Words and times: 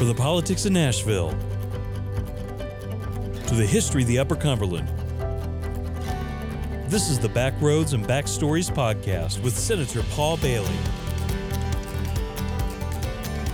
From 0.00 0.08
the 0.08 0.14
politics 0.14 0.64
of 0.64 0.72
Nashville 0.72 1.32
to 3.46 3.54
the 3.54 3.66
history 3.66 4.00
of 4.00 4.08
the 4.08 4.18
Upper 4.18 4.34
Cumberland. 4.34 4.88
This 6.88 7.10
is 7.10 7.18
the 7.18 7.28
Backroads 7.28 7.92
and 7.92 8.02
Backstories 8.06 8.72
podcast 8.72 9.42
with 9.42 9.54
Senator 9.54 10.02
Paul 10.12 10.38
Bailey. 10.38 10.74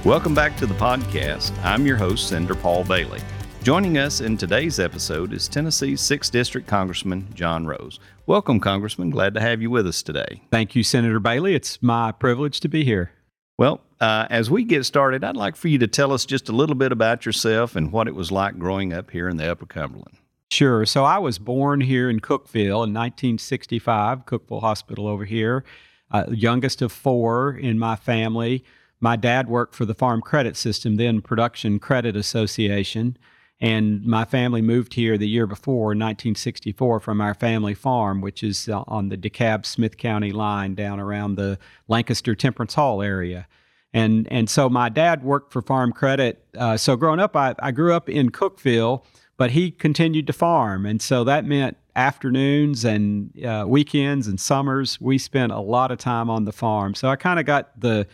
Welcome 0.05 0.37
back 0.37 0.57
to 0.59 0.67
the 0.67 0.75
podcast. 0.75 1.51
I'm 1.65 1.85
your 1.85 1.97
host, 1.97 2.29
Senator 2.29 2.55
Paul 2.55 2.85
Bailey. 2.85 3.23
Joining 3.65 3.99
us 3.99 4.21
in 4.21 4.37
today's 4.37 4.79
episode 4.79 5.33
is 5.33 5.49
Tennessee's 5.49 6.01
6th 6.01 6.31
District 6.31 6.69
Congressman 6.69 7.27
John 7.35 7.67
Rose. 7.67 7.99
Welcome, 8.27 8.61
Congressman. 8.61 9.11
Glad 9.11 9.35
to 9.35 9.41
have 9.41 9.61
you 9.61 9.71
with 9.71 9.89
us 9.89 10.01
today. 10.01 10.43
Thank 10.53 10.77
you, 10.77 10.85
Senator 10.85 11.19
Bailey. 11.19 11.57
It's 11.57 11.83
my 11.83 12.13
privilege 12.13 12.61
to 12.61 12.69
be 12.69 12.85
here. 12.85 13.11
Well, 13.59 13.81
uh, 14.01 14.27
as 14.29 14.51
we 14.51 14.65
get 14.65 14.85
started, 14.85 15.25
I'd 15.25 15.37
like 15.37 15.57
for 15.57 15.69
you 15.69 15.79
to 15.79 15.87
tell 15.87 16.13
us 16.13 16.27
just 16.27 16.49
a 16.49 16.53
little 16.53 16.75
bit 16.75 16.93
about 16.93 17.25
yourself 17.25 17.75
and 17.75 17.91
what 17.91 18.09
it 18.09 18.15
was 18.15 18.31
like 18.31 18.59
growing 18.59 18.93
up 18.93 19.11
here 19.11 19.29
in 19.29 19.39
the 19.39 19.51
Upper 19.51 19.67
Cumberland. 19.67 20.19
Sure. 20.51 20.85
So 20.85 21.05
I 21.05 21.19
was 21.19 21.39
born 21.39 21.81
here 21.81 22.09
in 22.09 22.21
Cookeville 22.21 22.85
in 22.85 22.93
1965, 22.93 24.27
Cookeville 24.27 24.61
Hospital 24.61 25.09
over 25.09 25.25
here, 25.25 25.65
uh, 26.11 26.25
youngest 26.31 26.83
of 26.83 26.93
four 26.93 27.57
in 27.57 27.79
my 27.79 27.97
family. 27.97 28.63
My 29.01 29.17
dad 29.17 29.49
worked 29.49 29.75
for 29.75 29.85
the 29.85 29.95
Farm 29.95 30.21
Credit 30.21 30.57
System, 30.57 30.97
then 30.97 31.21
Production 31.21 31.79
Credit 31.79 32.15
Association. 32.15 33.17
And 33.59 34.05
my 34.05 34.25
family 34.25 34.61
moved 34.61 34.95
here 34.95 35.17
the 35.17 35.29
year 35.29 35.47
before, 35.47 35.87
1964, 35.87 37.01
from 37.01 37.21
our 37.21 37.33
family 37.33 37.73
farm, 37.73 38.21
which 38.21 38.43
is 38.43 38.69
uh, 38.69 38.85
on 38.87 39.09
the 39.09 39.17
DeKalb 39.17 39.65
Smith 39.65 39.97
County 39.97 40.31
line 40.31 40.75
down 40.75 41.01
around 41.01 41.37
the 41.37 41.59
Lancaster 41.89 42.35
Temperance 42.35 42.75
Hall 42.75 43.01
area. 43.01 43.49
And, 43.95 44.29
and 44.31 44.51
so 44.51 44.69
my 44.69 44.91
dad 44.91 45.25
worked 45.25 45.55
for 45.55 45.63
Farm 45.63 45.91
Credit. 45.91 46.45
Uh, 46.55 46.77
so 46.77 46.97
growing 46.97 47.21
up, 47.21 47.35
I, 47.35 47.55
I 47.59 47.71
grew 47.71 47.95
up 47.95 48.11
in 48.11 48.31
Cookeville, 48.31 49.03
but 49.39 49.53
he 49.53 49.71
continued 49.71 50.27
to 50.27 50.35
farm. 50.35 50.85
And 50.85 51.01
so 51.01 51.25
that 51.25 51.47
meant 51.47 51.79
afternoons 51.95 52.85
and 52.85 53.43
uh, 53.43 53.65
weekends 53.67 54.27
and 54.27 54.39
summers, 54.39 55.01
we 55.01 55.17
spent 55.17 55.51
a 55.51 55.61
lot 55.61 55.91
of 55.91 55.97
time 55.97 56.29
on 56.29 56.45
the 56.45 56.53
farm. 56.53 56.95
So 56.95 57.09
I 57.09 57.17
kind 57.17 57.41
of 57.41 57.47
got 57.47 57.81
the 57.81 58.07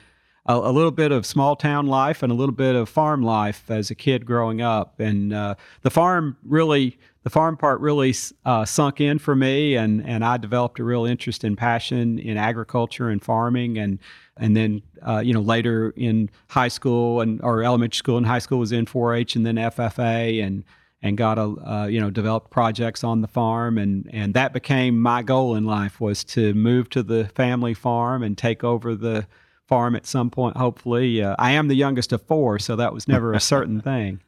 a, 0.46 0.54
a, 0.54 0.72
little 0.72 0.90
bit 0.90 1.12
of 1.12 1.24
small 1.24 1.54
town 1.54 1.86
life 1.86 2.22
and 2.22 2.32
a 2.32 2.34
little 2.34 2.54
bit 2.54 2.74
of 2.74 2.88
farm 2.88 3.22
life 3.22 3.70
as 3.70 3.90
a 3.90 3.94
kid 3.94 4.26
growing 4.26 4.60
up. 4.60 4.98
And 4.98 5.32
uh, 5.32 5.54
the 5.82 5.90
farm 5.90 6.36
really, 6.44 6.98
the 7.22 7.30
farm 7.30 7.56
part 7.56 7.80
really 7.80 8.14
uh, 8.44 8.64
sunk 8.64 9.00
in 9.00 9.18
for 9.18 9.36
me, 9.36 9.76
and 9.76 10.04
and 10.04 10.24
I 10.24 10.36
developed 10.36 10.80
a 10.80 10.84
real 10.84 11.04
interest 11.04 11.44
and 11.44 11.56
passion 11.56 12.18
in 12.18 12.36
agriculture 12.36 13.08
and 13.08 13.22
farming, 13.22 13.78
and 13.78 14.00
and 14.36 14.56
then 14.56 14.82
uh, 15.06 15.22
you 15.24 15.32
know 15.32 15.40
later 15.40 15.90
in 15.96 16.30
high 16.48 16.68
school 16.68 17.20
and 17.20 17.40
or 17.42 17.62
elementary 17.62 17.98
school 17.98 18.16
and 18.16 18.26
high 18.26 18.40
school 18.40 18.58
was 18.58 18.72
in 18.72 18.86
4-H 18.86 19.36
and 19.36 19.46
then 19.46 19.56
FFA 19.56 20.44
and 20.44 20.64
and 21.02 21.16
got 21.16 21.38
a 21.38 21.42
uh, 21.42 21.86
you 21.86 22.00
know 22.00 22.10
developed 22.10 22.50
projects 22.50 23.04
on 23.04 23.20
the 23.20 23.28
farm 23.28 23.78
and 23.78 24.08
and 24.12 24.34
that 24.34 24.52
became 24.52 25.00
my 25.00 25.22
goal 25.22 25.54
in 25.54 25.64
life 25.64 26.00
was 26.00 26.24
to 26.24 26.54
move 26.54 26.88
to 26.90 27.02
the 27.02 27.26
family 27.28 27.74
farm 27.74 28.22
and 28.22 28.38
take 28.38 28.64
over 28.64 28.94
the 28.94 29.26
farm 29.72 29.96
at 29.96 30.04
some 30.04 30.28
point, 30.28 30.54
hopefully. 30.54 31.22
Uh, 31.22 31.34
I 31.38 31.52
am 31.52 31.68
the 31.68 31.74
youngest 31.74 32.12
of 32.12 32.20
four, 32.20 32.58
so 32.58 32.76
that 32.76 32.92
was 32.92 33.08
never 33.08 33.32
a 33.32 33.40
certain 33.40 33.80
thing. 33.92 34.20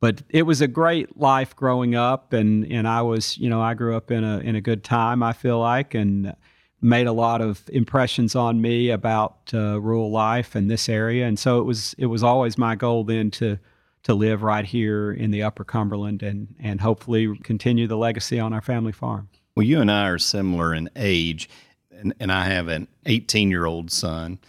But 0.00 0.22
it 0.30 0.42
was 0.42 0.60
a 0.60 0.66
great 0.66 1.16
life 1.16 1.54
growing 1.54 1.94
up, 1.94 2.32
and, 2.32 2.66
and 2.72 2.88
I 2.88 3.02
was, 3.02 3.38
you 3.38 3.48
know, 3.48 3.62
I 3.62 3.74
grew 3.74 3.96
up 3.96 4.10
in 4.10 4.24
a 4.24 4.38
in 4.38 4.56
a 4.56 4.60
good 4.60 4.82
time. 4.82 5.22
I 5.22 5.32
feel 5.32 5.60
like, 5.60 5.94
and 5.94 6.34
made 6.82 7.06
a 7.06 7.12
lot 7.12 7.40
of 7.40 7.62
impressions 7.72 8.34
on 8.34 8.60
me 8.60 8.90
about 8.90 9.52
uh, 9.54 9.80
rural 9.80 10.10
life 10.10 10.56
and 10.56 10.68
this 10.68 10.88
area, 10.88 11.24
and 11.24 11.38
so 11.38 11.60
it 11.60 11.64
was 11.64 11.94
it 11.96 12.06
was 12.06 12.24
always 12.24 12.58
my 12.58 12.74
goal 12.74 13.04
then 13.04 13.30
to 13.30 13.58
to 14.02 14.14
live 14.14 14.42
right 14.42 14.64
here 14.64 15.12
in 15.12 15.30
the 15.30 15.44
Upper 15.44 15.62
Cumberland 15.62 16.20
and 16.24 16.52
and 16.58 16.80
hopefully 16.80 17.38
continue 17.44 17.86
the 17.86 17.96
legacy 17.96 18.40
on 18.40 18.52
our 18.52 18.62
family 18.62 18.92
farm. 18.92 19.28
Well, 19.54 19.66
you 19.66 19.80
and 19.80 19.90
I 19.90 20.08
are 20.08 20.18
similar 20.18 20.74
in 20.74 20.90
age, 20.96 21.48
and, 21.92 22.12
and 22.18 22.32
I 22.32 22.46
have 22.46 22.66
an 22.66 22.88
18 23.06 23.50
year 23.50 23.66
old 23.66 23.92
son 23.92 24.40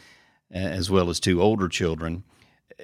as 0.54 0.90
well 0.90 1.10
as 1.10 1.20
two 1.20 1.42
older 1.42 1.68
children. 1.68 2.24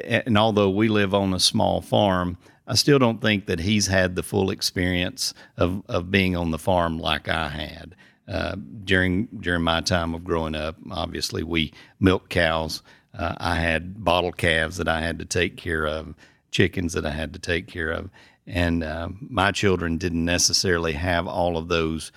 And 0.04 0.38
although 0.38 0.70
we 0.70 0.88
live 0.88 1.14
on 1.14 1.34
a 1.34 1.40
small 1.40 1.82
farm, 1.82 2.38
I 2.68 2.76
still 2.76 3.00
don't 3.00 3.22
think 3.22 3.46
that 3.46 3.60
he's 3.60 3.88
had 3.88 4.16
the 4.16 4.24
full 4.24 4.52
experience 4.52 5.34
of, 5.56 5.84
of 5.88 6.12
being 6.12 6.36
on 6.36 6.52
the 6.52 6.60
farm 6.60 7.00
like 7.00 7.30
I 7.30 7.50
had. 7.50 7.96
Uh, 8.28 8.56
during 8.84 9.28
during 9.40 9.64
my 9.64 9.80
time 9.80 10.14
of 10.14 10.26
growing 10.26 10.54
up, 10.54 10.76
obviously 10.92 11.44
we 11.44 11.72
milked 12.00 12.30
cows. 12.30 12.84
Uh, 13.18 13.34
I 13.38 13.56
had 13.56 14.04
bottle 14.04 14.34
calves 14.34 14.76
that 14.78 14.90
I 14.90 15.00
had 15.00 15.18
to 15.20 15.26
take 15.26 15.56
care 15.56 15.88
of, 15.88 16.14
chickens 16.52 16.92
that 16.94 17.06
I 17.06 17.12
had 17.12 17.32
to 17.34 17.40
take 17.40 17.68
care 17.68 17.90
of, 17.90 18.10
and 18.46 18.84
uh, 18.84 19.10
my 19.22 19.52
children 19.52 19.98
didn't 19.98 20.26
necessarily 20.26 20.92
have 20.92 21.26
all 21.26 21.56
of 21.56 21.70
those 21.70 22.12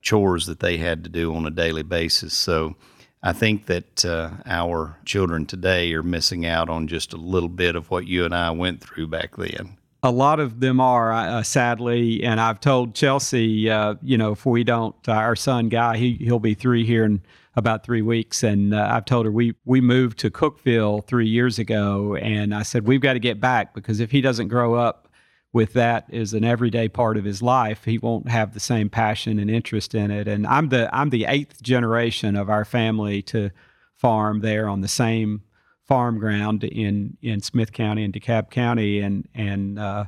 chores 0.00 0.46
that 0.46 0.58
they 0.58 0.78
had 0.78 1.04
to 1.04 1.10
do 1.10 1.32
on 1.32 1.46
a 1.46 1.50
daily 1.50 1.84
basis. 1.84 2.34
So 2.34 2.74
I 3.22 3.32
think 3.32 3.66
that 3.66 4.04
uh, 4.04 4.30
our 4.46 4.96
children 5.04 5.46
today 5.46 5.92
are 5.94 6.02
missing 6.02 6.44
out 6.44 6.68
on 6.68 6.88
just 6.88 7.12
a 7.12 7.16
little 7.16 7.48
bit 7.48 7.76
of 7.76 7.90
what 7.90 8.06
you 8.06 8.24
and 8.24 8.34
I 8.34 8.50
went 8.50 8.80
through 8.80 9.06
back 9.08 9.36
then. 9.36 9.76
A 10.02 10.10
lot 10.10 10.40
of 10.40 10.58
them 10.58 10.80
are, 10.80 11.12
uh, 11.12 11.44
sadly, 11.44 12.24
and 12.24 12.40
I've 12.40 12.58
told 12.58 12.96
Chelsea, 12.96 13.70
uh, 13.70 13.94
you 14.02 14.18
know, 14.18 14.32
if 14.32 14.44
we 14.44 14.64
don't, 14.64 14.96
uh, 15.06 15.12
our 15.12 15.36
son 15.36 15.68
Guy, 15.68 15.96
he 15.96 16.14
he'll 16.14 16.40
be 16.40 16.54
three 16.54 16.84
here 16.84 17.04
in 17.04 17.22
about 17.54 17.84
three 17.84 18.02
weeks, 18.02 18.42
and 18.42 18.74
uh, 18.74 18.88
I've 18.90 19.04
told 19.04 19.26
her 19.26 19.30
we 19.30 19.54
we 19.64 19.80
moved 19.80 20.18
to 20.20 20.30
Cookeville 20.30 21.06
three 21.06 21.28
years 21.28 21.60
ago, 21.60 22.16
and 22.16 22.52
I 22.52 22.64
said 22.64 22.88
we've 22.88 23.00
got 23.00 23.12
to 23.12 23.20
get 23.20 23.40
back 23.40 23.74
because 23.74 24.00
if 24.00 24.10
he 24.10 24.20
doesn't 24.20 24.48
grow 24.48 24.74
up 24.74 25.06
with 25.52 25.74
that 25.74 26.12
as 26.12 26.32
an 26.32 26.44
everyday 26.44 26.88
part 26.88 27.16
of 27.16 27.24
his 27.24 27.42
life, 27.42 27.84
he 27.84 27.98
won't 27.98 28.28
have 28.28 28.54
the 28.54 28.60
same 28.60 28.88
passion 28.88 29.38
and 29.38 29.50
interest 29.50 29.94
in 29.94 30.10
it. 30.10 30.26
And 30.26 30.46
I'm 30.46 30.70
the 30.70 30.94
I'm 30.94 31.10
the 31.10 31.26
eighth 31.26 31.62
generation 31.62 32.36
of 32.36 32.48
our 32.48 32.64
family 32.64 33.22
to 33.22 33.50
farm 33.94 34.40
there 34.40 34.68
on 34.68 34.80
the 34.80 34.88
same 34.88 35.42
farm 35.86 36.18
ground 36.18 36.64
in 36.64 37.16
in 37.20 37.40
Smith 37.40 37.72
County 37.72 38.04
and 38.04 38.14
DeKalb 38.14 38.50
County, 38.50 39.00
and 39.00 39.28
and 39.34 39.78
uh, 39.78 40.06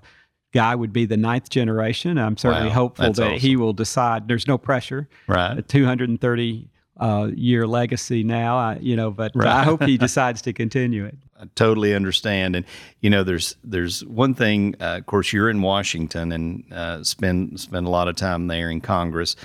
Guy 0.54 0.74
would 0.74 0.92
be 0.92 1.04
the 1.04 1.16
ninth 1.16 1.50
generation. 1.50 2.16
I'm 2.16 2.36
certainly 2.36 2.68
wow, 2.68 2.74
hopeful 2.74 3.12
that 3.12 3.22
awesome. 3.22 3.38
he 3.38 3.56
will 3.56 3.72
decide. 3.72 4.28
There's 4.28 4.46
no 4.46 4.56
pressure. 4.56 5.08
Right. 5.26 5.58
A 5.58 5.62
230 5.62 6.70
uh, 6.96 7.30
year 7.34 7.66
legacy 7.66 8.22
now. 8.22 8.56
I, 8.56 8.78
you 8.80 8.94
know, 8.94 9.10
but 9.10 9.32
right. 9.34 9.48
I 9.48 9.64
hope 9.64 9.82
he 9.82 9.98
decides 9.98 10.42
to 10.42 10.52
continue 10.52 11.04
it. 11.06 11.18
Totally 11.54 11.94
understand, 11.94 12.56
and 12.56 12.64
you 13.00 13.10
know, 13.10 13.24
there's 13.24 13.56
there's 13.64 14.04
one 14.04 14.34
thing. 14.34 14.76
Uh, 14.80 14.98
of 14.98 15.06
course, 15.06 15.32
you're 15.32 15.50
in 15.50 15.62
Washington 15.62 16.32
and 16.32 16.72
uh, 16.72 17.02
spend 17.04 17.60
spend 17.60 17.86
a 17.86 17.90
lot 17.90 18.08
of 18.08 18.16
time 18.16 18.46
there 18.46 18.70
in 18.70 18.80
Congress. 18.80 19.36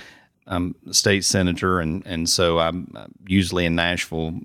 I'm 0.46 0.74
state 0.90 1.24
senator, 1.24 1.80
and 1.80 2.04
and 2.06 2.28
so 2.28 2.58
I'm 2.58 2.92
usually 3.26 3.66
in 3.66 3.74
Nashville 3.74 4.40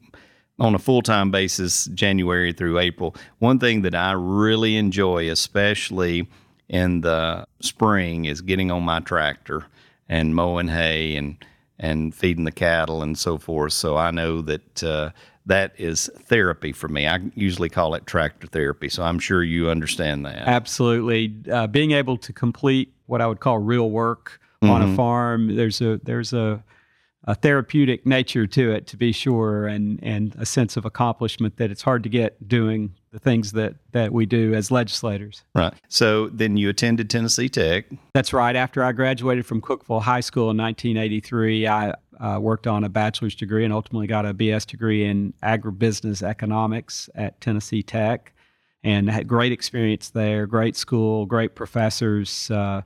on 0.60 0.76
a 0.76 0.80
full 0.80 1.02
time 1.02 1.32
basis, 1.32 1.86
January 1.86 2.54
through 2.54 2.80
April. 2.80 3.16
One 3.40 3.60
thing 3.60 3.82
that 3.82 3.96
I 3.96 4.14
really 4.14 4.78
enjoy, 4.78 5.30
especially 5.30 6.28
in 6.70 7.02
the 7.02 7.46
spring, 7.62 8.26
is 8.26 8.42
getting 8.42 8.72
on 8.72 8.84
my 8.84 9.00
tractor 9.00 9.66
and 10.08 10.36
mowing 10.36 10.68
hay 10.68 11.16
and 11.16 11.38
and 11.78 12.16
feeding 12.16 12.46
the 12.46 12.52
cattle 12.52 13.02
and 13.02 13.18
so 13.18 13.38
forth. 13.38 13.74
So 13.74 13.98
I 13.98 14.12
know 14.12 14.42
that 14.42 14.84
uh, 14.84 15.10
that 15.46 15.74
is 15.78 16.10
therapy 16.24 16.72
for 16.72 16.88
me. 16.88 17.08
I 17.08 17.20
usually 17.36 17.70
call 17.70 17.94
it 17.96 18.06
tractor 18.08 18.48
therapy. 18.48 18.90
So 18.90 19.04
I'm 19.04 19.20
sure 19.20 19.44
you 19.44 19.70
understand 19.70 20.26
that. 20.26 20.48
Absolutely. 20.48 21.36
Uh, 21.52 21.68
being 21.68 21.92
able 21.92 22.18
to 22.18 22.34
complete 22.34 22.94
what 23.06 23.22
I 23.22 23.28
would 23.28 23.40
call 23.40 23.60
real 23.60 23.90
work 23.90 24.40
mm-hmm. 24.62 24.74
on 24.74 24.82
a 24.82 24.86
mm-hmm. 24.86 24.96
farm, 24.96 25.56
there's 25.56 25.82
a 25.82 26.00
there's 26.04 26.34
a 26.34 26.64
a 27.28 27.34
therapeutic 27.34 28.06
nature 28.06 28.46
to 28.46 28.72
it, 28.72 28.86
to 28.88 28.98
be 28.98 29.12
sure, 29.12 29.66
and 29.68 30.00
and 30.04 30.36
a 30.38 30.46
sense 30.46 30.78
of 30.78 30.86
accomplishment 30.86 31.58
that 31.58 31.72
it's 31.72 31.82
hard 31.82 32.04
to 32.04 32.10
get 32.10 32.48
doing 32.48 32.94
the 33.12 33.20
things 33.20 33.54
that 33.54 33.76
that 33.94 34.14
we 34.14 34.26
do 34.26 34.54
as 34.54 34.72
legislators. 34.72 35.44
Right. 35.54 35.74
So 35.88 36.30
then 36.30 36.58
you 36.58 36.70
attended 36.70 37.10
Tennessee 37.10 37.50
Tech. 37.50 37.86
That's 38.14 38.34
right. 38.34 38.56
After 38.56 38.84
I 38.84 38.92
graduated 38.92 39.46
from 39.46 39.62
Cookeville 39.62 40.02
High 40.02 40.20
School 40.20 40.52
in 40.52 40.58
1983, 40.58 41.68
I 41.68 41.96
uh, 42.20 42.40
worked 42.40 42.68
on 42.68 42.84
a 42.84 42.90
bachelor's 42.90 43.36
degree 43.36 43.64
and 43.64 43.74
ultimately 43.74 44.08
got 44.08 44.26
a 44.26 44.34
BS 44.34 44.66
degree 44.66 45.06
in 45.06 45.34
agribusiness 45.44 46.22
economics 46.22 47.10
at 47.16 47.40
Tennessee 47.42 47.84
Tech, 47.84 48.34
and 48.84 49.10
had 49.10 49.28
great 49.28 49.52
experience 49.52 50.10
there. 50.10 50.46
Great 50.46 50.76
school, 50.76 51.26
great 51.26 51.56
professors. 51.56 52.50
Uh, 52.52 52.82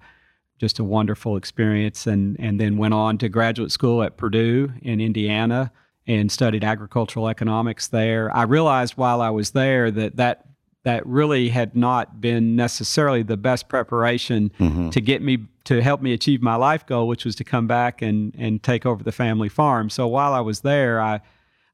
just 0.60 0.78
a 0.78 0.84
wonderful 0.84 1.38
experience 1.38 2.06
and 2.06 2.36
and 2.40 2.60
then 2.60 2.78
went 2.78 2.94
on 2.94 3.18
to 3.18 3.30
graduate 3.30 3.72
school 3.72 4.04
at 4.04 4.18
Purdue 4.18 4.72
in 4.82 5.00
Indiana 5.00 5.72
and 6.06 6.32
studied 6.32 6.64
agricultural 6.64 7.30
economics 7.30 7.88
there. 7.88 8.36
I 8.36 8.44
realized 8.44 8.98
while 8.98 9.22
I 9.22 9.30
was 9.30 9.52
there 9.52 9.90
that 9.92 10.18
that 10.18 10.49
that 10.90 11.06
really 11.06 11.50
had 11.50 11.76
not 11.76 12.20
been 12.20 12.56
necessarily 12.56 13.22
the 13.22 13.38
best 13.38 13.70
preparation 13.70 14.52
mm-hmm. 14.60 14.90
to 14.90 15.00
get 15.00 15.22
me 15.22 15.38
to 15.66 15.84
help 15.84 16.02
me 16.02 16.14
achieve 16.14 16.42
my 16.42 16.56
life 16.56 16.84
goal, 16.88 17.08
which 17.08 17.26
was 17.26 17.36
to 17.36 17.44
come 17.44 17.68
back 17.68 18.02
and 18.02 18.34
and 18.36 18.64
take 18.64 18.88
over 18.88 19.04
the 19.04 19.12
family 19.12 19.50
farm. 19.50 19.90
So 19.92 20.08
while 20.08 20.34
I 20.34 20.40
was 20.40 20.62
there, 20.62 21.00
I 21.00 21.22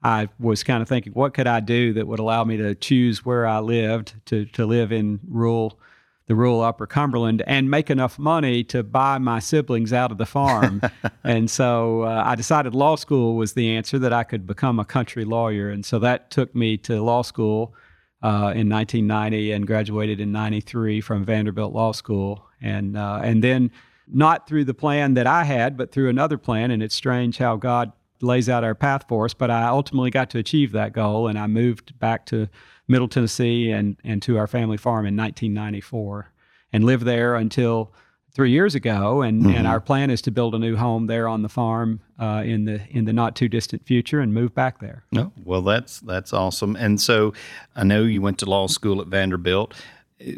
I 0.04 0.28
was 0.38 0.64
kind 0.64 0.82
of 0.82 0.90
thinking, 0.90 1.14
what 1.14 1.34
could 1.34 1.48
I 1.48 1.62
do 1.62 1.94
that 1.94 2.06
would 2.08 2.20
allow 2.20 2.44
me 2.44 2.58
to 2.58 2.76
choose 2.76 3.24
where 3.24 3.48
I 3.48 3.60
lived 3.60 4.16
to 4.26 4.46
to 4.46 4.66
live 4.66 4.92
in 4.92 5.22
rural 5.30 5.80
the 6.28 6.36
rural 6.36 6.62
Upper 6.62 6.88
Cumberland 6.88 7.42
and 7.48 7.70
make 7.70 7.90
enough 7.90 8.20
money 8.20 8.64
to 8.66 8.84
buy 8.84 9.18
my 9.20 9.40
siblings 9.40 9.94
out 9.94 10.12
of 10.12 10.18
the 10.18 10.26
farm. 10.26 10.82
and 11.24 11.50
so 11.50 12.02
uh, 12.02 12.24
I 12.26 12.36
decided 12.36 12.74
law 12.76 12.96
school 12.96 13.36
was 13.36 13.54
the 13.54 13.78
answer 13.78 13.98
that 14.00 14.12
I 14.12 14.24
could 14.24 14.46
become 14.48 14.80
a 14.80 14.86
country 14.86 15.24
lawyer. 15.24 15.70
And 15.70 15.86
so 15.86 16.00
that 16.00 16.32
took 16.32 16.56
me 16.56 16.78
to 16.78 17.02
law 17.02 17.22
school 17.22 17.76
uh, 18.26 18.54
in 18.56 18.68
1990 18.68 19.52
and 19.52 19.68
graduated 19.68 20.20
in 20.20 20.32
93 20.32 21.00
from 21.00 21.24
Vanderbilt 21.24 21.74
Law 21.74 21.92
School. 21.92 22.44
And, 22.60 22.98
uh, 22.98 23.20
and 23.24 23.44
then 23.44 23.70
not 24.08 24.48
through 24.48 24.66
the 24.66 24.74
plan 24.74 25.14
that 25.14 25.28
I 25.28 25.44
had, 25.44 25.78
but 25.78 25.92
through 25.92 26.10
another 26.10 26.40
plan. 26.40 26.72
And 26.72 26.82
it's 26.82 26.96
strange 26.96 27.38
how 27.38 27.56
God 27.56 27.92
lays 28.22 28.50
out 28.50 28.64
our 28.64 28.74
path 28.74 29.06
for 29.08 29.26
us. 29.26 29.36
But 29.36 29.52
I 29.52 29.68
ultimately 29.68 30.10
got 30.10 30.32
to 30.32 30.40
achieve 30.40 30.72
that 30.72 30.92
goal 30.92 31.28
and 31.28 31.38
I 31.38 31.46
moved 31.46 32.00
back 32.00 32.26
to 32.28 32.50
Middle 32.88 33.08
Tennessee 33.08 33.70
and, 33.70 33.96
and 34.04 34.24
to 34.24 34.40
our 34.40 34.48
family 34.48 34.78
farm 34.78 35.06
in 35.06 35.16
1994 35.16 36.32
and 36.74 36.84
lived 36.84 37.06
there 37.06 37.36
until 37.36 37.94
three 38.36 38.52
years 38.52 38.76
ago. 38.76 39.22
And, 39.24 39.42
mm-hmm. 39.42 39.56
and 39.56 39.66
our 39.66 39.80
plan 39.80 40.12
is 40.12 40.22
to 40.24 40.32
build 40.32 40.54
a 40.54 40.60
new 40.60 40.76
home 40.76 41.08
there 41.08 41.28
on 41.28 41.42
the 41.42 41.50
farm 41.50 42.02
uh, 42.20 42.44
in 42.46 42.66
the 42.66 42.82
in 42.90 43.06
the 43.06 43.14
not 43.14 43.36
too 43.36 43.50
distant 43.50 43.86
future 43.86 44.20
and 44.20 44.34
move 44.34 44.54
back 44.54 44.80
there. 44.80 45.06
No, 45.12 45.32
well, 45.44 45.64
that's 45.64 46.02
that's 46.02 46.34
awesome. 46.34 46.76
And 46.76 47.02
so 47.02 47.34
I 47.76 47.84
know 47.84 48.04
you 48.04 48.22
went 48.22 48.38
to 48.40 48.46
law 48.46 48.68
school 48.68 49.02
at 49.02 49.08
Vanderbilt. 49.08 49.74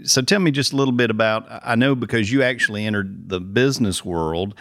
So 0.06 0.22
tell 0.22 0.40
me 0.40 0.52
just 0.52 0.74
a 0.74 0.76
little 0.76 0.94
bit 0.94 1.12
about. 1.12 1.46
I 1.50 1.76
know 1.76 1.96
because 1.96 2.32
you 2.32 2.42
actually 2.44 2.86
entered 2.86 3.30
the 3.30 3.42
business 3.42 4.06
world 4.06 4.56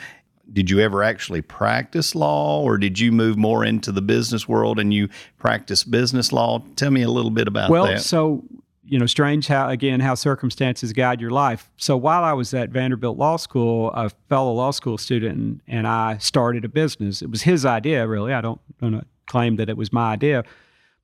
did 0.53 0.71
you 0.71 0.79
ever 0.79 1.03
actually 1.03 1.43
practice 1.43 2.15
law 2.15 2.63
or 2.63 2.79
did 2.79 3.01
you 3.01 3.11
move 3.11 3.37
more 3.37 3.65
into 3.65 3.91
the 3.91 4.01
business 4.01 4.47
world 4.47 4.79
and 4.79 4.95
you 4.95 5.09
practice 5.39 5.83
business 5.83 6.33
law 6.33 6.63
tell 6.77 6.93
me 6.93 7.03
a 7.03 7.11
little 7.11 7.33
bit 7.33 7.49
about 7.49 7.69
well, 7.69 7.85
that 7.85 7.95
well 7.95 7.99
so 7.99 8.45
you 8.87 8.99
know 8.99 9.07
strange 9.07 9.47
how 9.47 9.69
again 9.69 10.01
how 10.01 10.15
circumstances 10.15 10.93
guide 10.93 11.21
your 11.21 11.31
life. 11.31 11.71
So 11.77 11.97
while 11.97 12.25
i 12.25 12.33
was 12.33 12.55
at 12.55 12.71
vanderbilt 12.71 13.19
law 13.19 13.37
school 13.37 13.91
a 13.93 14.11
fellow 14.29 14.53
law 14.53 14.71
school 14.71 14.99
student 14.99 15.61
and 15.67 15.87
i 15.87 16.19
started 16.19 16.65
a 16.65 16.69
business. 16.69 17.23
It 17.23 17.31
was 17.31 17.43
his 17.43 17.65
idea 17.65 18.07
really. 18.07 18.33
I 18.33 18.41
don't, 18.41 18.61
don't 18.81 19.07
claim 19.27 19.57
that 19.57 19.69
it 19.69 19.77
was 19.77 19.93
my 19.93 20.13
idea. 20.13 20.45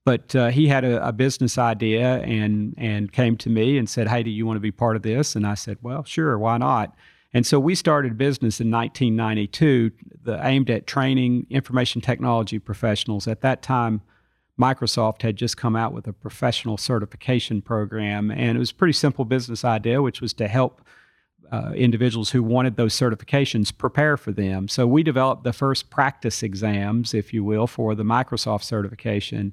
But 0.05 0.35
uh, 0.35 0.49
he 0.49 0.67
had 0.67 0.85
a, 0.85 1.07
a, 1.07 1.13
business 1.13 1.59
idea 1.59 2.19
and 2.23 2.75
and 2.77 3.13
came 3.13 3.37
to 3.39 3.51
me 3.51 3.79
and 3.79 3.89
said 3.89 4.09
hey 4.09 4.23
do 4.23 4.31
you 4.31 4.47
want 4.47 4.57
to 4.57 4.61
be 4.61 4.73
part 4.73 4.97
of 4.97 5.03
this? 5.03 5.37
And 5.37 5.47
i 5.47 5.55
said 5.55 5.79
well 5.83 6.05
sure 6.05 6.39
why 6.39 6.59
not? 6.59 6.95
And 7.35 7.47
so 7.47 7.59
we 7.59 7.75
started 7.75 8.19
business 8.19 8.61
in 8.61 8.71
1992 8.71 9.91
the, 10.25 10.47
aimed 10.47 10.71
at 10.71 10.87
training 10.87 11.47
information 11.51 12.01
technology 12.01 12.59
professionals. 12.59 13.27
At 13.27 13.41
that 13.41 13.63
time, 13.63 14.03
Microsoft 14.63 15.23
had 15.23 15.37
just 15.37 15.57
come 15.57 15.75
out 15.75 15.93
with 15.93 16.07
a 16.07 16.13
professional 16.13 16.77
certification 16.77 17.63
program, 17.63 18.31
and 18.31 18.57
it 18.57 18.59
was 18.59 18.71
a 18.71 18.75
pretty 18.75 18.93
simple 18.93 19.25
business 19.25 19.65
idea, 19.65 20.01
which 20.01 20.21
was 20.21 20.33
to 20.35 20.47
help 20.47 20.83
uh, 21.51 21.73
individuals 21.75 22.31
who 22.31 22.43
wanted 22.43 22.77
those 22.77 22.95
certifications 22.95 23.77
prepare 23.77 24.17
for 24.17 24.33
them. 24.33 24.69
So 24.69 24.87
we 24.87 25.03
developed 25.03 25.45
the 25.45 25.53
first 25.53 25.91
practice 25.91 26.43
exams, 26.43 27.13
if 27.13 27.35
you 27.35 27.45
will, 27.45 27.67
for 27.67 27.95
the 27.95 28.05
Microsoft 28.05 28.63
certification. 28.63 29.53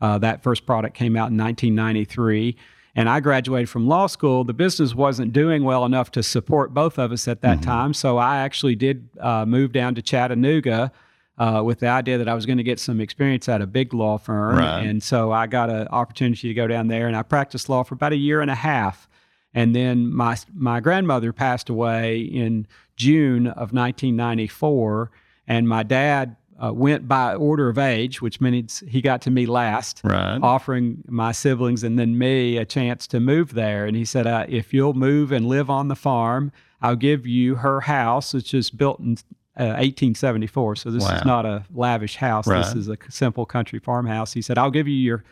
Uh, 0.00 0.18
that 0.18 0.42
first 0.42 0.66
product 0.66 0.94
came 0.94 1.16
out 1.16 1.30
in 1.30 1.38
1993 1.38 2.56
and 2.98 3.08
I 3.08 3.20
graduated 3.20 3.68
from 3.68 3.86
law 3.86 4.08
school, 4.08 4.42
the 4.42 4.52
business 4.52 4.92
wasn't 4.92 5.32
doing 5.32 5.62
well 5.62 5.84
enough 5.84 6.10
to 6.12 6.22
support 6.22 6.74
both 6.74 6.98
of 6.98 7.12
us 7.12 7.28
at 7.28 7.42
that 7.42 7.58
mm-hmm. 7.58 7.70
time. 7.70 7.94
So 7.94 8.18
I 8.18 8.38
actually 8.38 8.74
did 8.74 9.08
uh, 9.20 9.46
move 9.46 9.70
down 9.70 9.94
to 9.94 10.02
Chattanooga 10.02 10.90
uh, 11.38 11.62
with 11.64 11.80
the 11.80 11.88
idea 11.88 12.18
that 12.18 12.28
I 12.28 12.34
was 12.34 12.46
going 12.46 12.58
to 12.58 12.64
get 12.64 12.80
some 12.80 13.00
experience 13.00 13.48
at 13.48 13.62
a 13.62 13.66
big 13.66 13.94
law 13.94 14.18
firm. 14.18 14.56
Right. 14.56 14.84
And 14.84 15.02
so 15.02 15.32
I 15.32 15.46
got 15.46 15.70
an 15.70 15.88
opportunity 15.88 16.48
to 16.48 16.54
go 16.54 16.66
down 16.66 16.88
there, 16.88 17.06
and 17.06 17.16
I 17.16 17.22
practiced 17.22 17.68
law 17.68 17.82
for 17.82 17.94
about 17.94 18.12
a 18.12 18.16
year 18.16 18.40
and 18.40 18.50
a 18.50 18.56
half. 18.56 19.08
And 19.54 19.74
then 19.74 20.12
my 20.12 20.36
my 20.54 20.80
grandmother 20.80 21.32
passed 21.32 21.68
away 21.68 22.20
in 22.20 22.66
June 22.96 23.46
of 23.46 23.72
1994, 23.72 25.10
and 25.46 25.68
my 25.68 25.82
dad 25.82 26.36
uh, 26.62 26.72
went 26.72 27.06
by 27.06 27.34
order 27.34 27.68
of 27.68 27.78
age, 27.78 28.20
which 28.20 28.40
means 28.40 28.82
he 28.88 29.00
got 29.00 29.22
to 29.22 29.30
me 29.30 29.46
last, 29.46 30.00
right. 30.04 30.38
offering 30.42 31.02
my 31.06 31.32
siblings 31.32 31.84
and 31.84 31.98
then 31.98 32.18
me 32.18 32.56
a 32.56 32.64
chance 32.64 33.06
to 33.06 33.20
move 33.20 33.54
there. 33.54 33.86
And 33.86 33.96
he 33.96 34.04
said, 34.04 34.26
uh, 34.26 34.44
If 34.48 34.74
you'll 34.74 34.94
move 34.94 35.30
and 35.30 35.46
live 35.46 35.70
on 35.70 35.88
the 35.88 35.96
farm, 35.96 36.52
I'll 36.82 36.96
give 36.96 37.26
you 37.26 37.56
her 37.56 37.82
house, 37.82 38.34
which 38.34 38.54
is 38.54 38.70
built 38.70 39.00
in 39.00 39.16
uh, 39.58 39.76
1874. 39.78 40.76
So 40.76 40.90
this 40.90 41.04
wow. 41.04 41.16
is 41.16 41.24
not 41.24 41.46
a 41.46 41.64
lavish 41.72 42.16
house. 42.16 42.46
Right. 42.46 42.64
This 42.64 42.74
is 42.74 42.88
a 42.88 42.96
simple 43.08 43.46
country 43.46 43.78
farmhouse. 43.78 44.32
He 44.32 44.42
said, 44.42 44.58
I'll 44.58 44.70
give 44.70 44.88
you 44.88 44.94
your 44.96 45.24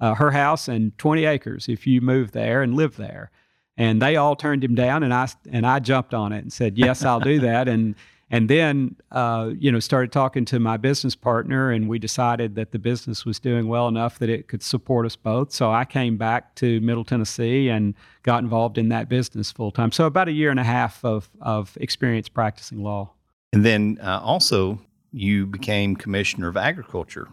uh, 0.00 0.14
her 0.14 0.30
house 0.30 0.68
and 0.68 0.96
20 0.98 1.24
acres 1.24 1.68
if 1.68 1.86
you 1.86 2.00
move 2.00 2.32
there 2.32 2.62
and 2.62 2.74
live 2.74 2.96
there. 2.96 3.30
And 3.76 4.00
they 4.00 4.16
all 4.16 4.36
turned 4.36 4.62
him 4.62 4.74
down, 4.74 5.02
and 5.02 5.14
I 5.14 5.28
and 5.50 5.66
I 5.66 5.78
jumped 5.78 6.12
on 6.12 6.32
it 6.32 6.40
and 6.40 6.52
said, 6.52 6.76
"Yes, 6.76 7.02
I'll 7.02 7.20
do 7.20 7.40
that." 7.40 7.66
And 7.66 7.94
and 8.30 8.48
then 8.48 8.96
uh, 9.10 9.50
you 9.58 9.70
know 9.70 9.80
started 9.80 10.12
talking 10.12 10.44
to 10.46 10.58
my 10.58 10.76
business 10.76 11.14
partner 11.14 11.70
and 11.70 11.88
we 11.88 11.98
decided 11.98 12.54
that 12.54 12.72
the 12.72 12.78
business 12.78 13.24
was 13.24 13.38
doing 13.38 13.68
well 13.68 13.88
enough 13.88 14.18
that 14.20 14.28
it 14.28 14.48
could 14.48 14.62
support 14.62 15.04
us 15.04 15.16
both 15.16 15.52
so 15.52 15.70
i 15.70 15.84
came 15.84 16.16
back 16.16 16.54
to 16.54 16.80
middle 16.80 17.04
tennessee 17.04 17.68
and 17.68 17.94
got 18.22 18.42
involved 18.42 18.78
in 18.78 18.88
that 18.88 19.08
business 19.08 19.50
full 19.50 19.70
time 19.70 19.90
so 19.90 20.06
about 20.06 20.28
a 20.28 20.32
year 20.32 20.50
and 20.50 20.60
a 20.60 20.64
half 20.64 21.04
of, 21.04 21.28
of 21.40 21.76
experience 21.80 22.28
practicing 22.28 22.82
law 22.82 23.10
and 23.52 23.64
then 23.64 23.98
uh, 24.02 24.20
also 24.22 24.78
you 25.12 25.46
became 25.46 25.96
commissioner 25.96 26.48
of 26.48 26.56
agriculture 26.56 27.28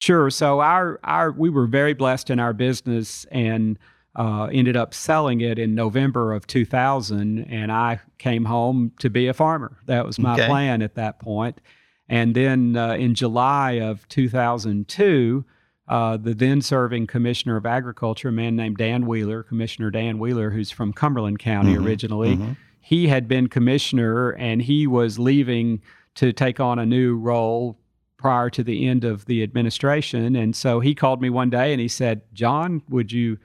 sure 0.00 0.30
so 0.30 0.60
our, 0.60 0.98
our 1.04 1.32
we 1.32 1.50
were 1.50 1.66
very 1.66 1.94
blessed 1.94 2.30
in 2.30 2.38
our 2.38 2.52
business 2.52 3.24
and 3.30 3.78
uh, 4.16 4.48
ended 4.50 4.76
up 4.76 4.94
selling 4.94 5.42
it 5.42 5.58
in 5.58 5.74
November 5.74 6.32
of 6.32 6.46
2000, 6.46 7.38
and 7.50 7.70
I 7.70 8.00
came 8.18 8.46
home 8.46 8.92
to 8.98 9.10
be 9.10 9.28
a 9.28 9.34
farmer. 9.34 9.76
That 9.86 10.06
was 10.06 10.18
my 10.18 10.34
okay. 10.34 10.46
plan 10.46 10.80
at 10.80 10.94
that 10.94 11.18
point. 11.18 11.60
And 12.08 12.34
then 12.34 12.76
uh, 12.76 12.94
in 12.94 13.14
July 13.14 13.72
of 13.72 14.08
2002, 14.08 15.44
uh, 15.88 16.16
the 16.16 16.34
then 16.34 16.62
serving 16.62 17.06
Commissioner 17.06 17.56
of 17.56 17.66
Agriculture, 17.66 18.28
a 18.28 18.32
man 18.32 18.56
named 18.56 18.78
Dan 18.78 19.06
Wheeler, 19.06 19.42
Commissioner 19.42 19.90
Dan 19.90 20.18
Wheeler, 20.18 20.50
who's 20.50 20.70
from 20.70 20.92
Cumberland 20.92 21.38
County 21.38 21.74
mm-hmm. 21.74 21.86
originally, 21.86 22.36
mm-hmm. 22.36 22.52
He 22.86 23.08
had 23.08 23.26
been 23.26 23.48
commissioner 23.48 24.30
and 24.30 24.62
he 24.62 24.86
was 24.86 25.18
leaving 25.18 25.82
to 26.14 26.32
take 26.32 26.60
on 26.60 26.78
a 26.78 26.86
new 26.86 27.16
role 27.16 27.76
prior 28.16 28.48
to 28.48 28.62
the 28.62 28.86
end 28.86 29.02
of 29.02 29.24
the 29.24 29.42
administration. 29.42 30.36
And 30.36 30.54
so 30.54 30.78
he 30.78 30.94
called 30.94 31.20
me 31.20 31.28
one 31.28 31.50
day 31.50 31.72
and 31.72 31.80
he 31.80 31.88
said, 31.88 32.22
John, 32.32 32.82
would 32.88 33.10
you 33.10 33.38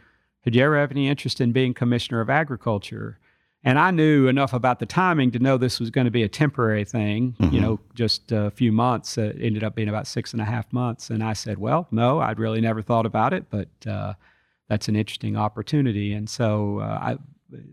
did 0.44 0.54
you 0.56 0.64
ever 0.64 0.80
have 0.80 0.92
any 0.92 1.08
interest 1.08 1.42
in 1.42 1.54
being 1.54 1.74
commissioner 1.74 2.22
of 2.22 2.30
agriculture? 2.30 3.18
And 3.64 3.80
I 3.80 3.90
knew 3.90 4.28
enough 4.28 4.54
about 4.54 4.78
the 4.78 4.86
timing 4.86 5.32
to 5.32 5.40
know 5.40 5.58
this 5.58 5.80
was 5.80 5.90
going 5.90 6.06
to 6.06 6.12
be 6.12 6.22
a 6.22 6.30
temporary 6.30 6.86
thing, 6.86 7.36
mm-hmm. 7.40 7.56
you 7.56 7.62
know, 7.62 7.80
just 7.96 8.32
a 8.32 8.52
few 8.52 8.72
months. 8.72 9.18
It 9.18 9.38
ended 9.42 9.64
up 9.64 9.74
being 9.74 9.90
about 9.90 10.06
six 10.06 10.34
and 10.34 10.42
a 10.42 10.46
half 10.46 10.72
months. 10.72 11.10
And 11.10 11.24
I 11.24 11.34
said, 11.34 11.58
well, 11.58 11.88
no, 11.90 12.20
I'd 12.20 12.38
really 12.38 12.62
never 12.62 12.84
thought 12.84 13.08
about 13.08 13.34
it, 13.34 13.46
but 13.50 13.70
uh, 13.88 14.14
that's 14.70 14.88
an 14.88 14.96
interesting 14.96 15.36
opportunity. 15.36 16.14
And 16.14 16.30
so, 16.30 16.80
uh, 16.80 17.00
I, 17.02 17.18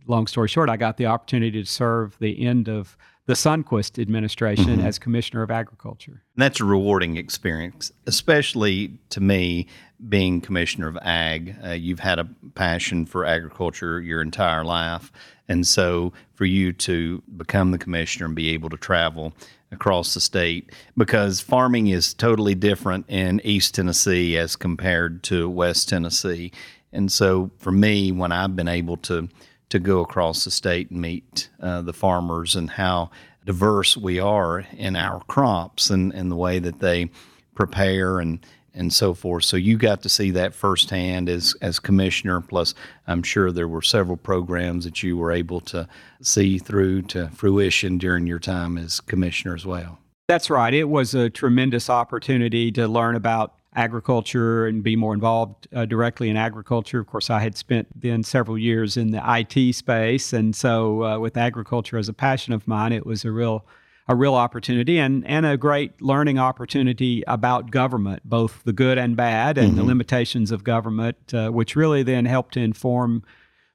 long 0.06 0.26
story 0.26 0.48
short, 0.48 0.68
I 0.68 0.76
got 0.76 0.96
the 0.96 1.06
opportunity 1.06 1.62
to 1.62 1.68
serve 1.68 2.16
the 2.18 2.44
end 2.46 2.68
of 2.68 2.96
the 3.26 3.34
Sundquist 3.34 4.00
administration 4.00 4.78
mm-hmm. 4.78 4.86
as 4.86 4.98
Commissioner 4.98 5.42
of 5.42 5.50
Agriculture. 5.50 6.22
And 6.34 6.42
that's 6.42 6.60
a 6.60 6.64
rewarding 6.64 7.18
experience, 7.18 7.92
especially 8.06 8.98
to 9.10 9.20
me 9.20 9.66
being 10.08 10.40
Commissioner 10.40 10.88
of 10.88 10.96
Ag. 11.02 11.54
Uh, 11.62 11.70
you've 11.72 12.00
had 12.00 12.18
a 12.18 12.28
passion 12.54 13.04
for 13.04 13.26
agriculture 13.26 14.00
your 14.00 14.22
entire 14.22 14.64
life. 14.64 15.12
And 15.46 15.66
so 15.66 16.14
for 16.34 16.46
you 16.46 16.72
to 16.74 17.22
become 17.36 17.70
the 17.70 17.78
commissioner 17.78 18.26
and 18.26 18.34
be 18.34 18.48
able 18.50 18.70
to 18.70 18.78
travel 18.78 19.34
across 19.70 20.14
the 20.14 20.20
state, 20.20 20.72
because 20.96 21.40
farming 21.42 21.88
is 21.88 22.14
totally 22.14 22.54
different 22.54 23.04
in 23.08 23.42
East 23.44 23.74
Tennessee 23.74 24.38
as 24.38 24.56
compared 24.56 25.22
to 25.24 25.50
West 25.50 25.90
Tennessee. 25.90 26.50
And 26.94 27.12
so 27.12 27.50
for 27.58 27.72
me, 27.72 28.10
when 28.10 28.32
I've 28.32 28.56
been 28.56 28.68
able 28.68 28.96
to 28.98 29.28
to 29.70 29.78
go 29.78 30.00
across 30.00 30.44
the 30.44 30.50
state 30.50 30.90
and 30.90 31.00
meet 31.00 31.50
uh, 31.60 31.82
the 31.82 31.92
farmers 31.92 32.56
and 32.56 32.70
how 32.70 33.10
diverse 33.44 33.96
we 33.96 34.18
are 34.18 34.66
in 34.76 34.96
our 34.96 35.20
crops 35.20 35.90
and, 35.90 36.12
and 36.12 36.30
the 36.30 36.36
way 36.36 36.58
that 36.58 36.80
they 36.80 37.10
prepare 37.54 38.20
and 38.20 38.44
and 38.74 38.92
so 38.92 39.12
forth. 39.12 39.44
So 39.44 39.56
you 39.56 39.76
got 39.76 40.02
to 40.02 40.08
see 40.08 40.30
that 40.32 40.54
firsthand 40.54 41.28
as 41.28 41.54
as 41.60 41.80
commissioner. 41.80 42.40
Plus, 42.40 42.74
I'm 43.06 43.22
sure 43.22 43.50
there 43.50 43.66
were 43.66 43.82
several 43.82 44.16
programs 44.16 44.84
that 44.84 45.02
you 45.02 45.16
were 45.16 45.32
able 45.32 45.60
to 45.62 45.88
see 46.22 46.58
through 46.58 47.02
to 47.02 47.28
fruition 47.30 47.98
during 47.98 48.26
your 48.26 48.38
time 48.38 48.78
as 48.78 49.00
commissioner 49.00 49.54
as 49.54 49.66
well. 49.66 49.98
That's 50.28 50.50
right. 50.50 50.72
It 50.74 50.84
was 50.84 51.14
a 51.14 51.30
tremendous 51.30 51.88
opportunity 51.88 52.70
to 52.72 52.86
learn 52.86 53.16
about 53.16 53.57
agriculture 53.78 54.66
and 54.66 54.82
be 54.82 54.96
more 54.96 55.14
involved 55.14 55.68
uh, 55.72 55.84
directly 55.84 56.28
in 56.28 56.36
agriculture. 56.36 56.98
Of 56.98 57.06
course, 57.06 57.30
I 57.30 57.38
had 57.38 57.56
spent 57.56 57.88
then 57.94 58.24
several 58.24 58.58
years 58.58 58.96
in 58.96 59.12
the 59.12 59.22
IT 59.24 59.74
space, 59.74 60.32
and 60.32 60.54
so 60.54 61.04
uh, 61.04 61.18
with 61.18 61.36
agriculture 61.36 61.96
as 61.96 62.08
a 62.08 62.12
passion 62.12 62.52
of 62.52 62.66
mine, 62.66 62.92
it 62.92 63.06
was 63.06 63.24
a 63.24 63.30
real 63.30 63.64
a 64.10 64.14
real 64.14 64.34
opportunity 64.34 64.98
and, 64.98 65.26
and 65.26 65.44
a 65.44 65.58
great 65.58 66.00
learning 66.00 66.38
opportunity 66.38 67.22
about 67.26 67.70
government, 67.70 68.22
both 68.24 68.62
the 68.64 68.72
good 68.72 68.96
and 68.96 69.16
bad, 69.16 69.58
and 69.58 69.68
mm-hmm. 69.68 69.76
the 69.76 69.84
limitations 69.84 70.50
of 70.50 70.64
government, 70.64 71.34
uh, 71.34 71.50
which 71.50 71.76
really 71.76 72.02
then 72.02 72.24
helped 72.24 72.54
to 72.54 72.60
inform 72.60 73.22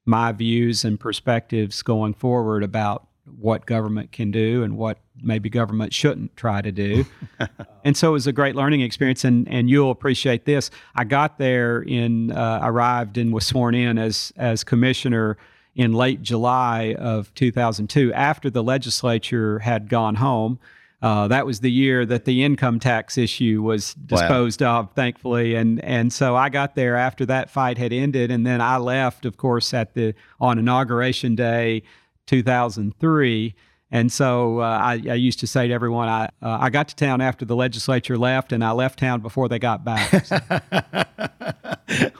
my 0.05 0.31
views 0.31 0.83
and 0.83 0.99
perspectives 0.99 1.83
going 1.83 2.15
forward 2.15 2.63
about 2.63 3.07
what 3.25 3.65
government 3.65 4.11
can 4.11 4.31
do 4.31 4.63
and 4.63 4.77
what 4.77 4.97
maybe 5.21 5.49
government 5.49 5.93
shouldn't 5.93 6.35
try 6.35 6.61
to 6.61 6.71
do. 6.71 7.05
and 7.83 7.95
so 7.95 8.09
it 8.09 8.13
was 8.13 8.27
a 8.27 8.33
great 8.33 8.55
learning 8.55 8.81
experience. 8.81 9.23
And, 9.23 9.47
and 9.47 9.69
you'll 9.69 9.91
appreciate 9.91 10.45
this. 10.45 10.69
I 10.95 11.03
got 11.03 11.37
there 11.37 11.81
in, 11.81 12.31
uh, 12.31 12.59
arrived 12.63 13.17
and 13.17 13.33
was 13.33 13.45
sworn 13.45 13.75
in 13.75 13.97
as, 13.97 14.33
as 14.35 14.63
commissioner 14.63 15.37
in 15.75 15.93
late 15.93 16.21
July 16.21 16.95
of 16.99 17.33
2002 17.35 18.13
after 18.13 18.49
the 18.49 18.63
legislature 18.63 19.59
had 19.59 19.89
gone 19.89 20.15
home. 20.15 20.59
Uh, 21.01 21.27
that 21.27 21.45
was 21.45 21.59
the 21.59 21.71
year 21.71 22.05
that 22.05 22.23
the 22.23 22.45
income 22.45 22.79
tax 22.79 23.17
issue 23.17 23.61
was 23.61 23.93
disposed 23.93 24.61
wow. 24.61 24.79
of, 24.79 24.93
thankfully, 24.93 25.53
and 25.53 25.83
and 25.83 26.13
so 26.13 26.33
I 26.33 26.47
got 26.47 26.75
there 26.75 26.95
after 26.95 27.25
that 27.25 27.49
fight 27.49 27.77
had 27.77 27.91
ended, 27.91 28.31
and 28.31 28.47
then 28.47 28.61
I 28.61 28.77
left, 28.77 29.25
of 29.25 29.35
course, 29.35 29.73
at 29.73 29.95
the 29.95 30.15
on 30.39 30.57
inauguration 30.57 31.35
day, 31.35 31.83
2003. 32.27 33.55
And 33.91 34.11
so 34.11 34.59
uh, 34.59 34.63
I, 34.63 34.93
I, 34.93 35.13
used 35.13 35.39
to 35.41 35.47
say 35.47 35.67
to 35.67 35.73
everyone, 35.73 36.09
I, 36.09 36.25
uh, 36.41 36.57
I 36.61 36.71
got 36.71 36.87
to 36.87 36.95
town 36.95 37.21
after 37.21 37.45
the 37.45 37.55
legislature 37.55 38.17
left, 38.17 38.51
and 38.51 38.63
I 38.63 38.71
left 38.71 38.97
town 38.97 39.21
before 39.21 39.47
they 39.47 39.59
got 39.59 39.85
back. 39.85 40.11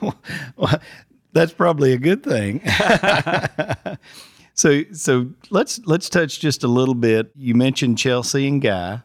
well, 0.56 0.80
that's 1.32 1.52
probably 1.52 1.92
a 1.92 1.98
good 1.98 2.22
thing. 2.22 2.60
so, 4.54 4.84
so 4.92 5.28
let's 5.50 5.80
let's 5.84 6.08
touch 6.08 6.38
just 6.38 6.62
a 6.62 6.68
little 6.68 6.94
bit. 6.94 7.32
You 7.34 7.56
mentioned 7.56 7.98
Chelsea 7.98 8.46
and 8.46 8.62
Guy, 8.62 9.02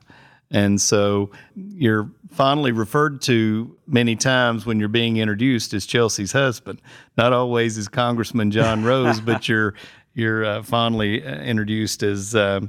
and 0.51 0.79
so 0.79 1.31
you're 1.55 2.11
fondly 2.29 2.71
referred 2.71 3.21
to 3.23 3.75
many 3.87 4.15
times 4.15 4.65
when 4.65 4.79
you're 4.79 4.87
being 4.87 5.17
introduced 5.17 5.73
as 5.73 5.85
Chelsea's 5.85 6.31
husband. 6.31 6.81
Not 7.17 7.33
always 7.33 7.77
as 7.77 7.87
Congressman 7.87 8.51
John 8.51 8.83
Rose, 8.83 9.19
but 9.19 9.47
you're 9.49 9.73
you're 10.13 10.45
uh, 10.45 10.63
fondly 10.63 11.23
uh, 11.23 11.41
introduced 11.41 12.03
as 12.03 12.35
uh, 12.35 12.61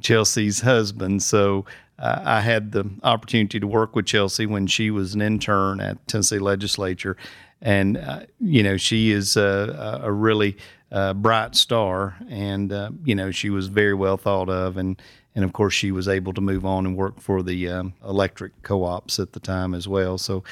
Chelsea's 0.00 0.60
husband. 0.60 1.22
So 1.22 1.64
uh, 1.98 2.22
I 2.24 2.40
had 2.40 2.72
the 2.72 2.90
opportunity 3.02 3.60
to 3.60 3.66
work 3.66 3.96
with 3.96 4.06
Chelsea 4.06 4.46
when 4.46 4.66
she 4.66 4.90
was 4.90 5.14
an 5.14 5.22
intern 5.22 5.80
at 5.80 6.06
Tennessee 6.08 6.38
Legislature, 6.38 7.16
and 7.62 7.96
uh, 7.96 8.20
you 8.40 8.62
know 8.62 8.76
she 8.76 9.10
is 9.12 9.36
a, 9.36 10.00
a 10.02 10.12
really 10.12 10.56
uh, 10.92 11.14
bright 11.14 11.54
star, 11.54 12.16
and 12.28 12.70
you 13.04 13.14
know 13.14 13.30
she 13.30 13.48
was 13.48 13.68
very 13.68 13.94
well 13.94 14.16
thought 14.16 14.50
of, 14.50 14.76
and 14.76 15.00
and 15.34 15.44
of 15.44 15.52
course 15.52 15.74
she 15.74 15.92
was 15.92 16.08
able 16.08 16.32
to 16.32 16.40
move 16.40 16.66
on 16.66 16.86
and 16.86 16.96
work 16.96 17.20
for 17.20 17.42
the 17.42 17.68
um, 17.68 17.94
electric 18.04 18.62
co-ops 18.62 19.18
at 19.18 19.32
the 19.32 19.40
time 19.40 19.74
as 19.74 19.86
well. 19.86 20.18
So 20.18 20.42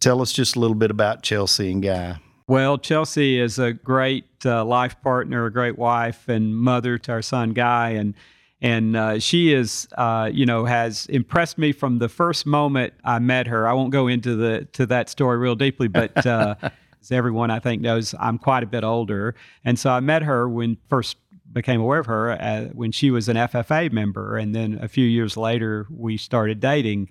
tell 0.00 0.20
us 0.20 0.32
just 0.32 0.56
a 0.56 0.60
little 0.60 0.74
bit 0.74 0.90
about 0.90 1.22
Chelsea 1.22 1.70
and 1.70 1.82
Guy. 1.82 2.18
Well, 2.52 2.76
Chelsea 2.76 3.40
is 3.40 3.58
a 3.58 3.72
great 3.72 4.26
uh, 4.44 4.62
life 4.62 5.00
partner, 5.00 5.46
a 5.46 5.50
great 5.50 5.78
wife 5.78 6.28
and 6.28 6.54
mother 6.54 6.98
to 6.98 7.12
our 7.12 7.22
son 7.22 7.54
Guy, 7.54 7.92
and 7.92 8.14
and 8.60 8.94
uh, 8.94 9.18
she 9.20 9.54
is, 9.54 9.88
uh, 9.96 10.28
you 10.30 10.44
know, 10.44 10.66
has 10.66 11.06
impressed 11.06 11.56
me 11.56 11.72
from 11.72 11.98
the 11.98 12.10
first 12.10 12.44
moment 12.44 12.92
I 13.04 13.20
met 13.20 13.46
her. 13.46 13.66
I 13.66 13.72
won't 13.72 13.90
go 13.90 14.06
into 14.06 14.36
the 14.36 14.68
to 14.74 14.84
that 14.84 15.08
story 15.08 15.38
real 15.38 15.54
deeply, 15.54 15.88
but 15.88 16.26
uh, 16.26 16.56
as 17.00 17.10
everyone 17.10 17.50
I 17.50 17.58
think 17.58 17.80
knows, 17.80 18.14
I'm 18.20 18.36
quite 18.36 18.62
a 18.62 18.66
bit 18.66 18.84
older, 18.84 19.34
and 19.64 19.78
so 19.78 19.88
I 19.88 20.00
met 20.00 20.22
her 20.22 20.46
when 20.46 20.76
first 20.90 21.16
became 21.50 21.80
aware 21.80 22.00
of 22.00 22.06
her 22.06 22.32
uh, 22.32 22.64
when 22.74 22.92
she 22.92 23.10
was 23.10 23.30
an 23.30 23.38
FFA 23.38 23.90
member, 23.90 24.36
and 24.36 24.54
then 24.54 24.78
a 24.82 24.88
few 24.88 25.06
years 25.06 25.38
later 25.38 25.86
we 25.88 26.18
started 26.18 26.60
dating 26.60 27.08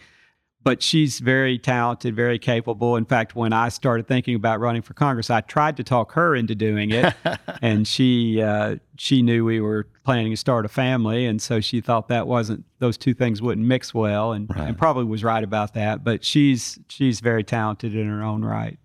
but 0.63 0.84
she's 0.84 1.20
very 1.20 1.58
talented, 1.58 2.15
very 2.15 2.38
capable. 2.38 2.96
In 2.96 3.06
fact, 3.06 3.36
when 3.36 3.51
I 3.51 3.70
started 3.70 4.08
thinking 4.08 4.36
about 4.36 4.60
running 4.60 4.82
for 4.82 4.94
Congress, 4.94 5.30
I 5.30 5.41
tried 5.41 5.77
to 5.77 5.84
talk 5.84 6.12
her 6.13 6.36
into 6.36 6.53
doing 6.53 6.91
it, 6.91 7.13
and 7.62 7.88
she 7.88 8.41
uh, 8.41 8.75
she 8.98 9.22
knew 9.22 9.44
we 9.44 9.60
were 9.60 9.88
planning 10.03 10.32
to 10.32 10.38
start 10.38 10.65
a 10.65 10.70
family, 10.70 11.25
and 11.25 11.41
so 11.41 11.60
she 11.60 11.82
thought 11.82 12.08
that 12.10 12.27
wasn't 12.27 12.63
those 12.80 12.98
two 12.98 13.13
things 13.13 13.41
wouldn't 13.41 13.65
mix 13.65 13.94
well, 13.94 14.34
and, 14.34 14.50
right. 14.50 14.70
and 14.70 14.77
probably 14.77 15.06
was 15.06 15.24
right 15.24 15.44
about 15.44 15.74
that. 15.74 16.03
But 16.03 16.24
she's 16.24 16.80
she's 16.89 17.20
very 17.20 17.44
talented 17.44 17.96
in 17.96 18.08
her 18.08 18.22
own 18.22 18.46
right. 18.46 18.77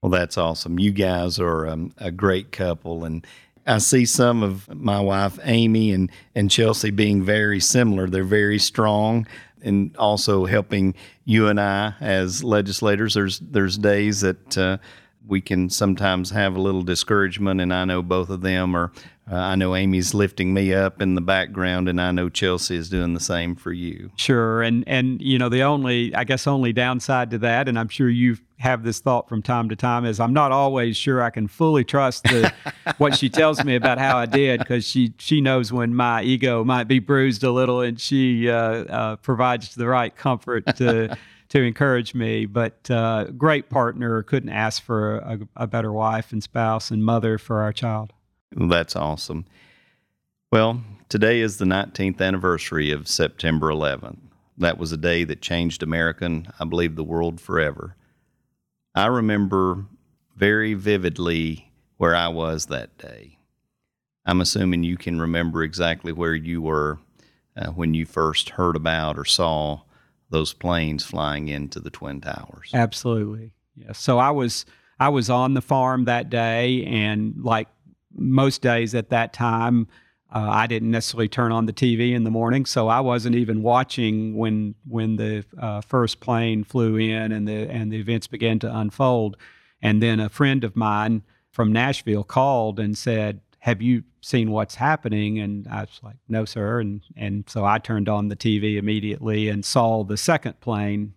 Well, 0.00 0.10
that's 0.10 0.38
awesome. 0.38 0.78
You 0.78 0.92
guys 0.92 1.38
are 1.38 1.66
um, 1.66 1.92
a 1.98 2.10
great 2.10 2.50
couple, 2.50 3.04
and 3.04 3.26
I 3.66 3.78
see 3.78 4.06
some 4.06 4.42
of 4.42 4.74
my 4.74 5.00
wife 5.00 5.38
Amy 5.44 5.92
and 5.92 6.10
and 6.34 6.50
Chelsea 6.50 6.90
being 6.90 7.22
very 7.22 7.60
similar. 7.60 8.08
They're 8.08 8.24
very 8.24 8.58
strong 8.58 9.26
and 9.64 9.96
also 9.96 10.44
helping 10.44 10.94
you 11.24 11.48
and 11.48 11.60
I 11.60 11.94
as 12.00 12.44
legislators. 12.44 13.14
There's 13.14 13.40
there's 13.40 13.78
days 13.78 14.20
that 14.20 14.58
uh, 14.58 14.78
we 15.26 15.40
can 15.40 15.70
sometimes 15.70 16.30
have 16.30 16.56
a 16.56 16.60
little 16.60 16.82
discouragement, 16.82 17.60
and 17.60 17.72
I 17.72 17.84
know 17.84 18.02
both 18.02 18.30
of 18.30 18.42
them 18.42 18.76
are. 18.76 18.92
Uh, 19.30 19.36
I 19.36 19.54
know 19.54 19.74
Amy's 19.74 20.12
lifting 20.12 20.52
me 20.52 20.74
up 20.74 21.00
in 21.00 21.14
the 21.14 21.22
background, 21.22 21.88
and 21.88 21.98
I 21.98 22.10
know 22.10 22.28
Chelsea 22.28 22.76
is 22.76 22.90
doing 22.90 23.14
the 23.14 23.20
same 23.20 23.56
for 23.56 23.72
you. 23.72 24.10
Sure, 24.16 24.62
and 24.62 24.84
and 24.86 25.20
you 25.22 25.38
know 25.38 25.48
the 25.48 25.62
only 25.62 26.14
I 26.14 26.24
guess 26.24 26.46
only 26.46 26.74
downside 26.74 27.30
to 27.30 27.38
that, 27.38 27.66
and 27.66 27.78
I'm 27.78 27.88
sure 27.88 28.10
you 28.10 28.36
have 28.58 28.82
this 28.82 29.00
thought 29.00 29.28
from 29.28 29.40
time 29.40 29.70
to 29.70 29.76
time, 29.76 30.04
is 30.04 30.20
I'm 30.20 30.34
not 30.34 30.52
always 30.52 30.96
sure 30.96 31.22
I 31.22 31.30
can 31.30 31.48
fully 31.48 31.84
trust 31.84 32.24
the 32.24 32.52
what 32.98 33.16
she 33.16 33.30
tells 33.30 33.64
me 33.64 33.76
about 33.76 33.98
how 33.98 34.18
I 34.18 34.26
did 34.26 34.60
because 34.60 34.86
she 34.86 35.14
she 35.18 35.40
knows 35.40 35.72
when 35.72 35.94
my 35.94 36.22
ego 36.22 36.62
might 36.62 36.84
be 36.84 36.98
bruised 36.98 37.44
a 37.44 37.50
little, 37.50 37.80
and 37.80 37.98
she 37.98 38.50
uh, 38.50 38.84
uh, 38.84 39.16
provides 39.16 39.74
the 39.74 39.86
right 39.86 40.14
comfort 40.14 40.76
to 40.76 41.16
to 41.48 41.62
encourage 41.62 42.14
me. 42.14 42.44
But 42.44 42.90
uh, 42.90 43.30
great 43.30 43.70
partner, 43.70 44.22
couldn't 44.22 44.50
ask 44.50 44.82
for 44.82 45.16
a, 45.16 45.38
a, 45.56 45.66
better 45.66 45.92
wife 45.92 46.32
and 46.32 46.42
spouse 46.42 46.90
and 46.90 47.02
mother 47.02 47.38
for 47.38 47.62
our 47.62 47.72
child. 47.72 48.12
That's 48.56 48.96
awesome. 48.96 49.46
Well, 50.52 50.82
today 51.08 51.40
is 51.40 51.56
the 51.56 51.64
19th 51.64 52.20
anniversary 52.20 52.90
of 52.90 53.08
September 53.08 53.68
11th. 53.68 54.18
That 54.58 54.78
was 54.78 54.92
a 54.92 54.96
day 54.96 55.24
that 55.24 55.42
changed 55.42 55.82
America 55.82 56.24
and 56.24 56.52
I 56.60 56.64
believe 56.64 56.94
the 56.94 57.02
world 57.02 57.40
forever. 57.40 57.96
I 58.94 59.06
remember 59.06 59.86
very 60.36 60.74
vividly 60.74 61.72
where 61.96 62.14
I 62.14 62.28
was 62.28 62.66
that 62.66 62.96
day. 62.98 63.38
I'm 64.26 64.40
assuming 64.40 64.84
you 64.84 64.96
can 64.96 65.20
remember 65.20 65.62
exactly 65.62 66.12
where 66.12 66.34
you 66.34 66.62
were 66.62 66.98
uh, 67.56 67.66
when 67.70 67.94
you 67.94 68.06
first 68.06 68.50
heard 68.50 68.76
about 68.76 69.18
or 69.18 69.24
saw 69.24 69.80
those 70.30 70.52
planes 70.52 71.04
flying 71.04 71.48
into 71.48 71.80
the 71.80 71.90
twin 71.90 72.20
towers. 72.20 72.70
Absolutely. 72.72 73.52
Yes. 73.76 73.98
So 73.98 74.18
I 74.18 74.30
was 74.30 74.64
I 74.98 75.08
was 75.08 75.28
on 75.28 75.54
the 75.54 75.60
farm 75.60 76.04
that 76.04 76.30
day 76.30 76.84
and 76.84 77.34
like 77.42 77.68
most 78.16 78.62
days 78.62 78.94
at 78.94 79.10
that 79.10 79.32
time 79.32 79.88
uh, 80.34 80.50
I 80.50 80.66
didn't 80.66 80.90
necessarily 80.90 81.28
turn 81.28 81.52
on 81.52 81.66
the 81.66 81.72
TV 81.72 82.12
in 82.12 82.24
the 82.24 82.30
morning, 82.30 82.66
so 82.66 82.88
I 82.88 82.98
wasn't 82.98 83.36
even 83.36 83.62
watching 83.62 84.36
when 84.36 84.74
when 84.88 85.14
the 85.14 85.44
uh, 85.56 85.80
first 85.80 86.18
plane 86.18 86.64
flew 86.64 86.96
in 86.96 87.30
and 87.30 87.46
the 87.46 87.70
and 87.70 87.92
the 87.92 88.00
events 88.00 88.26
began 88.26 88.58
to 88.60 88.76
unfold. 88.78 89.36
And 89.80 90.02
then 90.02 90.18
a 90.18 90.28
friend 90.28 90.64
of 90.64 90.74
mine 90.74 91.22
from 91.52 91.72
Nashville 91.72 92.24
called 92.24 92.80
and 92.80 92.98
said, 92.98 93.42
"Have 93.60 93.80
you 93.80 94.02
seen 94.22 94.50
what's 94.50 94.74
happening?" 94.74 95.38
And 95.38 95.68
I 95.68 95.82
was 95.82 96.00
like, 96.02 96.16
"No, 96.28 96.44
sir." 96.44 96.80
And 96.80 97.02
and 97.16 97.44
so 97.48 97.64
I 97.64 97.78
turned 97.78 98.08
on 98.08 98.26
the 98.26 98.36
TV 98.36 98.76
immediately 98.76 99.48
and 99.48 99.64
saw 99.64 100.02
the 100.02 100.16
second 100.16 100.58
plane 100.58 101.14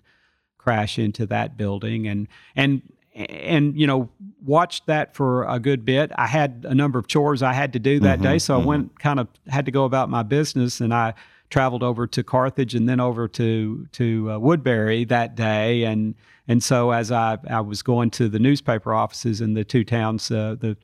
crash 0.59 0.99
into 0.99 1.25
that 1.25 1.57
building. 1.57 2.07
And 2.07 2.27
and 2.55 2.83
and 3.17 3.77
you 3.79 3.87
know 3.87 4.09
watched 4.45 4.85
that 4.85 5.15
for 5.15 5.43
a 5.45 5.59
good 5.59 5.83
bit. 5.83 6.11
I 6.15 6.27
had 6.27 6.65
a 6.67 6.75
number 6.75 6.99
of 6.99 7.07
chores 7.07 7.41
i 7.41 7.53
had 7.53 7.73
to 7.73 7.79
do 7.79 7.99
that 8.01 8.19
mm-hmm, 8.19 8.23
day 8.23 8.39
so 8.39 8.53
mm-hmm. 8.53 8.63
i 8.63 8.67
went 8.67 8.99
kind 8.99 9.19
of 9.19 9.27
had 9.47 9.65
to 9.65 9.71
go 9.71 9.85
about 9.85 10.09
my 10.09 10.23
business 10.23 10.79
and 10.79 10.93
i 10.93 11.13
traveled 11.49 11.83
over 11.83 12.07
to 12.07 12.23
carthage 12.23 12.75
and 12.75 12.87
then 12.87 12.99
over 12.99 13.27
to 13.27 13.87
to 13.93 14.31
uh, 14.31 14.39
woodbury 14.39 15.05
that 15.05 15.35
day. 15.35 15.83
And 15.83 16.15
and 16.47 16.63
so 16.63 16.91
as 16.91 17.11
i 17.11 17.37
i 17.49 17.61
was 17.61 17.81
going 17.81 18.09
to 18.11 18.27
the 18.27 18.39
newspaper 18.39 18.93
offices 18.93 19.41
in 19.41 19.53
the 19.53 19.63
two 19.63 19.83
towns 19.83 20.29
uh, 20.31 20.55
the 20.59 20.77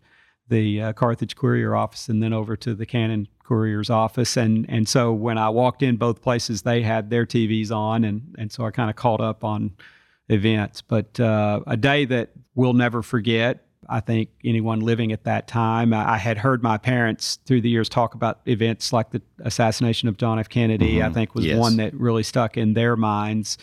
the 0.49 0.81
uh, 0.81 0.93
carthage 0.93 1.35
courier 1.35 1.75
office 1.75 2.09
and 2.09 2.21
then 2.21 2.33
over 2.33 2.55
to 2.57 2.75
the 2.75 2.85
cannon 2.85 3.27
courier's 3.43 3.89
office. 3.89 4.37
And 4.37 4.65
and 4.69 4.87
so 4.87 5.11
when 5.11 5.37
i 5.37 5.49
walked 5.49 5.83
in 5.83 5.97
both 5.97 6.21
places 6.21 6.61
they 6.61 6.81
had 6.81 7.09
their 7.09 7.25
tvs 7.25 7.71
on 7.71 8.03
and 8.03 8.35
and 8.37 8.51
so 8.51 8.65
i 8.65 8.71
kind 8.71 8.89
of 8.89 8.95
caught 8.95 9.21
up 9.21 9.43
on 9.43 9.71
events. 10.29 10.81
But 10.81 11.19
uh, 11.19 11.61
a 11.67 11.77
day 11.77 12.05
that 12.05 12.31
we'll 12.55 12.73
never 12.73 13.01
forget. 13.01 13.65
I 13.89 13.99
think 13.99 14.29
anyone 14.45 14.79
living 14.79 15.11
at 15.11 15.25
that 15.25 15.47
time, 15.47 15.93
I 15.93 16.17
had 16.17 16.37
heard 16.37 16.63
my 16.63 16.77
parents 16.77 17.39
through 17.45 17.61
the 17.61 17.69
years 17.69 17.89
talk 17.89 18.15
about 18.15 18.39
events 18.45 18.93
like 18.93 19.11
the 19.11 19.21
assassination 19.39 20.07
of 20.07 20.15
John 20.15 20.39
F. 20.39 20.47
Kennedy. 20.47 20.95
Mm-hmm. 20.95 21.09
I 21.09 21.13
think 21.13 21.35
was 21.35 21.45
yes. 21.45 21.59
one 21.59 21.75
that 21.77 21.93
really 21.93 22.23
stuck 22.23 22.55
in 22.55 22.73
their 22.73 22.95
minds. 22.95 23.57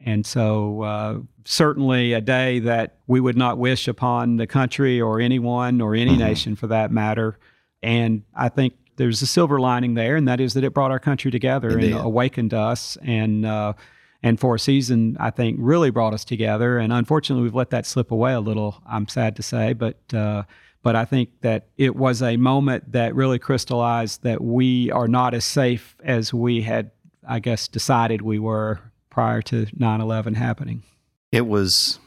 And 0.00 0.24
so, 0.24 0.82
uh, 0.82 1.18
certainly 1.44 2.12
a 2.12 2.20
day 2.20 2.60
that 2.60 2.98
we 3.06 3.20
would 3.20 3.36
not 3.36 3.58
wish 3.58 3.88
upon 3.88 4.36
the 4.36 4.46
country 4.46 5.00
or 5.00 5.20
anyone 5.20 5.80
or 5.80 5.94
any 5.94 6.12
mm-hmm. 6.12 6.20
nation 6.20 6.56
for 6.56 6.68
that 6.68 6.90
matter. 6.90 7.38
And 7.82 8.22
I 8.34 8.48
think 8.48 8.74
there's 8.96 9.22
a 9.22 9.26
silver 9.26 9.58
lining 9.60 9.94
there, 9.94 10.16
and 10.16 10.28
that 10.28 10.40
is 10.40 10.54
that 10.54 10.64
it 10.64 10.74
brought 10.74 10.90
our 10.90 10.98
country 10.98 11.30
together 11.30 11.68
It 11.68 11.74
and 11.74 11.82
did. 11.82 11.96
awakened 11.96 12.52
us, 12.52 12.98
and 13.02 13.46
uh, 13.46 13.72
and 14.22 14.38
for 14.38 14.56
a 14.56 14.58
season, 14.58 15.16
I 15.20 15.30
think 15.30 15.58
really 15.60 15.90
brought 15.90 16.14
us 16.14 16.24
together. 16.24 16.78
And 16.78 16.92
unfortunately, 16.92 17.44
we've 17.44 17.54
let 17.54 17.70
that 17.70 17.86
slip 17.86 18.10
away 18.10 18.32
a 18.32 18.40
little. 18.40 18.82
I'm 18.86 19.08
sad 19.08 19.36
to 19.36 19.42
say, 19.42 19.72
but. 19.72 19.98
Uh, 20.12 20.44
but 20.80 20.94
I 20.94 21.04
think 21.04 21.40
that 21.40 21.66
it 21.76 21.96
was 21.96 22.22
a 22.22 22.36
moment 22.36 22.92
that 22.92 23.14
really 23.14 23.38
crystallized 23.38 24.22
that 24.22 24.40
we 24.40 24.90
are 24.92 25.08
not 25.08 25.34
as 25.34 25.44
safe 25.44 25.96
as 26.02 26.32
we 26.32 26.62
had, 26.62 26.92
I 27.26 27.40
guess, 27.40 27.66
decided 27.68 28.22
we 28.22 28.38
were 28.38 28.80
prior 29.10 29.42
to 29.42 29.66
9 29.76 30.00
11 30.00 30.34
happening. 30.34 30.84
It 31.32 31.46
was, 31.46 31.98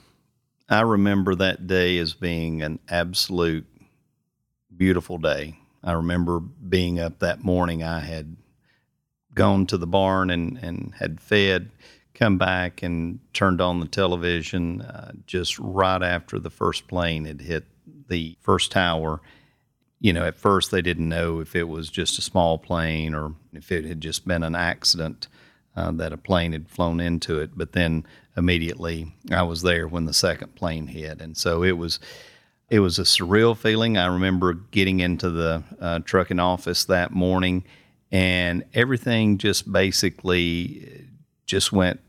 I 0.69 0.81
remember 0.81 1.35
that 1.35 1.67
day 1.67 1.97
as 1.97 2.13
being 2.13 2.61
an 2.61 2.79
absolute 2.87 3.67
beautiful 4.75 5.17
day. 5.17 5.59
I 5.83 5.91
remember 5.91 6.39
being 6.39 6.99
up 6.99 7.19
that 7.19 7.43
morning. 7.43 7.83
I 7.83 7.99
had 7.99 8.37
gone 9.33 9.65
to 9.67 9.77
the 9.77 9.87
barn 9.87 10.29
and, 10.29 10.57
and 10.57 10.93
had 10.97 11.19
fed, 11.19 11.69
come 12.21 12.37
back 12.37 12.83
and 12.83 13.19
turned 13.33 13.59
on 13.59 13.79
the 13.79 13.87
television 13.87 14.79
uh, 14.81 15.11
just 15.25 15.57
right 15.57 16.03
after 16.03 16.37
the 16.37 16.51
first 16.51 16.87
plane 16.87 17.25
had 17.25 17.41
hit 17.41 17.65
the 18.09 18.37
first 18.41 18.71
tower. 18.71 19.19
You 19.99 20.13
know, 20.13 20.23
at 20.27 20.35
first 20.35 20.69
they 20.69 20.83
didn't 20.83 21.09
know 21.09 21.39
if 21.39 21.55
it 21.55 21.63
was 21.63 21.89
just 21.89 22.19
a 22.19 22.21
small 22.21 22.59
plane 22.59 23.15
or 23.15 23.33
if 23.53 23.71
it 23.71 23.85
had 23.85 24.01
just 24.01 24.27
been 24.27 24.43
an 24.43 24.53
accident 24.53 25.29
uh, 25.75 25.89
that 25.93 26.13
a 26.13 26.17
plane 26.17 26.51
had 26.51 26.69
flown 26.69 26.99
into 26.99 27.39
it. 27.39 27.57
But 27.57 27.71
then 27.71 28.05
immediately 28.37 29.15
I 29.31 29.41
was 29.41 29.63
there 29.63 29.87
when 29.87 30.05
the 30.05 30.13
second 30.13 30.53
plane 30.53 30.85
hit, 30.85 31.21
and 31.21 31.35
so 31.35 31.63
it 31.63 31.75
was 31.75 31.99
it 32.69 32.81
was 32.81 32.99
a 32.99 33.03
surreal 33.03 33.57
feeling. 33.57 33.97
I 33.97 34.05
remember 34.05 34.53
getting 34.53 34.99
into 34.99 35.31
the 35.31 35.63
uh, 35.79 35.99
trucking 36.05 36.39
office 36.39 36.85
that 36.85 37.11
morning, 37.11 37.63
and 38.11 38.63
everything 38.75 39.39
just 39.39 39.71
basically 39.71 41.07
just 41.47 41.71
went 41.71 41.99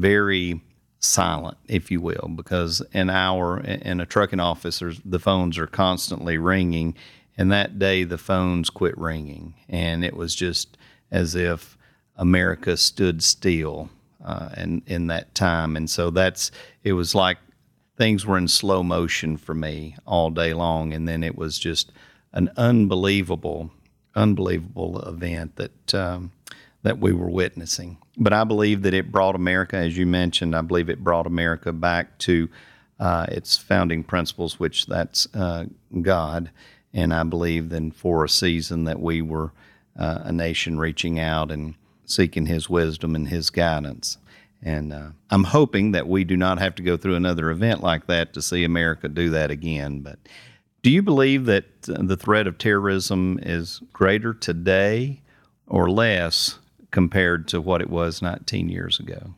very 0.00 0.60
silent, 1.00 1.56
if 1.68 1.90
you 1.90 2.00
will, 2.00 2.30
because 2.34 2.82
in 2.92 3.10
our 3.10 3.60
in 3.60 4.00
a 4.00 4.06
trucking 4.06 4.40
office, 4.40 4.82
the 5.04 5.18
phones 5.18 5.58
are 5.58 5.66
constantly 5.66 6.38
ringing, 6.38 6.94
and 7.36 7.52
that 7.52 7.78
day 7.78 8.04
the 8.04 8.18
phones 8.18 8.70
quit 8.70 8.96
ringing, 8.98 9.54
and 9.68 10.04
it 10.04 10.16
was 10.16 10.34
just 10.34 10.76
as 11.10 11.34
if 11.34 11.76
America 12.16 12.76
stood 12.76 13.22
still, 13.22 13.90
uh, 14.24 14.50
in 14.56 14.82
in 14.86 15.06
that 15.06 15.34
time, 15.34 15.76
and 15.76 15.88
so 15.88 16.10
that's 16.10 16.50
it 16.82 16.94
was 16.94 17.14
like 17.14 17.38
things 17.96 18.24
were 18.24 18.38
in 18.38 18.48
slow 18.48 18.82
motion 18.82 19.36
for 19.36 19.54
me 19.54 19.96
all 20.06 20.30
day 20.30 20.54
long, 20.54 20.92
and 20.92 21.06
then 21.06 21.22
it 21.22 21.36
was 21.36 21.58
just 21.58 21.92
an 22.32 22.50
unbelievable, 22.56 23.70
unbelievable 24.14 25.00
event 25.02 25.56
that 25.56 25.94
um, 25.94 26.32
that 26.82 26.98
we 26.98 27.12
were 27.12 27.30
witnessing. 27.30 27.98
But 28.18 28.32
I 28.32 28.42
believe 28.44 28.82
that 28.82 28.94
it 28.94 29.12
brought 29.12 29.36
America, 29.36 29.76
as 29.76 29.96
you 29.96 30.04
mentioned, 30.04 30.56
I 30.56 30.62
believe 30.62 30.90
it 30.90 31.04
brought 31.04 31.26
America 31.26 31.72
back 31.72 32.18
to 32.18 32.48
uh, 32.98 33.26
its 33.28 33.56
founding 33.56 34.02
principles, 34.02 34.58
which 34.58 34.86
that's 34.86 35.32
uh, 35.34 35.66
God, 36.02 36.50
and 36.92 37.14
I 37.14 37.22
believe 37.22 37.68
then 37.68 37.92
for 37.92 38.24
a 38.24 38.28
season 38.28 38.84
that 38.84 39.00
we 39.00 39.22
were 39.22 39.52
uh, 39.96 40.22
a 40.24 40.32
nation 40.32 40.78
reaching 40.78 41.20
out 41.20 41.52
and 41.52 41.74
seeking 42.04 42.46
His 42.46 42.68
wisdom 42.68 43.14
and 43.14 43.28
His 43.28 43.50
guidance. 43.50 44.18
And 44.62 44.92
uh, 44.92 45.10
I'm 45.30 45.44
hoping 45.44 45.92
that 45.92 46.08
we 46.08 46.24
do 46.24 46.36
not 46.36 46.58
have 46.58 46.74
to 46.76 46.82
go 46.82 46.96
through 46.96 47.14
another 47.14 47.50
event 47.50 47.82
like 47.82 48.06
that 48.08 48.32
to 48.34 48.42
see 48.42 48.64
America 48.64 49.08
do 49.08 49.30
that 49.30 49.52
again. 49.52 50.00
But 50.00 50.18
do 50.82 50.90
you 50.90 51.02
believe 51.02 51.44
that 51.46 51.66
uh, 51.88 52.02
the 52.02 52.16
threat 52.16 52.48
of 52.48 52.58
terrorism 52.58 53.38
is 53.42 53.80
greater 53.92 54.34
today 54.34 55.22
or 55.68 55.88
less 55.88 56.58
compared 56.90 57.48
to 57.48 57.60
what 57.60 57.80
it 57.80 57.90
was 57.90 58.22
19 58.22 58.68
years 58.68 58.98
ago? 58.98 59.34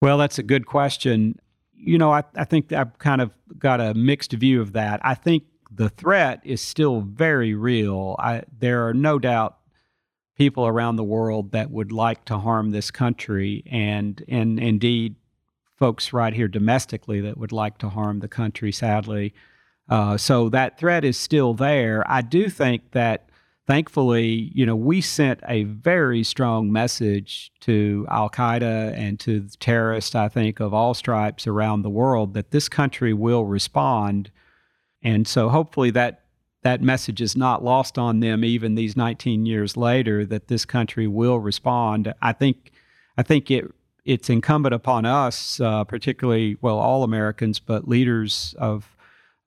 Well, 0.00 0.18
that's 0.18 0.38
a 0.38 0.42
good 0.42 0.66
question. 0.66 1.38
You 1.74 1.98
know, 1.98 2.12
I, 2.12 2.24
I 2.36 2.44
think 2.44 2.72
I've 2.72 2.98
kind 2.98 3.20
of 3.20 3.30
got 3.58 3.80
a 3.80 3.94
mixed 3.94 4.32
view 4.32 4.60
of 4.60 4.72
that. 4.72 5.00
I 5.02 5.14
think 5.14 5.44
the 5.70 5.88
threat 5.88 6.40
is 6.44 6.60
still 6.60 7.00
very 7.00 7.54
real. 7.54 8.16
I, 8.18 8.42
there 8.58 8.86
are 8.86 8.94
no 8.94 9.18
doubt 9.18 9.58
people 10.36 10.66
around 10.66 10.96
the 10.96 11.04
world 11.04 11.52
that 11.52 11.70
would 11.70 11.92
like 11.92 12.24
to 12.26 12.38
harm 12.38 12.70
this 12.70 12.90
country, 12.90 13.62
and 13.66 14.22
and 14.28 14.58
indeed, 14.58 15.16
folks 15.76 16.12
right 16.12 16.34
here 16.34 16.48
domestically 16.48 17.20
that 17.20 17.38
would 17.38 17.52
like 17.52 17.78
to 17.78 17.88
harm 17.88 18.20
the 18.20 18.28
country. 18.28 18.72
Sadly, 18.72 19.34
uh, 19.88 20.16
so 20.16 20.48
that 20.48 20.78
threat 20.78 21.04
is 21.04 21.16
still 21.16 21.54
there. 21.54 22.04
I 22.10 22.22
do 22.22 22.48
think 22.48 22.92
that 22.92 23.28
thankfully, 23.66 24.50
you 24.54 24.66
know, 24.66 24.76
we 24.76 25.00
sent 25.00 25.40
a 25.48 25.64
very 25.64 26.22
strong 26.22 26.70
message 26.70 27.52
to 27.60 28.06
Al 28.10 28.28
Qaeda 28.28 28.92
and 28.96 29.18
to 29.20 29.48
terrorists, 29.58 30.14
I 30.14 30.28
think, 30.28 30.60
of 30.60 30.74
all 30.74 30.94
stripes 30.94 31.46
around 31.46 31.82
the 31.82 31.90
world 31.90 32.34
that 32.34 32.50
this 32.50 32.68
country 32.68 33.14
will 33.14 33.44
respond. 33.44 34.30
And 35.02 35.26
so 35.26 35.48
hopefully 35.48 35.90
that 35.92 36.20
that 36.62 36.80
message 36.80 37.20
is 37.20 37.36
not 37.36 37.62
lost 37.62 37.98
on 37.98 38.20
them 38.20 38.42
even 38.42 38.74
these 38.74 38.96
19 38.96 39.44
years 39.44 39.76
later 39.76 40.24
that 40.24 40.48
this 40.48 40.64
country 40.64 41.06
will 41.06 41.38
respond. 41.38 42.12
I 42.22 42.32
think 42.32 42.72
I 43.16 43.22
think 43.22 43.50
it 43.50 43.66
it's 44.04 44.28
incumbent 44.28 44.74
upon 44.74 45.06
us, 45.06 45.60
uh, 45.60 45.84
particularly 45.84 46.56
well 46.60 46.78
all 46.78 47.04
Americans, 47.04 47.58
but 47.58 47.88
leaders 47.88 48.54
of 48.58 48.93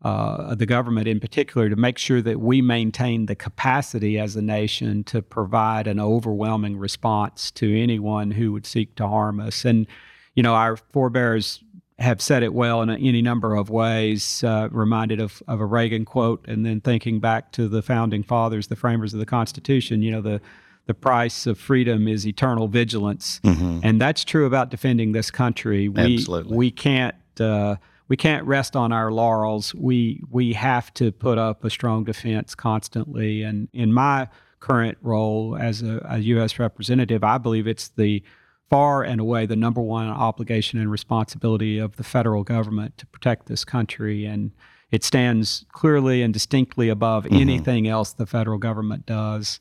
uh, 0.03 0.53
the 0.55 0.65
government 0.65 1.07
in 1.07 1.19
particular, 1.19 1.69
to 1.69 1.75
make 1.75 1.97
sure 1.97 2.21
that 2.21 2.39
we 2.39 2.61
maintain 2.61 3.25
the 3.25 3.35
capacity 3.35 4.19
as 4.19 4.35
a 4.35 4.41
nation 4.41 5.03
to 5.05 5.21
provide 5.21 5.87
an 5.87 5.99
overwhelming 5.99 6.77
response 6.77 7.49
to 7.51 7.81
anyone 7.81 8.31
who 8.31 8.51
would 8.51 8.65
seek 8.65 8.95
to 8.95 9.07
harm 9.07 9.39
us. 9.39 9.65
And 9.65 9.87
you 10.35 10.43
know, 10.43 10.53
our 10.53 10.77
forebears 10.77 11.63
have 11.99 12.21
said 12.21 12.43
it 12.43 12.53
well 12.53 12.83
in 12.83 12.91
any 12.91 13.23
number 13.23 13.55
of 13.55 13.71
ways. 13.71 14.43
Uh, 14.43 14.69
reminded 14.71 15.19
of, 15.19 15.41
of 15.47 15.59
a 15.59 15.65
Reagan 15.65 16.05
quote, 16.05 16.45
and 16.47 16.63
then 16.63 16.79
thinking 16.79 17.19
back 17.19 17.51
to 17.53 17.67
the 17.67 17.81
founding 17.81 18.21
fathers, 18.21 18.67
the 18.67 18.75
framers 18.75 19.13
of 19.15 19.19
the 19.19 19.25
Constitution. 19.25 20.03
You 20.03 20.11
know, 20.11 20.21
the 20.21 20.39
the 20.85 20.93
price 20.93 21.47
of 21.47 21.59
freedom 21.59 22.07
is 22.07 22.25
eternal 22.27 22.67
vigilance, 22.67 23.41
Mm-hmm. 23.43 23.79
and 23.83 23.99
that's 23.99 24.23
true 24.23 24.45
about 24.45 24.69
defending 24.69 25.11
this 25.13 25.31
country. 25.31 25.89
We 25.89 26.17
Absolutely. 26.17 26.55
we 26.55 26.69
can't. 26.71 27.15
Uh, 27.39 27.77
we 28.07 28.17
can't 28.17 28.45
rest 28.45 28.75
on 28.75 28.91
our 28.91 29.11
laurels. 29.11 29.75
We 29.75 30.21
we 30.29 30.53
have 30.53 30.93
to 30.95 31.11
put 31.11 31.37
up 31.37 31.63
a 31.63 31.69
strong 31.69 32.03
defense 32.03 32.55
constantly. 32.55 33.43
And 33.43 33.67
in 33.73 33.93
my 33.93 34.27
current 34.59 34.97
role 35.01 35.57
as 35.59 35.81
a, 35.81 36.05
a 36.09 36.17
U.S. 36.19 36.57
representative, 36.59 37.23
I 37.23 37.37
believe 37.37 37.67
it's 37.67 37.89
the 37.89 38.23
far 38.69 39.03
and 39.03 39.21
away 39.21 39.45
the 39.45 39.55
number 39.55 39.81
one 39.81 40.07
obligation 40.07 40.79
and 40.79 40.91
responsibility 40.91 41.77
of 41.79 41.95
the 41.95 42.03
federal 42.03 42.43
government 42.43 42.97
to 42.97 43.05
protect 43.05 43.45
this 43.47 43.63
country. 43.63 44.25
And 44.25 44.51
it 44.91 45.03
stands 45.03 45.65
clearly 45.71 46.21
and 46.21 46.33
distinctly 46.33 46.89
above 46.89 47.25
Mm-hmm. 47.25 47.35
anything 47.35 47.87
else 47.87 48.13
the 48.13 48.25
federal 48.25 48.57
government 48.57 49.05
does. 49.05 49.59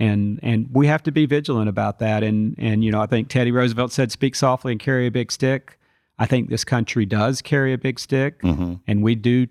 And 0.00 0.40
and 0.42 0.68
we 0.72 0.88
have 0.88 1.04
to 1.04 1.12
be 1.12 1.26
vigilant 1.26 1.68
about 1.68 2.00
that. 2.00 2.24
And 2.24 2.56
and 2.58 2.82
you 2.84 2.90
know, 2.90 3.00
I 3.00 3.06
think 3.06 3.28
Teddy 3.28 3.52
Roosevelt 3.52 3.92
said, 3.92 4.10
"Speak 4.10 4.34
softly 4.34 4.72
and 4.72 4.80
carry 4.80 5.06
a 5.06 5.10
big 5.12 5.30
stick." 5.30 5.78
I 6.18 6.26
think 6.26 6.48
this 6.48 6.64
country 6.64 7.06
does 7.06 7.42
carry 7.42 7.72
a 7.72 7.78
big 7.78 7.98
stick, 7.98 8.40
Mm-hmm. 8.42 8.74
and 8.86 9.02
we 9.02 9.14
do 9.14 9.46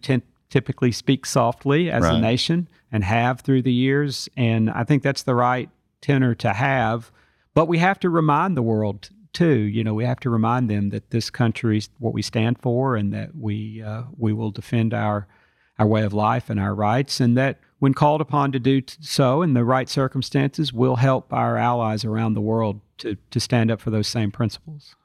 typically 0.49 0.91
speak 0.91 1.26
softly 1.26 1.89
as 1.91 2.04
a 2.15 2.19
nation 2.21 2.67
and 2.91 3.04
have 3.04 3.41
through 3.41 3.63
the 3.63 3.73
years. 3.73 4.30
And 4.38 4.69
I 4.69 4.84
think 4.84 5.04
that's 5.04 5.23
the 5.23 5.36
right 5.36 5.69
tenor 6.02 6.36
to 6.36 6.54
have. 6.54 7.12
But 7.54 7.67
we 7.67 7.80
have 7.80 7.99
to 8.02 8.10
remind 8.10 8.56
the 8.56 8.62
world 8.62 9.10
too. 9.34 9.56
You 9.60 9.84
know, 9.84 9.93
we 9.93 10.06
have 10.06 10.19
to 10.21 10.30
remind 10.30 10.69
them 10.69 10.89
that 10.89 11.10
this 11.10 11.30
country 11.30 11.78
is 11.80 11.89
what 11.99 12.13
we 12.13 12.21
stand 12.21 12.60
for, 12.60 12.95
and 12.95 13.12
that 13.13 13.36
we 13.36 13.82
uh, 13.82 14.04
we 14.17 14.32
will 14.34 14.52
defend 14.52 14.93
our 14.93 15.28
our 15.80 15.88
way 15.88 16.04
of 16.04 16.13
life 16.13 16.49
and 16.52 16.60
our 16.60 16.76
rights, 16.76 17.19
and 17.19 17.36
that 17.38 17.60
when 17.80 17.93
called 17.95 18.21
upon 18.21 18.52
to 18.52 18.60
do 18.60 18.80
t- 18.82 18.95
so 19.02 19.41
in 19.41 19.54
the 19.56 19.63
right 19.65 19.89
circumstances, 19.89 20.71
we'll 20.71 20.97
help 20.97 21.34
our 21.34 21.58
allies 21.58 22.06
around 22.06 22.36
the 22.36 22.41
world 22.41 22.80
to 22.99 23.17
to 23.32 23.39
stand 23.39 23.71
up 23.71 23.82
for 23.82 23.89
those 23.89 24.08
same 24.08 24.32
principles. 24.32 24.95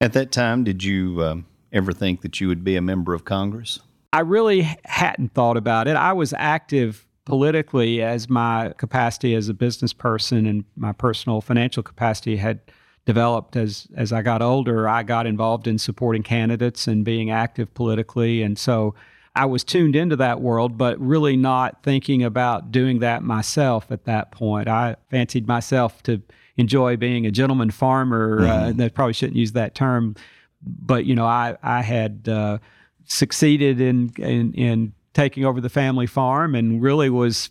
At 0.00 0.12
that 0.12 0.30
time, 0.30 0.62
did 0.62 0.84
you 0.84 1.24
um, 1.24 1.46
ever 1.72 1.92
think 1.92 2.20
that 2.20 2.40
you 2.40 2.46
would 2.46 2.62
be 2.62 2.76
a 2.76 2.80
member 2.80 3.14
of 3.14 3.24
Congress? 3.24 3.80
I 4.12 4.20
really 4.20 4.62
hadn't 4.84 5.34
thought 5.34 5.56
about 5.56 5.88
it. 5.88 5.96
I 5.96 6.12
was 6.12 6.32
active 6.38 7.04
politically 7.24 8.00
as 8.00 8.28
my 8.28 8.72
capacity 8.78 9.34
as 9.34 9.48
a 9.48 9.54
business 9.54 9.92
person 9.92 10.46
and 10.46 10.64
my 10.76 10.92
personal 10.92 11.40
financial 11.40 11.82
capacity 11.82 12.36
had 12.36 12.60
developed 13.06 13.56
as 13.56 13.88
as 13.96 14.12
I 14.12 14.22
got 14.22 14.40
older. 14.40 14.88
I 14.88 15.02
got 15.02 15.26
involved 15.26 15.66
in 15.66 15.78
supporting 15.78 16.22
candidates 16.22 16.86
and 16.86 17.04
being 17.04 17.30
active 17.30 17.74
politically 17.74 18.42
and 18.42 18.58
so 18.58 18.94
I 19.36 19.44
was 19.44 19.62
tuned 19.62 19.94
into 19.94 20.16
that 20.16 20.40
world 20.40 20.78
but 20.78 20.98
really 20.98 21.36
not 21.36 21.82
thinking 21.82 22.22
about 22.22 22.72
doing 22.72 23.00
that 23.00 23.22
myself 23.22 23.90
at 23.90 24.04
that 24.04 24.30
point. 24.30 24.68
I 24.68 24.96
fancied 25.10 25.46
myself 25.46 26.02
to 26.04 26.22
enjoy 26.58 26.96
being 26.96 27.24
a 27.24 27.30
gentleman 27.30 27.70
farmer. 27.70 28.46
Uh, 28.46 28.72
they 28.72 28.90
probably 28.90 29.14
shouldn't 29.14 29.36
use 29.36 29.52
that 29.52 29.74
term, 29.74 30.14
but 30.62 31.06
you 31.06 31.14
know, 31.14 31.24
I 31.24 31.56
I 31.62 31.80
had 31.82 32.28
uh, 32.28 32.58
succeeded 33.04 33.80
in, 33.80 34.12
in 34.18 34.52
in 34.52 34.92
taking 35.14 35.44
over 35.44 35.60
the 35.60 35.70
family 35.70 36.06
farm 36.06 36.54
and 36.54 36.82
really 36.82 37.08
was 37.08 37.50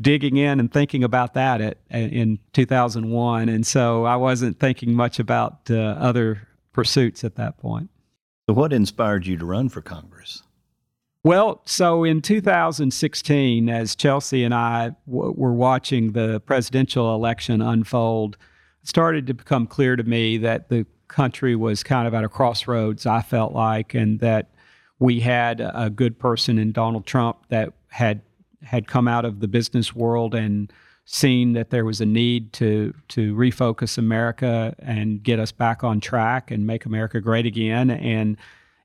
digging 0.00 0.36
in 0.36 0.60
and 0.60 0.72
thinking 0.72 1.04
about 1.04 1.34
that 1.34 1.60
at, 1.60 1.78
in 1.90 2.38
2001. 2.52 3.48
And 3.48 3.66
so 3.66 4.04
I 4.04 4.16
wasn't 4.16 4.58
thinking 4.58 4.94
much 4.94 5.18
about 5.18 5.70
uh, 5.70 5.74
other 5.74 6.48
pursuits 6.72 7.24
at 7.24 7.34
that 7.36 7.58
point. 7.58 7.90
So, 8.48 8.54
what 8.54 8.72
inspired 8.72 9.26
you 9.26 9.36
to 9.36 9.44
run 9.44 9.68
for 9.68 9.82
Congress? 9.82 10.17
Well, 11.28 11.60
so 11.66 12.04
in 12.04 12.22
2016, 12.22 13.68
as 13.68 13.94
Chelsea 13.94 14.44
and 14.44 14.54
I 14.54 14.92
w- 15.06 15.34
were 15.36 15.52
watching 15.52 16.12
the 16.12 16.40
presidential 16.40 17.14
election 17.14 17.60
unfold, 17.60 18.38
it 18.80 18.88
started 18.88 19.26
to 19.26 19.34
become 19.34 19.66
clear 19.66 19.94
to 19.94 20.04
me 20.04 20.38
that 20.38 20.70
the 20.70 20.86
country 21.08 21.54
was 21.54 21.82
kind 21.82 22.08
of 22.08 22.14
at 22.14 22.24
a 22.24 22.30
crossroads, 22.30 23.04
I 23.04 23.20
felt 23.20 23.52
like, 23.52 23.92
and 23.92 24.20
that 24.20 24.54
we 25.00 25.20
had 25.20 25.60
a 25.60 25.90
good 25.90 26.18
person 26.18 26.56
in 26.56 26.72
Donald 26.72 27.04
Trump 27.04 27.46
that 27.50 27.74
had 27.88 28.22
had 28.62 28.88
come 28.88 29.06
out 29.06 29.26
of 29.26 29.40
the 29.40 29.48
business 29.48 29.94
world 29.94 30.34
and 30.34 30.72
seen 31.04 31.52
that 31.52 31.68
there 31.68 31.84
was 31.84 32.00
a 32.00 32.06
need 32.06 32.54
to 32.54 32.94
to 33.08 33.34
refocus 33.34 33.98
America 33.98 34.74
and 34.78 35.22
get 35.22 35.38
us 35.38 35.52
back 35.52 35.84
on 35.84 36.00
track 36.00 36.50
and 36.50 36.66
make 36.66 36.86
America 36.86 37.20
great 37.20 37.44
again. 37.44 37.90
And 37.90 38.38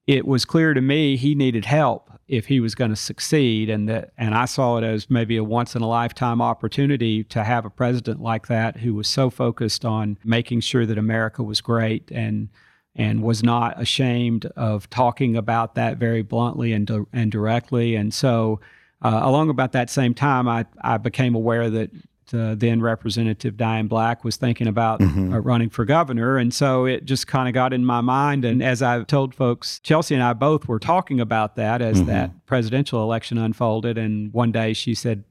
it 0.07 0.27
was 0.27 0.43
clear 0.43 0.73
to 0.73 0.81
me 0.81 1.15
he 1.15 1.35
needed 1.35 1.63
help 1.63 2.09
if 2.27 2.47
he 2.47 2.59
was 2.59 2.73
going 2.73 2.89
to 2.89 2.95
succeed 2.95 3.69
and 3.69 3.89
that 3.89 4.11
and 4.17 4.33
I 4.33 4.45
saw 4.45 4.77
it 4.77 4.83
as 4.83 5.09
maybe 5.09 5.37
a 5.37 5.43
once 5.43 5.75
in 5.75 5.81
a 5.81 5.87
lifetime 5.87 6.41
opportunity 6.41 7.23
to 7.25 7.43
have 7.43 7.65
a 7.65 7.69
president 7.69 8.21
like 8.21 8.47
that 8.47 8.77
who 8.77 8.93
was 8.93 9.07
so 9.07 9.29
focused 9.29 9.83
on 9.83 10.17
making 10.23 10.61
sure 10.61 10.85
that 10.85 10.97
America 10.97 11.43
was 11.43 11.61
great 11.61 12.09
and 12.11 12.49
and 12.95 13.23
was 13.23 13.43
not 13.43 13.81
ashamed 13.81 14.45
of 14.55 14.89
talking 14.89 15.35
about 15.35 15.75
that 15.75 15.97
very 15.97 16.21
bluntly 16.21 16.73
and 16.73 16.89
and 17.11 17.31
directly. 17.31 17.95
And 17.95 18.13
so 18.13 18.59
uh, 19.01 19.19
along 19.23 19.49
about 19.49 19.73
that 19.73 19.89
same 19.89 20.13
time 20.13 20.47
I 20.47 20.65
I 20.81 20.97
became 20.97 21.35
aware 21.35 21.69
that 21.69 21.91
uh, 22.33 22.55
then 22.55 22.81
Representative 22.81 23.57
Diane 23.57 23.87
Black 23.87 24.23
was 24.23 24.35
thinking 24.35 24.67
about 24.67 24.99
mm-hmm. 24.99 25.33
uh, 25.33 25.39
running 25.39 25.69
for 25.69 25.85
governor. 25.85 26.37
And 26.37 26.53
so 26.53 26.85
it 26.85 27.05
just 27.05 27.27
kind 27.27 27.47
of 27.47 27.53
got 27.53 27.73
in 27.73 27.85
my 27.85 28.01
mind. 28.01 28.43
And 28.43 28.63
as 28.63 28.81
I've 28.81 29.07
told 29.07 29.35
folks, 29.35 29.79
Chelsea 29.79 30.15
and 30.15 30.23
I 30.23 30.33
both 30.33 30.67
were 30.67 30.79
talking 30.79 31.19
about 31.19 31.55
that 31.57 31.81
as 31.81 31.97
mm-hmm. 31.97 32.07
that 32.07 32.45
presidential 32.45 33.03
election 33.03 33.37
unfolded. 33.37 33.97
And 33.97 34.33
one 34.33 34.51
day 34.51 34.73
she 34.73 34.95
said, 34.95 35.23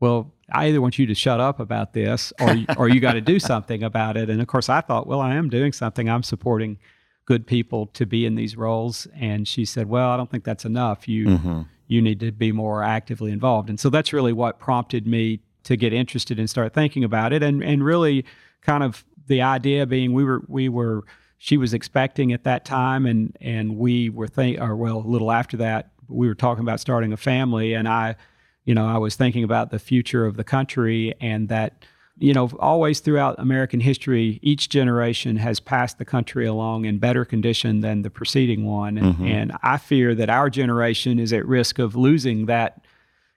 Well, 0.00 0.32
I 0.52 0.66
either 0.66 0.80
want 0.80 0.98
you 0.98 1.06
to 1.06 1.14
shut 1.14 1.40
up 1.40 1.60
about 1.60 1.92
this 1.92 2.32
or, 2.40 2.56
or 2.76 2.88
you 2.88 3.00
got 3.00 3.12
to 3.12 3.20
do 3.20 3.38
something 3.38 3.82
about 3.82 4.16
it. 4.16 4.28
And 4.30 4.40
of 4.40 4.46
course, 4.46 4.68
I 4.68 4.80
thought, 4.80 5.06
Well, 5.06 5.20
I 5.20 5.34
am 5.34 5.48
doing 5.48 5.72
something. 5.72 6.08
I'm 6.08 6.22
supporting 6.22 6.78
good 7.24 7.46
people 7.46 7.86
to 7.88 8.06
be 8.06 8.24
in 8.24 8.34
these 8.34 8.56
roles. 8.56 9.06
And 9.14 9.46
she 9.46 9.64
said, 9.64 9.88
Well, 9.88 10.10
I 10.10 10.16
don't 10.16 10.30
think 10.30 10.44
that's 10.44 10.64
enough. 10.64 11.06
You, 11.06 11.26
mm-hmm. 11.26 11.62
you 11.86 12.02
need 12.02 12.20
to 12.20 12.32
be 12.32 12.50
more 12.52 12.82
actively 12.82 13.30
involved. 13.30 13.68
And 13.68 13.78
so 13.78 13.90
that's 13.90 14.12
really 14.12 14.32
what 14.32 14.58
prompted 14.58 15.06
me 15.06 15.40
to 15.68 15.76
get 15.76 15.92
interested 15.92 16.38
and 16.38 16.48
start 16.48 16.72
thinking 16.72 17.04
about 17.04 17.32
it. 17.32 17.42
And 17.42 17.62
and 17.62 17.84
really 17.84 18.24
kind 18.62 18.82
of 18.82 19.04
the 19.26 19.42
idea 19.42 19.86
being 19.86 20.14
we 20.14 20.24
were 20.24 20.42
we 20.48 20.68
were 20.68 21.04
she 21.36 21.58
was 21.58 21.74
expecting 21.74 22.32
at 22.32 22.44
that 22.44 22.64
time 22.64 23.04
and 23.04 23.36
and 23.40 23.76
we 23.76 24.08
were 24.08 24.26
think 24.26 24.58
or 24.60 24.74
well 24.74 24.96
a 24.96 25.06
little 25.06 25.30
after 25.30 25.58
that 25.58 25.90
we 26.08 26.26
were 26.26 26.34
talking 26.34 26.62
about 26.62 26.80
starting 26.80 27.12
a 27.12 27.18
family. 27.18 27.74
And 27.74 27.86
I 27.86 28.16
you 28.64 28.74
know 28.74 28.86
I 28.86 28.96
was 28.96 29.14
thinking 29.14 29.44
about 29.44 29.70
the 29.70 29.78
future 29.78 30.24
of 30.24 30.38
the 30.38 30.44
country 30.44 31.14
and 31.20 31.50
that 31.50 31.84
you 32.16 32.32
know 32.32 32.50
always 32.58 33.00
throughout 33.00 33.38
American 33.38 33.80
history 33.80 34.40
each 34.42 34.70
generation 34.70 35.36
has 35.36 35.60
passed 35.60 35.98
the 35.98 36.06
country 36.06 36.46
along 36.46 36.86
in 36.86 36.98
better 36.98 37.26
condition 37.26 37.80
than 37.80 38.00
the 38.00 38.10
preceding 38.10 38.64
one. 38.64 38.96
And, 38.96 39.14
mm-hmm. 39.14 39.26
and 39.26 39.52
I 39.62 39.76
fear 39.76 40.14
that 40.14 40.30
our 40.30 40.48
generation 40.48 41.18
is 41.18 41.30
at 41.34 41.46
risk 41.46 41.78
of 41.78 41.94
losing 41.94 42.46
that 42.46 42.86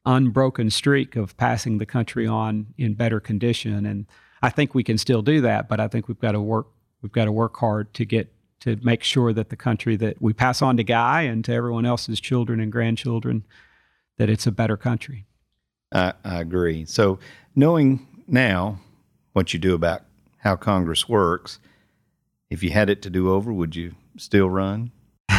unbroken 0.06 0.70
streak 0.70 1.16
of 1.16 1.38
passing 1.38 1.78
the 1.78 1.86
country 1.86 2.26
on 2.28 2.74
in 2.78 2.94
better 2.94 3.20
condition. 3.20 3.86
And 3.86 4.08
I 4.42 4.50
think 4.50 4.74
we 4.74 4.84
can 4.84 4.98
still 4.98 5.22
do 5.22 5.42
that, 5.42 5.70
but 5.70 5.80
I 5.80 5.88
think 5.88 6.08
we've 6.08 6.20
got 6.20 6.32
to 6.32 6.42
work 6.42 6.68
we've 7.02 7.12
got 7.12 7.26
to 7.26 7.32
work 7.32 7.58
hard 7.58 7.94
to 7.96 8.06
get 8.06 8.32
to 8.62 8.78
make 8.84 9.04
sure 9.04 9.34
that 9.34 9.50
the 9.50 9.56
country 9.56 9.96
that 9.96 10.22
we 10.22 10.34
pass 10.34 10.62
on 10.62 10.78
to 10.78 10.84
Guy 10.84 11.24
and 11.24 11.44
to 11.46 11.54
everyone 11.54 11.86
else's 11.86 12.20
children 12.20 12.60
and 12.60 12.72
grandchildren 12.72 13.44
that 14.18 14.30
it's 14.30 14.46
a 14.46 14.52
better 14.52 14.78
country. 14.78 15.26
I, 15.92 16.14
I 16.24 16.42
agree. 16.42 16.86
So 16.86 17.18
knowing 17.56 18.08
now 18.28 18.80
what 19.34 19.54
you 19.54 19.60
do 19.60 19.74
about 19.74 20.04
how 20.38 20.56
Congress 20.56 21.10
works, 21.10 21.60
if 22.52 22.62
you 22.62 22.70
had 22.70 22.90
it 22.90 23.02
to 23.02 23.10
do 23.10 23.32
over, 23.32 23.52
would 23.52 23.76
you 23.76 23.96
still 24.18 24.50
run? 24.50 24.92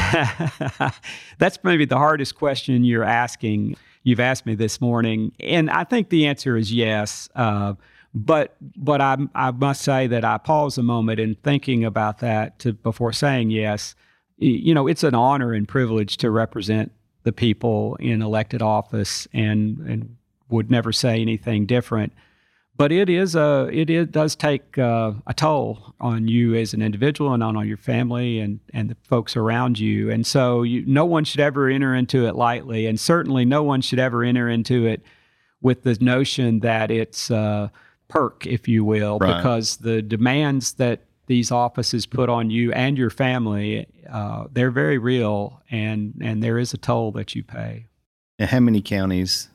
That's 1.39 1.63
maybe 1.63 1.85
the 1.85 1.99
hardest 1.99 2.35
question 2.35 2.85
you're 2.85 3.05
asking 3.05 3.77
you've 4.03 4.21
asked 4.21 4.47
me 4.47 4.55
this 4.55 4.81
morning, 4.81 5.33
and 5.41 5.71
I 5.71 5.85
think 5.85 6.09
the 6.09 6.27
answer 6.27 6.57
is 6.57 6.73
yes. 6.73 7.29
Uh, 7.35 7.75
but 8.15 8.57
but 8.77 9.01
I 9.01 9.17
I 9.35 9.51
must 9.51 9.83
say 9.83 10.07
that 10.07 10.25
I 10.25 10.39
pause 10.39 10.79
a 10.79 10.83
moment 10.83 11.21
in 11.21 11.35
thinking 11.37 11.85
about 11.85 12.19
that 12.19 12.59
to, 12.61 12.73
before 12.73 13.13
saying 13.13 13.51
yes. 13.51 13.95
You 14.39 14.75
know, 14.75 14.89
it's 14.89 15.05
an 15.05 15.15
honor 15.15 15.53
and 15.53 15.69
privilege 15.69 16.17
to 16.19 16.31
represent 16.31 16.91
the 17.23 17.33
people 17.33 17.97
in 17.97 18.23
elected 18.23 18.61
office, 18.61 19.27
and 19.33 19.79
and 19.79 20.17
would 20.49 20.71
never 20.71 20.93
say 20.93 21.21
anything 21.21 21.65
different 21.67 22.13
but 22.83 22.91
it 22.91 23.09
is 23.09 23.37
a 23.37 23.71
it, 23.73 23.89
it 23.91 24.11
does 24.11 24.35
take 24.35 24.77
uh, 24.77 25.13
a 25.29 25.33
toll 25.33 25.95
on 26.01 26.27
you 26.27 26.57
as 26.57 26.75
an 26.75 26.83
individual 26.83 27.33
and 27.33 27.41
on, 27.41 27.57
on 27.57 27.69
your 27.69 27.77
family 27.77 28.41
and 28.41 28.59
and 28.75 28.91
the 28.91 28.97
folks 29.05 29.37
around 29.37 29.79
you. 29.79 30.11
And 30.11 30.27
so 30.27 30.65
you, 30.65 30.85
no 30.85 31.05
one 31.05 31.23
should 31.23 31.39
ever 31.39 31.69
enter 31.69 31.95
into 31.95 32.27
it 32.27 32.35
lightly. 32.35 32.87
And 32.87 32.99
certainly 32.99 33.45
no 33.45 33.63
one 33.63 33.83
should 33.83 34.01
ever 34.01 34.25
enter 34.25 34.49
into 34.49 34.85
it 34.85 35.01
with 35.61 35.85
the 35.85 35.97
notion 36.01 36.59
that 36.59 36.91
it's 36.91 37.31
a 37.31 37.71
perk 38.09 38.49
if 38.49 38.67
you 38.67 38.85
will 38.85 39.21
right. 39.21 39.37
because 39.37 39.77
the 39.77 40.03
demands 40.03 40.73
that 40.73 41.05
these 41.29 41.53
offices 41.53 42.05
put 42.05 42.29
on 42.29 42.51
you 42.51 42.73
and 42.73 42.99
your 42.99 43.11
family 43.11 43.87
uh, 44.11 44.47
they're 44.51 44.73
very 44.73 44.99
real 44.99 45.63
and 45.71 46.15
and 46.21 46.43
there 46.43 46.59
is 46.59 46.75
a 46.75 46.79
toll 46.79 47.13
that 47.13 47.37
you 47.37 47.45
pay. 47.45 47.87
And 48.41 48.51
how 48.51 48.59
many 48.59 48.83
counties 48.83 49.51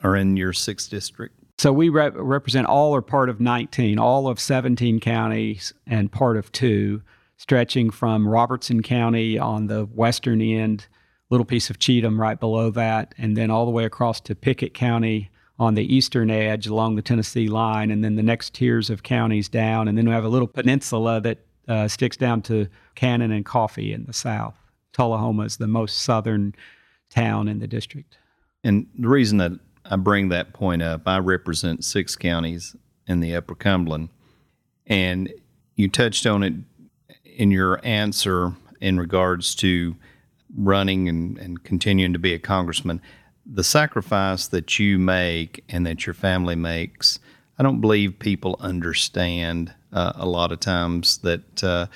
are 0.00 0.14
in 0.14 0.36
your 0.36 0.52
sixth 0.52 0.88
district 0.90 1.37
so 1.58 1.72
we 1.72 1.88
rep- 1.88 2.14
represent 2.16 2.66
all 2.66 2.94
or 2.94 3.02
part 3.02 3.28
of 3.28 3.40
19, 3.40 3.98
all 3.98 4.28
of 4.28 4.38
17 4.38 5.00
counties 5.00 5.74
and 5.86 6.12
part 6.12 6.36
of 6.36 6.52
two, 6.52 7.02
stretching 7.36 7.90
from 7.90 8.28
Robertson 8.28 8.82
County 8.82 9.38
on 9.38 9.66
the 9.66 9.84
western 9.84 10.40
end, 10.40 10.86
little 11.30 11.44
piece 11.44 11.68
of 11.68 11.78
Cheatham 11.78 12.20
right 12.20 12.38
below 12.38 12.70
that, 12.70 13.14
and 13.18 13.36
then 13.36 13.50
all 13.50 13.64
the 13.64 13.72
way 13.72 13.84
across 13.84 14.20
to 14.22 14.34
Pickett 14.34 14.72
County 14.72 15.30
on 15.58 15.74
the 15.74 15.94
eastern 15.94 16.30
edge 16.30 16.68
along 16.68 16.94
the 16.94 17.02
Tennessee 17.02 17.48
line, 17.48 17.90
and 17.90 18.04
then 18.04 18.14
the 18.14 18.22
next 18.22 18.54
tiers 18.54 18.88
of 18.88 19.02
counties 19.02 19.48
down, 19.48 19.88
and 19.88 19.98
then 19.98 20.06
we 20.06 20.14
have 20.14 20.24
a 20.24 20.28
little 20.28 20.46
peninsula 20.46 21.20
that 21.20 21.38
uh, 21.66 21.88
sticks 21.88 22.16
down 22.16 22.40
to 22.42 22.68
Cannon 22.94 23.32
and 23.32 23.44
Coffee 23.44 23.92
in 23.92 24.04
the 24.04 24.12
south. 24.12 24.54
Tullahoma 24.92 25.42
is 25.42 25.56
the 25.56 25.66
most 25.66 25.98
southern 25.98 26.54
town 27.10 27.48
in 27.48 27.58
the 27.58 27.66
district. 27.66 28.16
And 28.62 28.86
the 28.98 29.08
reason 29.08 29.38
that 29.38 29.52
I 29.88 29.96
bring 29.96 30.28
that 30.28 30.52
point 30.52 30.82
up. 30.82 31.02
I 31.06 31.18
represent 31.18 31.84
six 31.84 32.14
counties 32.14 32.76
in 33.06 33.20
the 33.20 33.34
Upper 33.34 33.54
Cumberland, 33.54 34.10
and 34.86 35.32
you 35.76 35.88
touched 35.88 36.26
on 36.26 36.42
it 36.42 36.54
in 37.24 37.50
your 37.50 37.80
answer 37.84 38.52
in 38.80 38.98
regards 38.98 39.54
to 39.56 39.96
running 40.56 41.08
and, 41.08 41.38
and 41.38 41.62
continuing 41.62 42.12
to 42.12 42.18
be 42.18 42.34
a 42.34 42.38
congressman. 42.38 43.00
The 43.46 43.64
sacrifice 43.64 44.46
that 44.48 44.78
you 44.78 44.98
make 44.98 45.64
and 45.68 45.86
that 45.86 46.06
your 46.06 46.14
family 46.14 46.56
makes, 46.56 47.18
I 47.58 47.62
don't 47.62 47.80
believe 47.80 48.18
people 48.18 48.56
understand 48.60 49.74
uh, 49.92 50.12
a 50.16 50.26
lot 50.26 50.52
of 50.52 50.60
times 50.60 51.18
that 51.18 51.64
uh, 51.64 51.86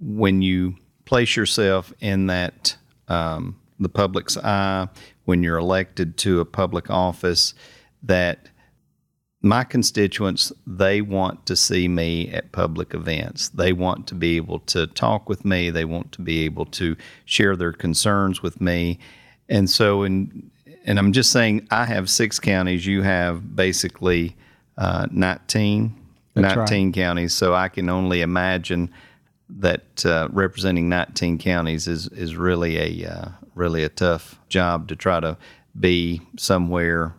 when 0.00 0.42
you 0.42 0.76
place 1.04 1.36
yourself 1.36 1.92
in 2.00 2.26
that 2.26 2.76
um, 3.08 3.56
the 3.78 3.88
public's 3.88 4.36
eye, 4.36 4.88
when 5.24 5.42
you're 5.42 5.58
elected 5.58 6.16
to 6.18 6.40
a 6.40 6.44
public 6.44 6.90
office 6.90 7.54
that 8.02 8.48
my 9.42 9.64
constituents 9.64 10.52
they 10.66 11.00
want 11.00 11.46
to 11.46 11.54
see 11.54 11.88
me 11.88 12.28
at 12.30 12.52
public 12.52 12.94
events. 12.94 13.48
They 13.50 13.72
want 13.72 14.06
to 14.08 14.14
be 14.14 14.36
able 14.36 14.58
to 14.60 14.86
talk 14.88 15.28
with 15.28 15.44
me. 15.44 15.70
They 15.70 15.84
want 15.84 16.12
to 16.12 16.22
be 16.22 16.44
able 16.44 16.66
to 16.66 16.96
share 17.24 17.54
their 17.54 17.72
concerns 17.72 18.42
with 18.42 18.60
me. 18.60 18.98
And 19.48 19.70
so 19.70 20.02
in 20.02 20.50
and 20.84 20.98
i'm 20.98 21.12
just 21.12 21.32
saying 21.32 21.66
i 21.70 21.84
have 21.84 22.10
six 22.10 22.38
counties. 22.40 22.86
You 22.86 23.02
have 23.02 23.54
basically 23.54 24.36
uh, 24.78 25.06
19 25.10 25.94
That's 26.34 26.56
19 26.56 26.86
right. 26.86 26.94
counties. 26.94 27.34
So 27.34 27.54
i 27.54 27.68
can 27.68 27.88
only 27.88 28.22
imagine 28.22 28.90
that 29.48 30.04
uh, 30.04 30.28
representing 30.32 30.88
19 30.88 31.38
counties 31.38 31.86
is 31.86 32.08
is 32.08 32.36
really 32.36 33.02
a 33.02 33.10
uh, 33.10 33.28
really 33.56 33.82
a 33.82 33.88
tough 33.88 34.38
job 34.48 34.88
to 34.88 34.96
try 34.96 35.18
to 35.18 35.36
be 35.78 36.20
somewhere, 36.38 37.14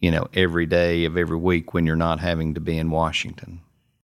you 0.00 0.10
know, 0.10 0.28
every 0.32 0.64
day 0.64 1.04
of 1.04 1.16
every 1.16 1.36
week 1.36 1.74
when 1.74 1.84
you're 1.84 1.96
not 1.96 2.20
having 2.20 2.54
to 2.54 2.60
be 2.60 2.78
in 2.78 2.90
Washington. 2.90 3.60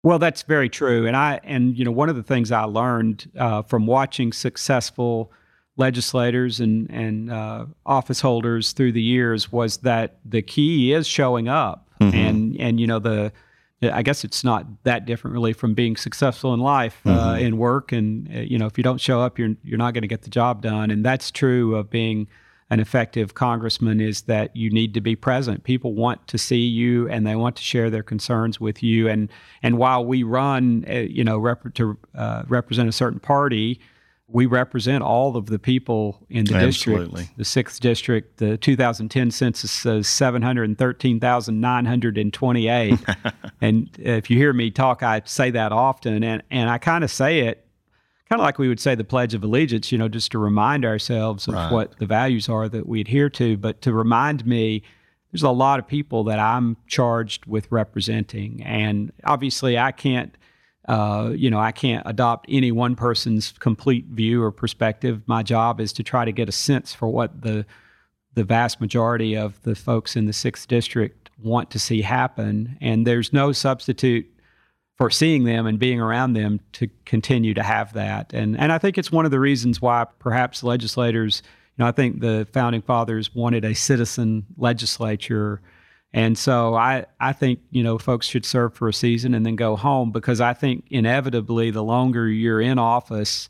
Well, 0.01 0.19
that's 0.19 0.43
very 0.43 0.69
true, 0.69 1.05
and 1.05 1.17
I 1.17 1.41
and 1.43 1.77
you 1.77 1.83
know 1.83 1.91
one 1.91 2.07
of 2.07 2.15
the 2.15 2.23
things 2.23 2.53
I 2.53 2.63
learned 2.63 3.29
uh, 3.37 3.63
from 3.63 3.85
watching 3.85 4.31
successful 4.31 5.33
legislators 5.75 6.61
and 6.61 6.89
and 6.89 7.29
uh, 7.31 7.65
office 7.85 8.21
holders 8.21 8.71
through 8.71 8.93
the 8.93 9.01
years 9.01 9.51
was 9.51 9.77
that 9.77 10.19
the 10.23 10.41
key 10.41 10.93
is 10.93 11.05
showing 11.05 11.49
up. 11.49 11.89
mm-hmm. 11.99 12.15
and 12.15 12.57
and 12.59 12.79
you 12.79 12.87
know 12.87 12.99
the 12.99 13.33
I 13.81 14.01
guess 14.01 14.23
it's 14.23 14.43
not 14.43 14.65
that 14.83 15.05
different 15.05 15.33
really 15.33 15.53
from 15.53 15.73
being 15.73 15.95
successful 15.95 16.53
in 16.53 16.59
life, 16.59 16.99
uh, 17.05 17.09
mm-hmm. 17.09 17.19
uh, 17.19 17.35
in 17.37 17.57
work, 17.57 17.91
and 17.91 18.29
uh, 18.33 18.39
you 18.39 18.57
know 18.57 18.65
if 18.65 18.77
you 18.77 18.83
don't 18.83 18.99
show 18.99 19.21
up, 19.21 19.39
you're 19.39 19.55
you're 19.63 19.77
not 19.77 19.93
going 19.93 20.01
to 20.01 20.07
get 20.07 20.23
the 20.23 20.29
job 20.29 20.61
done, 20.61 20.91
and 20.91 21.05
that's 21.05 21.31
true 21.31 21.75
of 21.75 21.89
being 21.89 22.27
an 22.69 22.79
effective 22.79 23.33
congressman. 23.35 24.01
Is 24.01 24.23
that 24.23 24.53
you 24.55 24.69
need 24.69 24.93
to 24.95 25.01
be 25.01 25.15
present. 25.15 25.63
People 25.63 25.93
want 25.93 26.27
to 26.27 26.37
see 26.37 26.61
you, 26.61 27.07
and 27.09 27.25
they 27.25 27.35
want 27.35 27.55
to 27.55 27.63
share 27.63 27.89
their 27.89 28.03
concerns 28.03 28.59
with 28.59 28.83
you, 28.83 29.07
and 29.07 29.29
and 29.63 29.77
while 29.77 30.03
we 30.03 30.23
run, 30.23 30.83
uh, 30.89 30.93
you 30.95 31.23
know, 31.23 31.37
rep- 31.37 31.73
to 31.75 31.97
uh, 32.15 32.43
represent 32.49 32.89
a 32.89 32.93
certain 32.93 33.19
party 33.19 33.79
we 34.31 34.45
represent 34.45 35.03
all 35.03 35.35
of 35.35 35.47
the 35.47 35.57
people 35.57 36.23
in 36.29 36.45
the 36.45 36.53
Absolutely. 36.55 37.05
district. 37.05 37.37
The 37.37 37.45
sixth 37.45 37.79
district, 37.79 38.37
the 38.37 38.57
2010 38.57 39.31
census 39.31 39.71
says 39.71 40.07
713,928. 40.07 42.99
and 43.61 43.89
if 43.97 44.29
you 44.29 44.37
hear 44.37 44.53
me 44.53 44.69
talk, 44.69 45.01
I 45.01 45.23
say 45.25 45.49
that 45.51 45.71
often, 45.71 46.23
and 46.23 46.43
and 46.51 46.69
I 46.69 46.77
kind 46.77 47.03
of 47.03 47.09
say 47.11 47.39
it 47.41 47.65
kind 48.29 48.39
of 48.39 48.43
like 48.43 48.59
we 48.59 48.67
would 48.67 48.79
say 48.79 48.93
the 48.93 49.03
Pledge 49.03 49.33
of 49.33 49.43
Allegiance, 49.43 49.91
you 49.91 49.97
know, 49.97 50.07
just 50.07 50.31
to 50.31 50.37
remind 50.37 50.85
ourselves 50.85 51.47
of 51.47 51.55
right. 51.55 51.71
what 51.71 51.97
the 51.97 52.05
values 52.05 52.47
are 52.47 52.69
that 52.69 52.87
we 52.87 53.01
adhere 53.01 53.29
to, 53.31 53.57
but 53.57 53.81
to 53.81 53.91
remind 53.91 54.45
me. 54.45 54.83
There's 55.31 55.43
a 55.43 55.51
lot 55.51 55.77
of 55.77 55.87
people 55.87 56.23
that 56.23 56.39
I'm 56.39 56.75
charged 56.87 57.45
with 57.45 57.71
representing. 57.71 58.63
And 58.63 59.11
obviously, 59.25 59.77
I 59.77 59.91
can't 59.91 60.35
uh, 60.89 61.29
you 61.35 61.51
know, 61.51 61.59
I 61.59 61.71
can't 61.71 62.01
adopt 62.07 62.47
any 62.49 62.71
one 62.71 62.95
person's 62.95 63.51
complete 63.59 64.07
view 64.07 64.41
or 64.41 64.51
perspective. 64.51 65.21
My 65.27 65.43
job 65.43 65.79
is 65.79 65.93
to 65.93 66.03
try 66.03 66.25
to 66.25 66.31
get 66.31 66.49
a 66.49 66.51
sense 66.51 66.93
for 66.93 67.07
what 67.07 67.43
the 67.43 67.65
the 68.33 68.43
vast 68.43 68.81
majority 68.81 69.35
of 69.35 69.61
the 69.63 69.75
folks 69.75 70.15
in 70.15 70.25
the 70.25 70.33
sixth 70.33 70.67
district 70.67 71.29
want 71.41 71.69
to 71.71 71.79
see 71.79 72.01
happen, 72.01 72.75
and 72.81 73.05
there's 73.05 73.31
no 73.31 73.51
substitute 73.51 74.25
for 74.97 75.11
seeing 75.11 75.43
them 75.43 75.67
and 75.67 75.77
being 75.77 76.01
around 76.01 76.33
them 76.33 76.59
to 76.73 76.89
continue 77.05 77.53
to 77.53 77.63
have 77.63 77.93
that. 77.93 78.33
And 78.33 78.59
and 78.59 78.71
I 78.71 78.79
think 78.79 78.97
it's 78.97 79.11
one 79.11 79.25
of 79.25 79.31
the 79.31 79.39
reasons 79.39 79.79
why 79.79 80.07
perhaps 80.17 80.63
legislators, 80.63 81.43
you 81.77 81.83
know, 81.83 81.87
I 81.87 81.91
think 81.91 82.19
the 82.19 82.47
founding 82.51 82.81
fathers 82.81 83.35
wanted 83.35 83.63
a 83.63 83.75
citizen 83.75 84.43
legislature 84.57 85.61
and 86.13 86.37
so 86.37 86.73
I, 86.73 87.05
I 87.19 87.33
think, 87.33 87.59
you 87.69 87.83
know, 87.83 87.97
folks 87.97 88.25
should 88.25 88.45
serve 88.45 88.73
for 88.73 88.87
a 88.87 88.93
season 88.93 89.35
and 89.35 89.45
then 89.45 89.55
go 89.55 89.75
home 89.75 90.11
because 90.11 90.41
I 90.41 90.53
think 90.53 90.85
inevitably 90.89 91.69
the 91.69 91.83
longer 91.83 92.27
you're 92.27 92.61
in 92.61 92.79
office, 92.79 93.47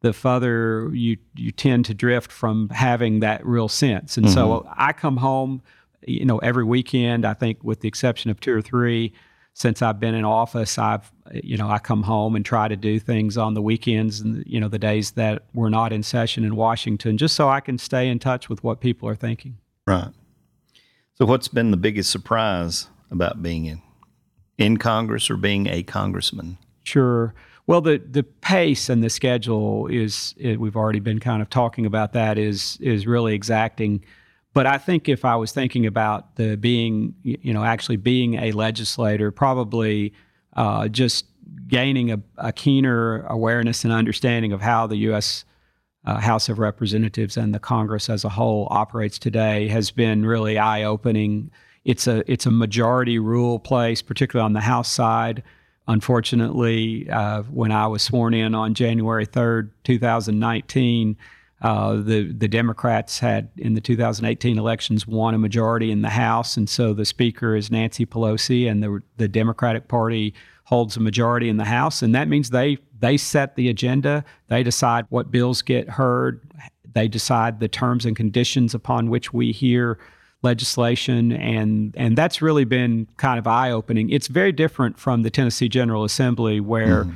the 0.00 0.12
further 0.12 0.90
you, 0.94 1.18
you 1.34 1.50
tend 1.50 1.84
to 1.86 1.94
drift 1.94 2.32
from 2.32 2.70
having 2.70 3.20
that 3.20 3.44
real 3.44 3.68
sense. 3.68 4.16
And 4.16 4.26
mm-hmm. 4.26 4.34
so 4.34 4.66
I 4.74 4.92
come 4.94 5.18
home, 5.18 5.60
you 6.06 6.24
know, 6.24 6.38
every 6.38 6.64
weekend, 6.64 7.26
I 7.26 7.34
think 7.34 7.62
with 7.62 7.80
the 7.80 7.88
exception 7.88 8.30
of 8.30 8.40
two 8.40 8.54
or 8.54 8.62
three, 8.62 9.12
since 9.52 9.82
I've 9.82 10.00
been 10.00 10.14
in 10.14 10.24
office, 10.24 10.78
I've, 10.78 11.10
you 11.34 11.56
know, 11.56 11.68
I 11.68 11.78
come 11.78 12.04
home 12.04 12.36
and 12.36 12.44
try 12.44 12.68
to 12.68 12.76
do 12.76 13.00
things 13.00 13.36
on 13.36 13.54
the 13.54 13.60
weekends 13.60 14.20
and, 14.20 14.44
you 14.46 14.60
know, 14.60 14.68
the 14.68 14.78
days 14.78 15.10
that 15.12 15.42
we're 15.52 15.68
not 15.68 15.92
in 15.92 16.04
session 16.04 16.44
in 16.44 16.54
Washington, 16.54 17.18
just 17.18 17.34
so 17.34 17.48
I 17.48 17.60
can 17.60 17.76
stay 17.76 18.08
in 18.08 18.18
touch 18.18 18.48
with 18.48 18.62
what 18.62 18.80
people 18.80 19.08
are 19.08 19.16
thinking. 19.16 19.58
Right. 19.86 20.10
So, 21.18 21.26
what's 21.26 21.48
been 21.48 21.72
the 21.72 21.76
biggest 21.76 22.10
surprise 22.10 22.86
about 23.10 23.42
being 23.42 23.66
in 23.66 23.82
in 24.56 24.76
Congress 24.76 25.28
or 25.28 25.36
being 25.36 25.66
a 25.66 25.82
congressman? 25.82 26.58
Sure. 26.84 27.34
Well, 27.66 27.80
the 27.80 27.98
the 27.98 28.22
pace 28.22 28.88
and 28.88 29.02
the 29.02 29.10
schedule 29.10 29.88
is 29.88 30.36
it, 30.38 30.60
we've 30.60 30.76
already 30.76 31.00
been 31.00 31.18
kind 31.18 31.42
of 31.42 31.50
talking 31.50 31.86
about 31.86 32.12
that 32.12 32.38
is 32.38 32.78
is 32.80 33.08
really 33.08 33.34
exacting. 33.34 34.04
But 34.54 34.66
I 34.66 34.78
think 34.78 35.08
if 35.08 35.24
I 35.24 35.34
was 35.34 35.50
thinking 35.50 35.86
about 35.86 36.36
the 36.36 36.56
being, 36.56 37.16
you 37.24 37.52
know, 37.52 37.64
actually 37.64 37.96
being 37.96 38.34
a 38.34 38.52
legislator, 38.52 39.32
probably 39.32 40.12
uh, 40.52 40.86
just 40.86 41.24
gaining 41.66 42.12
a, 42.12 42.20
a, 42.36 42.52
keener 42.52 43.22
awareness 43.22 43.82
and 43.82 43.92
understanding 43.92 44.52
of 44.52 44.60
how 44.60 44.86
the 44.86 44.96
U.S 44.98 45.44
uh, 46.08 46.18
House 46.18 46.48
of 46.48 46.58
Representatives 46.58 47.36
and 47.36 47.54
the 47.54 47.58
Congress 47.58 48.08
as 48.08 48.24
a 48.24 48.30
whole 48.30 48.66
operates 48.70 49.18
today 49.18 49.68
has 49.68 49.90
been 49.90 50.24
really 50.24 50.56
eye 50.56 50.82
opening. 50.82 51.50
It's 51.84 52.06
a 52.06 52.24
it's 52.30 52.46
a 52.46 52.50
majority 52.50 53.18
rule 53.18 53.58
place, 53.58 54.00
particularly 54.00 54.46
on 54.46 54.54
the 54.54 54.60
House 54.60 54.90
side. 54.90 55.42
Unfortunately, 55.86 57.08
uh, 57.10 57.42
when 57.42 57.72
I 57.72 57.86
was 57.88 58.02
sworn 58.02 58.32
in 58.32 58.54
on 58.54 58.72
January 58.72 59.26
third, 59.26 59.70
two 59.84 59.98
thousand 59.98 60.38
nineteen. 60.38 61.16
Uh, 61.60 61.96
the 61.96 62.32
the 62.32 62.46
Democrats 62.46 63.18
had 63.18 63.50
in 63.56 63.74
the 63.74 63.80
2018 63.80 64.58
elections 64.58 65.08
won 65.08 65.34
a 65.34 65.38
majority 65.38 65.90
in 65.90 66.02
the 66.02 66.08
House, 66.08 66.56
and 66.56 66.70
so 66.70 66.94
the 66.94 67.04
Speaker 67.04 67.56
is 67.56 67.68
Nancy 67.68 68.06
Pelosi, 68.06 68.70
and 68.70 68.80
the 68.80 69.02
the 69.16 69.26
Democratic 69.26 69.88
Party 69.88 70.34
holds 70.64 70.96
a 70.96 71.00
majority 71.00 71.48
in 71.48 71.56
the 71.56 71.64
House, 71.64 72.00
and 72.00 72.14
that 72.14 72.28
means 72.28 72.50
they 72.50 72.78
they 73.00 73.16
set 73.16 73.56
the 73.56 73.68
agenda. 73.68 74.24
They 74.48 74.62
decide 74.62 75.06
what 75.08 75.30
bills 75.30 75.62
get 75.62 75.88
heard. 75.88 76.40
They 76.94 77.08
decide 77.08 77.60
the 77.60 77.68
terms 77.68 78.04
and 78.04 78.16
conditions 78.16 78.74
upon 78.74 79.10
which 79.10 79.32
we 79.32 79.52
hear 79.52 79.98
legislation, 80.42 81.32
and 81.32 81.94
and 81.96 82.16
that's 82.16 82.40
really 82.40 82.64
been 82.64 83.08
kind 83.16 83.38
of 83.38 83.46
eye 83.46 83.70
opening. 83.70 84.10
It's 84.10 84.28
very 84.28 84.52
different 84.52 84.98
from 84.98 85.22
the 85.22 85.30
Tennessee 85.30 85.68
General 85.68 86.04
Assembly, 86.04 86.60
where 86.60 87.04
mm. 87.04 87.14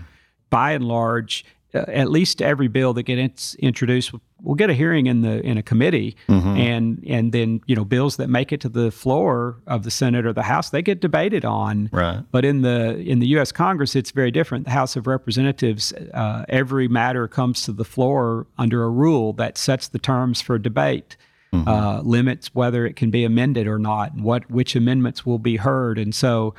by 0.51 0.73
and 0.73 0.85
large 0.85 1.45
uh, 1.75 1.85
at 1.88 2.11
least 2.11 2.42
every 2.42 2.68
bill 2.68 2.92
that 2.95 3.05
gets 3.05 3.55
introduced 3.57 4.12
will 4.43 4.55
get 4.55 4.71
a 4.71 4.75
hearing 4.75 5.07
in 5.07 5.23
the 5.23 5.41
in 5.43 5.57
a 5.57 5.63
committee, 5.63 6.17
mm-hmm. 6.29 6.57
and 6.57 7.03
and 7.07 7.33
then 7.33 7.61
you 7.67 7.77
know 7.77 7.85
bills 7.85 8.17
that 8.17 8.29
make 8.29 8.53
it 8.53 8.61
to 8.61 8.69
the 8.69 8.91
floor 8.91 9.57
of 9.67 9.85
the 9.85 9.91
Senate 9.91 10.27
or 10.27 10.33
the 10.33 10.43
House 10.43 10.71
they 10.71 10.83
get 10.83 11.01
debated 11.01 11.45
on. 11.45 11.89
Right. 11.93 12.23
But 12.31 12.45
in 12.45 12.63
the 12.63 12.99
in 12.99 13.21
the 13.21 13.27
U.S. 13.29 13.53
Congress, 13.53 13.95
it's 13.95 14.11
very 14.11 14.31
different. 14.31 14.65
The 14.65 14.73
House 14.73 14.97
of 14.97 15.07
Representatives, 15.07 15.93
uh, 16.15 16.45
every 16.49 16.89
matter 16.89 17.29
comes 17.29 17.65
to 17.65 17.73
the 17.73 17.85
floor 17.85 18.47
under 18.59 18.83
a 18.83 18.91
rule 18.91 19.33
that 19.35 19.57
sets 19.57 19.89
the 19.89 19.99
terms 19.99 20.41
for 20.41 20.59
debate. 20.59 21.17
Mm-hmm. 21.55 21.69
Uh, 21.69 22.01
limits 22.01 22.55
whether 22.55 22.87
it 22.87 22.97
can 22.97 23.11
be 23.11 23.25
amended 23.25 23.67
or 23.67 23.79
not, 23.79 24.15
and 24.15 24.25
what 24.25 24.51
which 24.51 24.75
amendments 24.75 25.27
will 25.27 25.39
be 25.39 25.57
heard, 25.57 25.99
and 25.99 26.15
so 26.15 26.55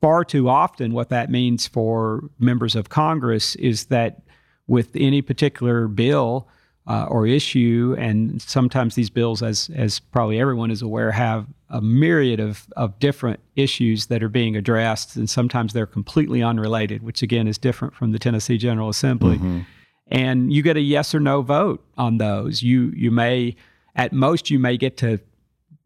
far 0.00 0.24
too 0.24 0.48
often, 0.48 0.92
what 0.92 1.10
that 1.10 1.30
means 1.30 1.68
for 1.68 2.28
members 2.40 2.74
of 2.74 2.88
Congress 2.88 3.54
is 3.54 3.84
that 3.84 4.22
with 4.66 4.90
any 4.96 5.22
particular 5.22 5.86
bill 5.86 6.48
uh, 6.86 7.06
or 7.08 7.26
issue, 7.26 7.94
and 7.98 8.42
sometimes 8.42 8.94
these 8.94 9.10
bills, 9.10 9.42
as 9.42 9.70
as 9.74 10.00
probably 10.00 10.40
everyone 10.40 10.70
is 10.70 10.82
aware, 10.82 11.12
have 11.12 11.46
a 11.70 11.80
myriad 11.80 12.40
of 12.40 12.66
of 12.76 12.98
different 12.98 13.40
issues 13.54 14.06
that 14.06 14.22
are 14.22 14.28
being 14.28 14.56
addressed, 14.56 15.16
and 15.16 15.30
sometimes 15.30 15.72
they're 15.72 15.86
completely 15.86 16.42
unrelated, 16.42 17.02
which 17.02 17.22
again 17.22 17.46
is 17.46 17.56
different 17.56 17.94
from 17.94 18.10
the 18.12 18.18
Tennessee 18.18 18.58
General 18.58 18.88
Assembly. 18.88 19.36
Mm-hmm. 19.36 19.60
And 20.08 20.52
you 20.52 20.62
get 20.62 20.76
a 20.76 20.80
yes 20.80 21.14
or 21.14 21.20
no 21.20 21.40
vote 21.42 21.84
on 21.96 22.18
those. 22.18 22.62
You 22.62 22.92
you 22.96 23.10
may 23.10 23.54
at 23.94 24.12
most 24.12 24.50
you 24.50 24.58
may 24.58 24.76
get 24.76 24.96
to 24.98 25.20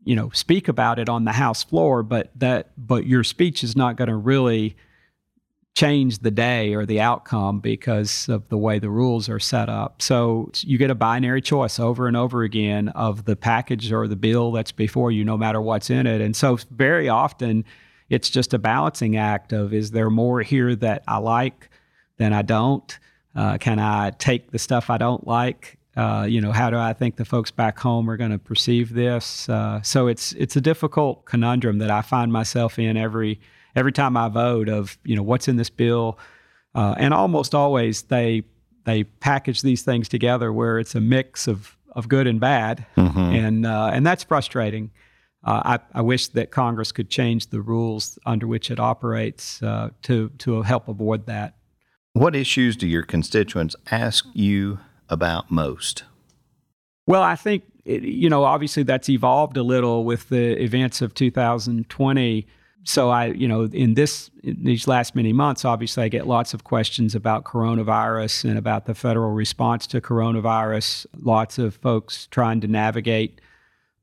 you 0.04 0.16
know 0.16 0.30
speak 0.30 0.66
about 0.66 0.98
it 0.98 1.10
on 1.10 1.26
the 1.26 1.32
House 1.32 1.62
floor, 1.62 2.02
but 2.02 2.30
that 2.36 2.70
but 2.78 3.06
your 3.06 3.22
speech 3.22 3.62
is 3.62 3.76
not 3.76 3.96
going 3.96 4.08
to 4.08 4.16
really 4.16 4.76
change 5.76 6.20
the 6.20 6.30
day 6.30 6.72
or 6.72 6.86
the 6.86 6.98
outcome 7.02 7.60
because 7.60 8.30
of 8.30 8.48
the 8.48 8.56
way 8.56 8.78
the 8.78 8.88
rules 8.88 9.28
are 9.28 9.38
set 9.38 9.68
up. 9.68 10.00
So 10.00 10.50
you 10.62 10.78
get 10.78 10.90
a 10.90 10.94
binary 10.94 11.42
choice 11.42 11.78
over 11.78 12.08
and 12.08 12.16
over 12.16 12.42
again 12.42 12.88
of 12.88 13.26
the 13.26 13.36
package 13.36 13.92
or 13.92 14.08
the 14.08 14.16
bill 14.16 14.52
that's 14.52 14.72
before 14.72 15.12
you, 15.12 15.22
no 15.22 15.36
matter 15.36 15.60
what's 15.60 15.90
in 15.90 16.06
it. 16.06 16.22
And 16.22 16.34
so 16.34 16.58
very 16.70 17.10
often 17.10 17.62
it's 18.08 18.30
just 18.30 18.54
a 18.54 18.58
balancing 18.58 19.18
act 19.18 19.52
of 19.52 19.74
is 19.74 19.90
there 19.90 20.08
more 20.08 20.40
here 20.40 20.74
that 20.76 21.02
I 21.06 21.18
like 21.18 21.68
than 22.16 22.32
I 22.32 22.40
don't? 22.40 22.98
Uh, 23.34 23.58
can 23.58 23.78
I 23.78 24.12
take 24.12 24.52
the 24.52 24.58
stuff 24.58 24.88
I 24.88 24.96
don't 24.96 25.26
like? 25.26 25.76
Uh, 25.94 26.26
you 26.26 26.40
know, 26.40 26.52
how 26.52 26.70
do 26.70 26.78
I 26.78 26.94
think 26.94 27.16
the 27.16 27.26
folks 27.26 27.50
back 27.50 27.78
home 27.78 28.08
are 28.08 28.16
going 28.16 28.30
to 28.30 28.38
perceive 28.38 28.94
this? 28.94 29.46
Uh, 29.46 29.82
so 29.82 30.06
it's 30.06 30.32
it's 30.32 30.56
a 30.56 30.60
difficult 30.62 31.26
conundrum 31.26 31.78
that 31.78 31.90
I 31.90 32.00
find 32.00 32.32
myself 32.32 32.78
in 32.78 32.96
every 32.96 33.40
every 33.76 33.92
time 33.92 34.16
I 34.16 34.28
vote 34.28 34.68
of 34.68 34.98
you 35.04 35.14
know 35.14 35.22
what's 35.22 35.46
in 35.46 35.56
this 35.56 35.70
bill, 35.70 36.18
uh, 36.74 36.94
and 36.98 37.14
almost 37.14 37.54
always 37.54 38.02
they 38.02 38.42
they 38.84 39.04
package 39.04 39.62
these 39.62 39.82
things 39.82 40.08
together 40.08 40.52
where 40.52 40.78
it's 40.78 40.94
a 40.94 41.00
mix 41.00 41.46
of 41.46 41.76
of 41.92 42.08
good 42.08 42.26
and 42.26 42.40
bad, 42.40 42.86
mm-hmm. 42.96 43.18
and 43.18 43.66
uh, 43.66 43.90
and 43.92 44.04
that's 44.04 44.24
frustrating. 44.24 44.90
Uh, 45.44 45.78
I, 45.78 45.98
I, 46.00 46.02
wish 46.02 46.26
that 46.28 46.50
Congress 46.50 46.90
could 46.90 47.08
change 47.08 47.50
the 47.50 47.60
rules 47.60 48.18
under 48.26 48.48
which 48.48 48.68
it 48.68 48.80
operates 48.80 49.62
uh, 49.62 49.90
to 50.02 50.30
to 50.38 50.62
help 50.62 50.88
avoid 50.88 51.26
that. 51.26 51.54
What 52.14 52.34
issues 52.34 52.76
do 52.76 52.88
your 52.88 53.04
constituents 53.04 53.76
ask 53.90 54.26
you 54.32 54.80
about 55.08 55.50
most? 55.50 56.02
Well, 57.06 57.22
I 57.22 57.36
think 57.36 57.62
it, 57.84 58.02
you 58.02 58.28
know 58.28 58.42
obviously 58.44 58.82
that's 58.82 59.08
evolved 59.08 59.56
a 59.56 59.62
little 59.62 60.04
with 60.04 60.28
the 60.30 60.60
events 60.60 61.00
of 61.00 61.14
2020 61.14 62.46
so 62.88 63.10
I, 63.10 63.26
you 63.26 63.48
know, 63.48 63.64
in 63.64 63.94
this 63.94 64.30
in 64.44 64.62
these 64.62 64.86
last 64.86 65.16
many 65.16 65.32
months, 65.32 65.64
obviously, 65.64 66.04
I 66.04 66.08
get 66.08 66.26
lots 66.26 66.54
of 66.54 66.62
questions 66.62 67.16
about 67.16 67.42
coronavirus 67.42 68.44
and 68.44 68.56
about 68.56 68.86
the 68.86 68.94
federal 68.94 69.32
response 69.32 69.88
to 69.88 70.00
coronavirus. 70.00 71.04
Lots 71.20 71.58
of 71.58 71.74
folks 71.74 72.28
trying 72.30 72.60
to 72.60 72.68
navigate 72.68 73.40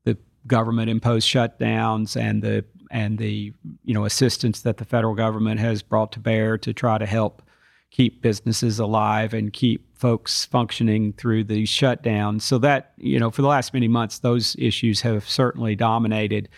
the 0.04 0.18
government 0.46 0.90
imposed 0.90 1.26
shutdowns 1.26 2.14
and 2.14 2.42
the 2.42 2.66
and 2.90 3.16
the 3.16 3.54
you 3.84 3.94
know 3.94 4.04
assistance 4.04 4.60
that 4.60 4.76
the 4.76 4.84
federal 4.84 5.14
government 5.14 5.60
has 5.60 5.82
brought 5.82 6.12
to 6.12 6.20
bear 6.20 6.58
to 6.58 6.74
try 6.74 6.98
to 6.98 7.06
help 7.06 7.42
keep 7.90 8.20
businesses 8.20 8.78
alive 8.78 9.32
and 9.32 9.54
keep 9.54 9.96
folks 9.96 10.44
functioning 10.44 11.14
through 11.14 11.44
the 11.44 11.64
shutdown. 11.64 12.38
So 12.38 12.58
that 12.58 12.92
you 12.98 13.18
know 13.18 13.30
for 13.30 13.40
the 13.40 13.48
last 13.48 13.72
many 13.72 13.88
months 13.88 14.18
those 14.18 14.56
issues 14.58 15.00
have 15.00 15.26
certainly 15.26 15.74
dominated. 15.74 16.50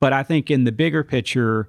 But 0.00 0.12
I 0.12 0.22
think 0.22 0.50
in 0.50 0.64
the 0.64 0.72
bigger 0.72 1.02
picture, 1.02 1.68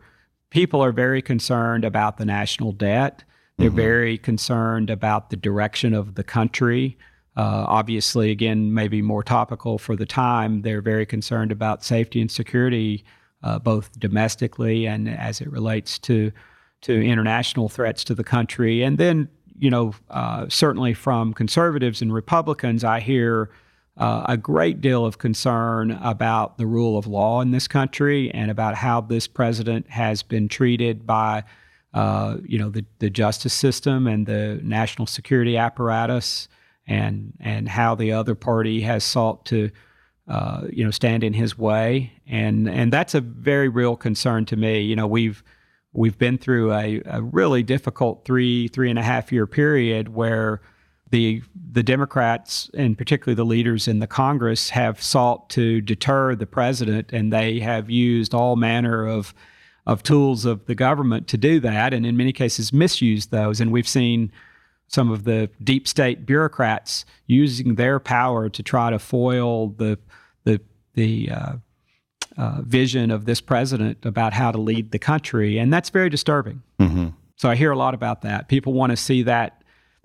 people 0.50 0.84
are 0.84 0.92
very 0.92 1.22
concerned 1.22 1.86
about 1.86 2.18
the 2.18 2.26
national 2.26 2.72
debt. 2.72 3.24
They're 3.58 3.70
mm-hmm. 3.70 3.76
very 3.76 4.18
concerned 4.18 4.89
about 4.89 5.30
the 5.30 5.36
direction 5.36 5.94
of 5.94 6.15
the 6.15 6.24
country. 6.24 6.98
Uh, 7.36 7.65
obviously, 7.68 8.32
again, 8.32 8.74
maybe 8.74 9.02
more 9.02 9.24
topical 9.24 9.78
for 9.78 9.96
the 9.96 10.06
time, 10.06 10.62
they're 10.62 10.82
very 10.82 11.06
concerned 11.06 11.52
about 11.52 11.84
safety 11.84 12.20
and 12.22 12.30
security, 12.30 13.04
uh, 13.44 13.60
both 13.60 13.98
domestically 14.00 14.86
and 14.86 15.08
as 15.10 15.42
it 15.42 15.50
relates 15.50 15.98
to 16.00 16.32
to 16.82 16.94
international 16.94 17.68
threats 17.68 18.06
to 18.06 18.15
the 18.15 18.24
country. 18.24 18.84
And 18.84 18.98
then, 18.98 19.28
you 19.58 19.70
know, 19.70 19.94
uh, 20.10 20.48
certainly 20.48 20.94
from 20.94 21.34
conservatives 21.34 22.02
and 22.02 22.13
Republicans, 22.13 22.86
I 22.86 23.02
hear 23.02 23.50
uh, 24.00 24.26
a 24.30 24.38
great 24.38 24.80
deal 24.80 25.06
of 25.06 25.18
concern 25.18 25.92
about 25.92 26.58
the 26.58 26.66
rule 26.66 26.98
of 26.98 27.06
law 27.06 27.42
in 27.42 27.52
this 27.52 27.68
country 27.68 28.32
and 28.32 28.50
about 28.50 28.76
how 28.76 29.02
this 29.02 29.28
president 29.28 29.90
has 29.90 30.24
been 30.24 30.48
treated 30.48 31.06
by, 31.06 31.44
uh, 31.94 32.38
you 32.46 32.58
know, 32.58 32.70
the, 32.70 32.86
the 33.00 33.10
justice 33.10 33.54
system 33.54 34.08
and 34.08 34.26
the 34.26 34.60
national 34.64 35.06
security 35.06 35.58
apparatus 35.58 36.48
and 36.88 37.34
and 37.40 37.70
how 37.70 37.94
the 37.94 38.12
other 38.12 38.34
party 38.34 38.82
has 38.82 39.04
sought 39.04 39.46
to 39.46 39.70
uh, 40.28 40.62
you 40.72 40.84
know 40.84 40.92
stand 40.92 41.24
in 41.24 41.34
his 41.34 41.58
way. 41.58 42.14
And 42.26 42.70
and 42.70 42.94
that's 42.94 43.14
a 43.14 43.22
very 43.22 43.68
real 43.68 43.96
concern 43.98 44.46
to 44.46 44.56
me. 44.56 44.80
You 44.80 44.96
know 44.96 45.08
we've 45.08 45.44
we've 45.92 46.18
been 46.18 46.38
through 46.38 46.72
a, 46.74 47.02
a 47.06 47.22
really 47.22 47.64
difficult 47.64 48.24
three 48.26 48.70
three 48.70 48.90
and 48.90 48.98
a 48.98 49.04
half 49.04 49.32
year 49.32 49.46
period 49.46 50.10
where 50.16 50.62
the 51.12 51.41
the 51.72 51.84
Democrats 51.84 52.69
and 52.74 52.98
particularly 52.98 53.36
the 53.36 53.45
leaders 53.45 53.88
in 53.88 54.00
the 54.00 54.08
Congress 54.08 54.69
have 54.69 55.02
sought 55.02 55.50
to 55.52 55.82
deter 55.82 56.36
the 56.36 56.45
president 56.45 57.12
and 57.12 57.32
they 57.32 57.60
have 57.60 57.89
used 57.89 58.34
all 58.34 58.56
manner 58.56 59.08
of 59.08 59.34
of 59.86 60.04
tools 60.04 60.45
of 60.45 60.65
the 60.65 60.76
government 60.76 61.28
to 61.28 61.38
do 61.38 61.60
that 61.60 61.93
and 61.93 62.06
in 62.06 62.15
many 62.15 62.32
cases 62.32 62.72
misused 62.72 63.32
those 63.32 63.60
and 63.60 63.72
we've 63.72 63.88
seen 63.88 64.32
some 64.88 65.12
of 65.12 65.24
the 65.24 65.50
deep 65.63 65.88
state 65.88 66.26
bureaucrats 66.26 67.06
using 67.28 67.76
their 67.76 68.00
power 68.00 68.50
to 68.50 68.63
try 68.63 68.89
to 68.89 69.00
foil 69.00 69.69
the 69.69 69.98
the 70.43 70.60
the 70.95 71.30
uh, 71.32 71.54
uh, 72.38 72.62
vision 72.62 73.12
of 73.12 73.26
this 73.26 73.41
president 73.41 74.06
about 74.06 74.34
how 74.34 74.52
to 74.52 74.58
lead 74.58 74.91
the 74.91 75.00
country, 75.00 75.58
and 75.58 75.72
that's 75.72 75.89
very 75.89 76.10
disturbing. 76.10 76.62
Mm-hmm. 76.80 77.08
So 77.36 77.50
I 77.50 77.56
hear 77.56 77.72
a 77.72 77.78
lot 77.78 77.93
about 77.93 78.22
that. 78.22 78.48
People 78.48 78.74
want 78.74 78.91
to 78.91 78.98
see 78.98 79.24
that. 79.24 79.59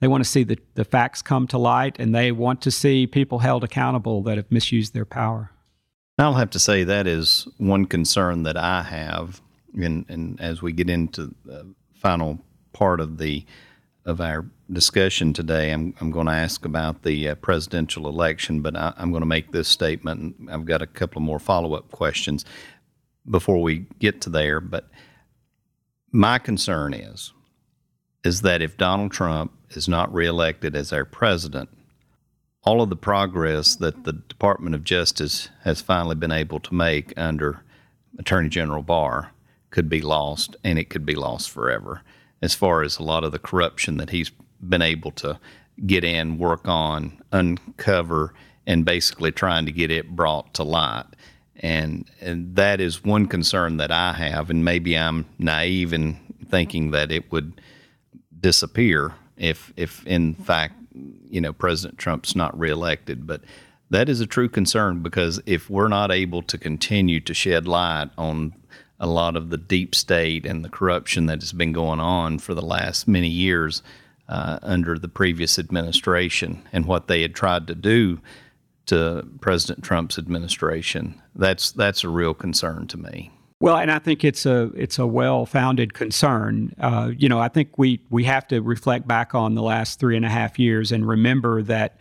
They 0.05 0.09
want 0.09 0.23
to 0.23 0.29
see 0.29 0.45
the, 0.45 0.59
the 0.75 0.85
facts 0.85 1.23
come 1.23 1.47
to 1.47 1.57
light, 1.57 1.97
and 1.99 2.15
they 2.15 2.31
want 2.31 2.61
to 2.61 2.71
see 2.71 3.07
people 3.07 3.39
held 3.39 3.65
accountable 3.65 4.23
that 4.25 4.37
have 4.37 4.53
misused 4.53 4.93
their 4.93 5.07
power. 5.07 5.51
I'll 6.19 6.35
have 6.35 6.51
to 6.51 6.59
say 6.59 6.85
that 6.85 7.07
is 7.07 7.49
one 7.57 7.87
concern 7.87 8.43
that 8.43 8.59
I 8.59 8.83
have, 8.83 9.41
and, 9.73 10.05
and 10.11 10.39
as 10.43 10.61
we 10.61 10.73
get 10.73 10.91
into 10.91 11.35
the 11.47 11.75
final 11.95 12.39
part 12.75 13.01
of 13.01 13.17
the 13.17 13.47
of 14.05 14.21
our 14.21 14.45
discussion 14.71 15.33
today, 15.33 15.71
I'm, 15.71 15.95
I'm 16.03 16.11
going 16.11 16.27
to 16.27 16.33
ask 16.33 16.67
about 16.67 17.03
the 17.03 17.31
uh, 17.31 17.35
presidential 17.37 18.07
election, 18.07 18.61
but 18.61 18.77
I, 18.77 18.93
am 18.99 19.11
going 19.11 19.23
to 19.23 19.27
make 19.27 19.53
this 19.53 19.69
statement. 19.69 20.37
I've 20.51 20.67
got 20.67 20.83
a 20.83 20.87
couple 20.87 21.23
more 21.23 21.39
follow 21.39 21.73
up 21.73 21.91
questions 21.93 22.45
before 23.31 23.63
we 23.63 23.87
get 24.01 24.21
to 24.21 24.29
there. 24.29 24.61
But 24.61 24.91
my 26.13 26.39
concern 26.39 26.93
is 26.93 27.33
is 28.25 28.41
that 28.41 28.63
if 28.63 28.77
Donald 28.77 29.13
Trump 29.13 29.53
is 29.77 29.89
not 29.89 30.13
reelected 30.13 30.77
as 30.77 30.93
our 30.93 31.05
president, 31.05 31.69
all 32.65 32.81
of 32.81 32.91
the 32.91 32.97
progress 32.97 33.77
that 33.77 34.05
the 34.05 34.13
Department 34.13 34.75
of 34.75 34.85
Justice 34.85 35.49
has 35.65 35.83
finally 35.83 36.15
been 36.15 36.33
able 36.33 36.61
to 36.61 36.75
make 36.75 37.13
under 37.17 37.63
Attorney 38.19 38.49
General 38.49 38.83
Barr 38.83 39.33
could 39.71 39.89
be 39.89 40.01
lost, 40.01 40.57
and 40.65 40.79
it 40.79 40.89
could 40.89 41.05
be 41.05 41.15
lost 41.15 41.51
forever 41.51 42.03
as 42.41 42.55
far 42.55 42.83
as 42.83 42.99
a 42.99 43.03
lot 43.03 43.25
of 43.25 43.33
the 43.33 43.39
corruption 43.39 43.97
that 43.97 44.11
he's 44.11 44.31
been 44.61 44.83
able 44.83 45.11
to 45.11 45.39
get 45.87 46.05
in, 46.05 46.39
work 46.39 46.69
on, 46.69 47.21
uncover, 47.33 48.33
and 48.67 48.85
basically 48.85 49.33
trying 49.33 49.67
to 49.67 49.73
get 49.73 49.91
it 49.91 50.15
brought 50.15 50.55
to 50.55 50.63
light. 50.63 51.07
And, 51.57 52.09
and 52.21 52.55
that 52.57 52.81
is 52.81 53.05
one 53.05 53.27
concern 53.27 53.79
that 53.79 53.91
I 53.91 54.13
have, 54.13 54.51
and 54.51 54.65
maybe 54.65 54.97
I'm 54.97 55.27
naive 55.39 55.93
in 55.93 56.21
thinking 56.49 56.91
that 56.93 57.11
it 57.11 57.33
would 57.33 57.61
disappear 58.41 59.15
if, 59.37 59.73
if 59.77 60.07
in 60.07 60.35
fact, 60.35 60.75
you 61.29 61.41
know, 61.41 61.53
President 61.53 61.99
Trump's 61.99 62.37
not 62.37 62.59
reelected. 62.59 63.27
But 63.27 63.43
that 63.91 64.09
is 64.09 64.21
a 64.21 64.27
true 64.27 64.49
concern 64.49 65.03
because 65.03 65.41
if 65.47 65.69
we're 65.69 65.89
not 65.89 66.11
able 66.11 66.43
to 66.43 66.59
continue 66.59 67.21
to 67.21 67.35
shed 67.35 67.67
light 67.67 68.11
on 68.17 68.55
a 69.01 69.07
lot 69.07 69.37
of 69.37 69.51
the 69.51 69.59
deep 69.59 69.95
state 69.95 70.47
and 70.47 70.65
the 70.65 70.69
corruption 70.69 71.27
that 71.27 71.41
has 71.41 71.53
been 71.53 71.73
going 71.73 72.01
on 72.01 72.39
for 72.39 72.55
the 72.55 72.65
last 72.65 73.09
many 73.09 73.29
years 73.29 73.83
uh, 74.29 74.59
under 74.63 74.99
the 74.99 75.09
previous 75.09 75.59
administration 75.59 76.63
and 76.73 76.87
what 76.87 77.09
they 77.09 77.23
had 77.23 77.35
tried 77.35 77.67
to 77.67 77.75
do 77.75 78.21
to 78.87 79.27
President 79.41 79.85
Trump's 79.85 80.19
administration. 80.19 81.21
That's 81.35 81.73
that's 81.73 82.05
a 82.05 82.09
real 82.09 82.35
concern 82.35 82.87
to 82.89 82.97
me. 82.97 83.31
Well, 83.61 83.77
and 83.77 83.91
I 83.91 83.99
think 83.99 84.25
it's 84.25 84.47
a 84.47 84.71
it's 84.75 84.99
a 84.99 85.07
well 85.07 85.47
founded 85.47 85.95
concern. 85.95 86.75
Uh, 86.79 87.13
you 87.17 87.29
know, 87.29 87.39
I 87.39 87.49
think 87.49 87.79
we 87.79 88.01
we 88.11 88.25
have 88.25 88.47
to 88.49 88.61
reflect 88.61 89.07
back 89.07 89.35
on 89.35 89.55
the 89.55 89.63
last 89.63 90.01
three 90.01 90.17
and 90.17 90.25
a 90.25 90.29
half 90.29 90.59
years 90.59 90.93
and 90.93 91.07
remember 91.07 91.63
that 91.63 91.97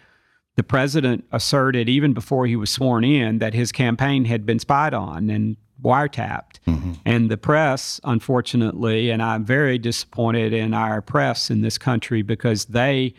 the 0.55 0.63
president 0.63 1.25
asserted 1.31 1.89
even 1.89 2.13
before 2.13 2.45
he 2.45 2.55
was 2.55 2.69
sworn 2.69 3.03
in 3.03 3.39
that 3.39 3.53
his 3.53 3.71
campaign 3.71 4.25
had 4.25 4.45
been 4.45 4.59
spied 4.59 4.93
on 4.93 5.29
and 5.29 5.57
wiretapped. 5.83 6.59
Mm-hmm. 6.67 6.93
And 7.05 7.29
the 7.29 7.37
press, 7.37 7.99
unfortunately, 8.03 9.09
and 9.09 9.21
I'm 9.21 9.43
very 9.43 9.77
disappointed 9.77 10.53
in 10.53 10.73
our 10.73 11.01
press 11.01 11.49
in 11.49 11.61
this 11.61 11.77
country 11.77 12.21
because 12.21 12.65
they 12.65 13.13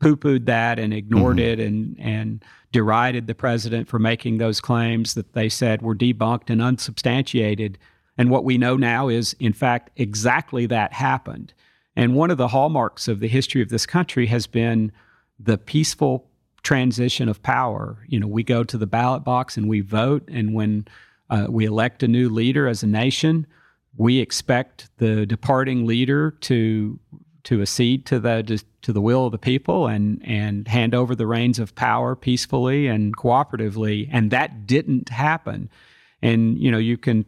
poo 0.00 0.16
pooed 0.16 0.46
that 0.46 0.78
and 0.78 0.92
ignored 0.92 1.36
mm-hmm. 1.36 1.60
it 1.60 1.60
and, 1.60 1.96
and 2.00 2.44
derided 2.72 3.26
the 3.26 3.34
president 3.34 3.88
for 3.88 3.98
making 3.98 4.38
those 4.38 4.60
claims 4.60 5.14
that 5.14 5.32
they 5.32 5.48
said 5.48 5.82
were 5.82 5.94
debunked 5.94 6.50
and 6.50 6.62
unsubstantiated. 6.62 7.78
And 8.16 8.30
what 8.30 8.44
we 8.44 8.58
know 8.58 8.76
now 8.76 9.08
is, 9.08 9.34
in 9.40 9.52
fact, 9.52 9.90
exactly 9.96 10.66
that 10.66 10.92
happened. 10.92 11.52
And 11.96 12.14
one 12.14 12.30
of 12.30 12.38
the 12.38 12.48
hallmarks 12.48 13.08
of 13.08 13.20
the 13.20 13.28
history 13.28 13.62
of 13.62 13.68
this 13.68 13.86
country 13.86 14.26
has 14.26 14.46
been 14.46 14.92
the 15.38 15.58
peaceful 15.58 16.28
transition 16.62 17.28
of 17.28 17.42
power. 17.42 18.04
You 18.06 18.20
know, 18.20 18.26
we 18.26 18.42
go 18.42 18.62
to 18.62 18.78
the 18.78 18.86
ballot 18.86 19.24
box 19.24 19.56
and 19.56 19.68
we 19.68 19.80
vote, 19.80 20.28
and 20.30 20.54
when 20.54 20.86
uh, 21.30 21.46
we 21.48 21.64
elect 21.64 22.02
a 22.02 22.08
new 22.08 22.28
leader 22.28 22.66
as 22.66 22.82
a 22.82 22.86
nation. 22.86 23.46
We 23.96 24.18
expect 24.18 24.88
the 24.98 25.26
departing 25.26 25.86
leader 25.86 26.32
to 26.42 26.98
to 27.44 27.62
accede 27.62 28.06
to 28.06 28.20
the 28.20 28.62
to 28.82 28.92
the 28.92 29.00
will 29.00 29.26
of 29.26 29.32
the 29.32 29.38
people 29.38 29.86
and 29.86 30.22
and 30.24 30.68
hand 30.68 30.94
over 30.94 31.14
the 31.14 31.26
reins 31.26 31.58
of 31.58 31.74
power 31.74 32.16
peacefully 32.16 32.86
and 32.86 33.16
cooperatively. 33.16 34.08
And 34.10 34.30
that 34.30 34.66
didn't 34.66 35.08
happen. 35.08 35.68
And 36.22 36.58
you 36.58 36.70
know 36.70 36.78
you 36.78 36.96
can 36.96 37.24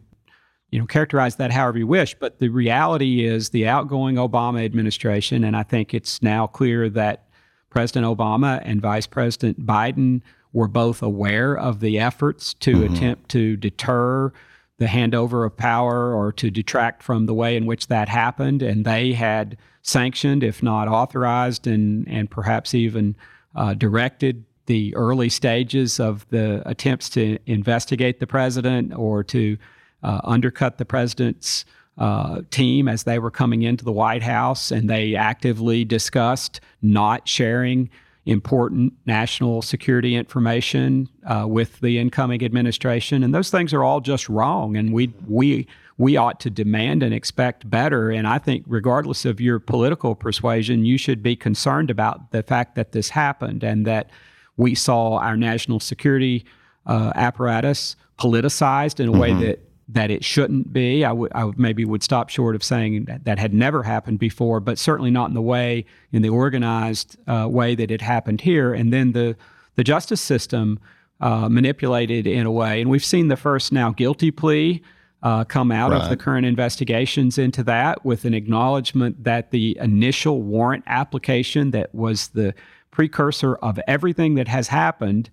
you 0.71 0.79
know 0.79 0.85
characterize 0.85 1.35
that 1.37 1.51
however 1.51 1.77
you 1.77 1.87
wish, 1.87 2.15
but 2.15 2.39
the 2.39 2.49
reality 2.49 3.25
is 3.25 3.49
the 3.49 3.67
outgoing 3.67 4.15
Obama 4.15 4.63
administration, 4.65 5.43
and 5.43 5.55
I 5.55 5.63
think 5.63 5.93
it's 5.93 6.21
now 6.21 6.47
clear 6.47 6.89
that 6.89 7.27
President 7.69 8.05
Obama 8.05 8.61
and 8.63 8.81
Vice 8.81 9.07
President 9.07 9.65
Biden 9.65 10.21
were 10.53 10.67
both 10.67 11.01
aware 11.01 11.57
of 11.57 11.79
the 11.79 11.99
efforts 11.99 12.53
to 12.55 12.75
mm-hmm. 12.75 12.93
attempt 12.93 13.29
to 13.31 13.57
deter 13.57 14.31
the 14.77 14.85
handover 14.85 15.45
of 15.45 15.57
power 15.57 16.13
or 16.13 16.31
to 16.33 16.51
detract 16.51 17.01
from 17.01 17.25
the 17.25 17.33
way 17.33 17.55
in 17.55 17.65
which 17.65 17.87
that 17.87 18.09
happened. 18.09 18.61
And 18.61 18.85
they 18.85 19.13
had 19.13 19.57
sanctioned, 19.83 20.43
if 20.43 20.63
not 20.63 20.87
authorized, 20.87 21.67
and, 21.67 22.07
and 22.07 22.31
perhaps 22.31 22.73
even 22.73 23.15
uh, 23.55 23.73
directed 23.75 24.43
the 24.65 24.95
early 24.95 25.29
stages 25.29 25.99
of 25.99 26.25
the 26.29 26.67
attempts 26.67 27.09
to 27.09 27.37
investigate 27.45 28.19
the 28.19 28.27
president 28.27 28.93
or 28.95 29.23
to 29.23 29.57
uh, 30.01 30.21
undercut 30.23 30.77
the 30.77 30.85
president's 30.85 31.65
uh, 31.97 32.41
team 32.49 32.87
as 32.87 33.03
they 33.03 33.19
were 33.19 33.29
coming 33.29 33.61
into 33.61 33.85
the 33.85 33.91
White 33.91 34.23
House. 34.23 34.71
And 34.71 34.89
they 34.89 35.15
actively 35.15 35.85
discussed 35.85 36.61
not 36.81 37.27
sharing 37.27 37.89
important 38.25 38.93
national 39.05 39.61
security 39.61 40.15
information 40.15 41.09
uh, 41.25 41.45
with 41.47 41.79
the 41.81 41.99
incoming 41.99 42.43
administration, 42.43 43.21
and 43.21 43.35
those 43.35 43.49
things 43.49 43.73
are 43.73 43.83
all 43.83 43.99
just 43.99 44.29
wrong. 44.29 44.77
And 44.77 44.93
we 44.93 45.13
we 45.27 45.67
we 45.97 46.17
ought 46.17 46.39
to 46.41 46.49
demand 46.49 47.03
and 47.03 47.13
expect 47.13 47.69
better. 47.69 48.09
And 48.09 48.27
I 48.27 48.39
think, 48.39 48.63
regardless 48.67 49.25
of 49.25 49.39
your 49.39 49.59
political 49.59 50.15
persuasion, 50.15 50.85
you 50.85 50.97
should 50.97 51.21
be 51.21 51.35
concerned 51.35 51.89
about 51.89 52.31
the 52.31 52.43
fact 52.43 52.75
that 52.75 52.91
this 52.91 53.09
happened 53.09 53.63
and 53.63 53.85
that 53.85 54.09
we 54.57 54.75
saw 54.75 55.17
our 55.17 55.37
national 55.37 55.79
security 55.79 56.45
uh, 56.85 57.11
apparatus 57.15 57.95
politicized 58.19 58.99
in 58.99 59.09
a 59.09 59.11
mm-hmm. 59.11 59.19
way 59.19 59.33
that 59.45 59.59
that 59.89 60.09
it 60.09 60.23
shouldn't 60.23 60.71
be. 60.71 61.05
I 61.05 61.13
maybe 61.57 61.83
would 61.83 62.03
stop 62.03 62.29
short 62.29 62.55
of 62.55 62.63
saying 62.63 63.05
that 63.05 63.25
that 63.25 63.37
had 63.37 63.53
never 63.53 63.83
happened 63.83 64.17
before, 64.17 64.59
but 64.59 64.79
certainly 64.79 65.11
not 65.11 65.27
in 65.27 65.33
the 65.33 65.41
way 65.41 65.85
in 66.11 66.21
the 66.21 66.29
organized 66.29 67.17
uh, 67.27 67.47
way 67.49 67.75
that 67.75 67.91
it 67.91 68.01
happened 68.01 68.41
here. 68.41 68.73
And 68.73 68.93
then 68.93 69.11
the 69.11 69.35
the 69.75 69.83
justice 69.83 70.21
system 70.21 70.79
uh, 71.19 71.49
manipulated 71.49 72.27
in 72.27 72.45
a 72.45 72.51
way, 72.51 72.81
and 72.81 72.89
we've 72.89 73.05
seen 73.05 73.27
the 73.27 73.37
first 73.37 73.71
now 73.71 73.91
guilty 73.91 74.31
plea. 74.31 74.81
Uh, 75.23 75.45
come 75.45 75.71
out 75.71 75.91
right. 75.91 76.01
of 76.01 76.09
the 76.09 76.17
current 76.17 76.45
investigations 76.45 77.37
into 77.37 77.63
that 77.63 78.03
with 78.03 78.25
an 78.25 78.33
acknowledgement 78.33 79.23
that 79.23 79.51
the 79.51 79.77
initial 79.79 80.41
warrant 80.41 80.83
application 80.85 81.71
that 81.71 81.95
was 81.95 82.27
the 82.29 82.53
precursor 82.91 83.55
of 83.55 83.79
everything 83.87 84.35
that 84.35 84.49
has 84.49 84.67
happened 84.67 85.29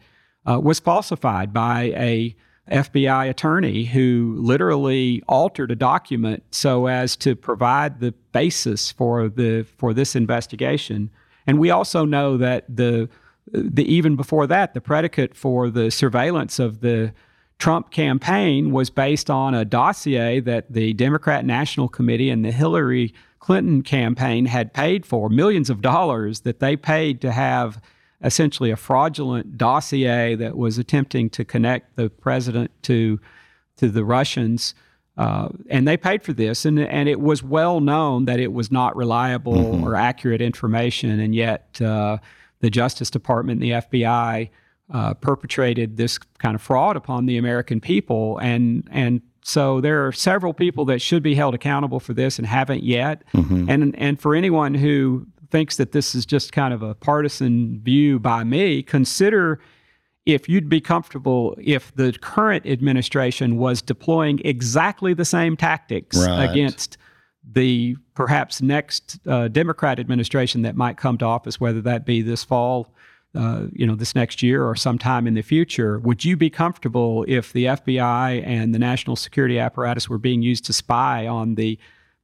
uh, 0.49 0.61
was 0.61 0.79
falsified 0.79 1.53
by 1.53 1.93
a 1.97 2.37
FBI 2.71 3.29
attorney 3.29 3.85
who 3.85 4.37
literally 4.39 5.23
altered 5.29 5.71
a 5.71 5.77
document 5.77 6.45
so 6.51 6.87
as 6.87 7.17
to 7.17 7.35
provide 7.35 8.01
the 8.01 8.13
basis 8.33 8.93
for 8.93 9.29
the 9.29 9.65
for 9.77 9.93
this 9.93 10.15
investigation. 10.15 11.11
And 11.47 11.59
we 11.59 11.71
also 11.71 12.05
know 12.05 12.37
that 12.37 12.65
the 12.69 13.09
the 13.53 13.85
even 13.93 14.15
before 14.15 14.47
that, 14.47 14.75
the 14.75 14.81
predicate 14.81 15.35
for 15.35 15.69
the 15.69 15.91
surveillance 15.91 16.59
of 16.59 16.81
the 16.81 17.13
Trump 17.61 17.91
campaign 17.91 18.73
was 18.73 18.89
based 18.89 19.31
on 19.31 19.55
a 19.55 19.65
dossier 19.65 20.41
that 20.41 20.73
the 20.73 20.95
Democrat 20.95 21.45
National 21.45 21.89
Committee 21.89 22.31
and 22.31 22.43
the 22.45 22.51
Hillary 22.51 23.15
Clinton 23.39 23.83
campaign 23.83 24.47
had 24.47 24.73
paid 24.73 25.05
for 25.05 25.29
millions 25.29 25.69
of 25.69 25.83
dollars 25.83 26.41
that 26.41 26.59
they 26.61 26.75
paid 26.75 27.21
to 27.21 27.31
have 27.31 27.81
essentially 28.23 28.71
a 28.71 28.77
fraudulent 28.77 29.59
dossier 29.59 30.35
that 30.35 30.57
was 30.57 30.79
attempting 30.79 31.29
to 31.31 31.45
connect 31.45 31.97
the 31.97 32.09
president 32.09 32.71
to 32.83 33.21
to 33.77 33.89
the 33.89 34.05
Russians. 34.05 34.75
Uh, 35.17 35.49
and 35.69 35.87
they 35.87 35.97
paid 35.97 36.23
for 36.23 36.33
this, 36.33 36.65
and, 36.65 36.79
and 36.79 37.09
it 37.09 37.21
was 37.21 37.43
well 37.43 37.81
known 37.81 38.25
that 38.25 38.41
it 38.41 38.53
was 38.53 38.71
not 38.71 38.97
reliable 38.97 39.55
mm-hmm. 39.55 39.85
or 39.85 39.97
accurate 39.97 40.41
information, 40.41 41.21
and 41.21 41.35
yet 41.35 41.81
uh, 41.81 42.17
the 42.61 42.71
Justice 42.71 43.11
Department 43.11 43.63
and 43.63 43.71
the 43.71 43.75
FBI 43.89 44.49
uh, 44.93 45.15
perpetrated 45.15 45.97
this 45.97 46.19
kind 46.19 46.55
of 46.55 46.63
fraud 46.63 46.97
upon 46.97 47.27
the 47.27 47.37
American 47.37 47.81
people, 47.81 48.39
and 48.39 48.89
and 48.91 49.23
so 49.43 49.81
there 49.81 50.07
are 50.07 50.13
several 50.13 50.53
people 50.53 50.85
that 50.87 51.01
should 51.01 51.23
be 51.23 51.35
held 51.35 51.55
accountable 51.55 52.01
for 52.01 52.13
this 52.13 52.39
and 52.39 52.47
haven't 52.47 52.83
yet, 52.83 53.23
mm-hmm. 53.33 53.69
and 53.69 53.97
and 53.99 54.21
for 54.21 54.35
anyone 54.35 54.75
who 54.75 55.27
thinks 55.51 55.77
that 55.77 55.93
this 55.93 56.15
is 56.15 56.25
just 56.25 56.53
kind 56.53 56.73
of 56.73 56.83
a 56.83 56.95
partisan 56.95 57.81
view 57.83 58.19
by 58.19 58.45
me, 58.45 58.83
consider 58.83 59.61
if 60.27 60.49
you'd 60.49 60.69
be 60.69 60.81
comfortable 60.81 61.57
if 61.61 61.95
the 61.95 62.13
current 62.21 62.67
administration 62.67 63.57
was 63.57 63.83
deploying 63.83 64.41
exactly 64.45 65.15
the 65.15 65.25
same 65.25 65.57
tactics 65.57 66.17
right. 66.17 66.45
against 66.45 66.99
the 67.53 67.97
perhaps 68.15 68.61
next 68.61 69.19
uh, 69.27 69.49
Democrat 69.49 69.99
administration 69.99 70.63
that 70.63 70.77
might 70.77 70.97
come 70.97 71.17
to 71.19 71.25
office, 71.25 71.59
whether 71.59 71.81
that 71.81 72.05
be 72.05 72.23
this 72.23 72.45
fall, 72.45 72.93
uh, 73.35 73.67
you 73.73 73.87
know, 73.87 73.95
this 73.95 74.15
next 74.15 74.43
year 74.43 74.65
or 74.65 74.75
sometime 74.75 75.27
in 75.27 75.35
the 75.35 75.43
future. 75.43 75.99
Would 76.01 76.25
you 76.25 76.37
be 76.37 76.51
comfortable 76.51 77.25
if 77.29 77.53
the 77.53 77.67
FBI 77.67 78.45
and 78.45 78.75
the 78.75 78.79
national 78.79 79.17
security 79.17 79.59
apparatus 79.59 80.09
were 80.09 80.19
being 80.19 80.43
used 80.43 80.65
to 80.65 80.73
spy 80.73 81.27
on 81.27 81.55
the 81.55 81.79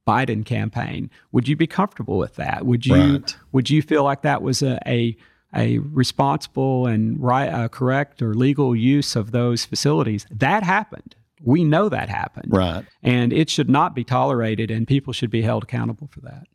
Biden 0.07 0.45
campaign. 0.45 1.11
Would 1.33 1.47
you 1.47 1.55
be 1.55 1.67
comfortable 1.67 2.17
with 2.17 2.35
that? 2.35 2.65
Would 2.65 2.85
you 2.85 2.95
right. 2.95 3.37
would 3.51 3.69
you 3.69 3.81
feel 3.81 4.03
like 4.03 4.21
that 4.21 4.41
was 4.41 4.63
a 4.63 4.79
a, 4.87 5.17
a 5.53 5.79
responsible 5.79 6.87
and 6.87 7.21
right 7.21 7.49
uh, 7.49 7.67
correct 7.67 8.21
or 8.21 8.33
legal 8.33 8.75
use 8.75 9.15
of 9.15 9.31
those 9.31 9.65
facilities? 9.65 10.25
That 10.31 10.63
happened. 10.63 11.15
We 11.43 11.63
know 11.65 11.89
that 11.89 12.09
happened. 12.09 12.51
Right. 12.51 12.85
And 13.03 13.31
it 13.31 13.49
should 13.49 13.69
not 13.69 13.93
be 13.93 14.03
tolerated 14.03 14.71
and 14.71 14.87
people 14.87 15.13
should 15.13 15.29
be 15.29 15.41
held 15.41 15.63
accountable 15.63 16.07
for 16.07 16.21
that. 16.21 16.47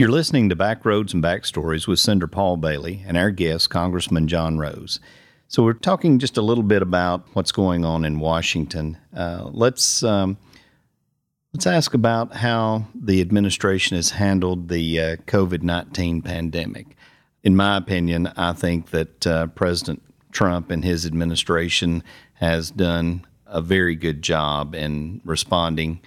You're 0.00 0.08
listening 0.08 0.48
to 0.48 0.56
Backroads 0.56 1.12
and 1.12 1.22
Backstories 1.22 1.86
with 1.86 1.98
Senator 1.98 2.26
Paul 2.26 2.56
Bailey 2.56 3.04
and 3.06 3.18
our 3.18 3.30
guest, 3.30 3.68
Congressman 3.68 4.28
John 4.28 4.56
Rose. 4.56 4.98
So, 5.46 5.62
we're 5.62 5.74
talking 5.74 6.18
just 6.18 6.38
a 6.38 6.40
little 6.40 6.64
bit 6.64 6.80
about 6.80 7.26
what's 7.34 7.52
going 7.52 7.84
on 7.84 8.06
in 8.06 8.18
Washington. 8.18 8.96
Uh, 9.14 9.50
let's 9.52 10.02
um, 10.02 10.38
Let's 11.52 11.66
ask 11.66 11.92
about 11.92 12.34
how 12.34 12.86
the 12.94 13.20
administration 13.20 13.96
has 13.96 14.12
handled 14.12 14.70
the 14.70 14.98
uh, 14.98 15.16
COVID 15.26 15.60
19 15.60 16.22
pandemic. 16.22 16.96
In 17.42 17.54
my 17.54 17.76
opinion, 17.76 18.28
I 18.38 18.54
think 18.54 18.92
that 18.92 19.26
uh, 19.26 19.48
President 19.48 20.02
Trump 20.32 20.70
and 20.70 20.82
his 20.82 21.04
administration 21.04 22.02
has 22.36 22.70
done 22.70 23.26
a 23.44 23.60
very 23.60 23.96
good 23.96 24.22
job 24.22 24.74
in 24.74 25.20
responding 25.26 26.00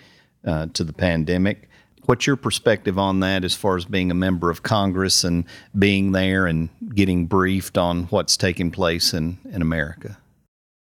uh, 0.43 0.65
to 0.73 0.83
the 0.83 0.93
pandemic. 0.93 1.69
What's 2.05 2.27
your 2.27 2.35
perspective 2.35 2.97
on 2.97 3.21
that 3.21 3.45
as 3.45 3.55
far 3.55 3.77
as 3.77 3.85
being 3.85 4.11
a 4.11 4.15
member 4.15 4.49
of 4.49 4.61
Congress 4.63 5.23
and 5.23 5.45
being 5.77 6.11
there 6.11 6.45
and 6.45 6.69
getting 6.93 7.27
briefed 7.27 7.77
on 7.77 8.03
what's 8.05 8.35
taking 8.35 8.71
place 8.71 9.13
in, 9.13 9.37
in 9.49 9.61
America? 9.61 10.17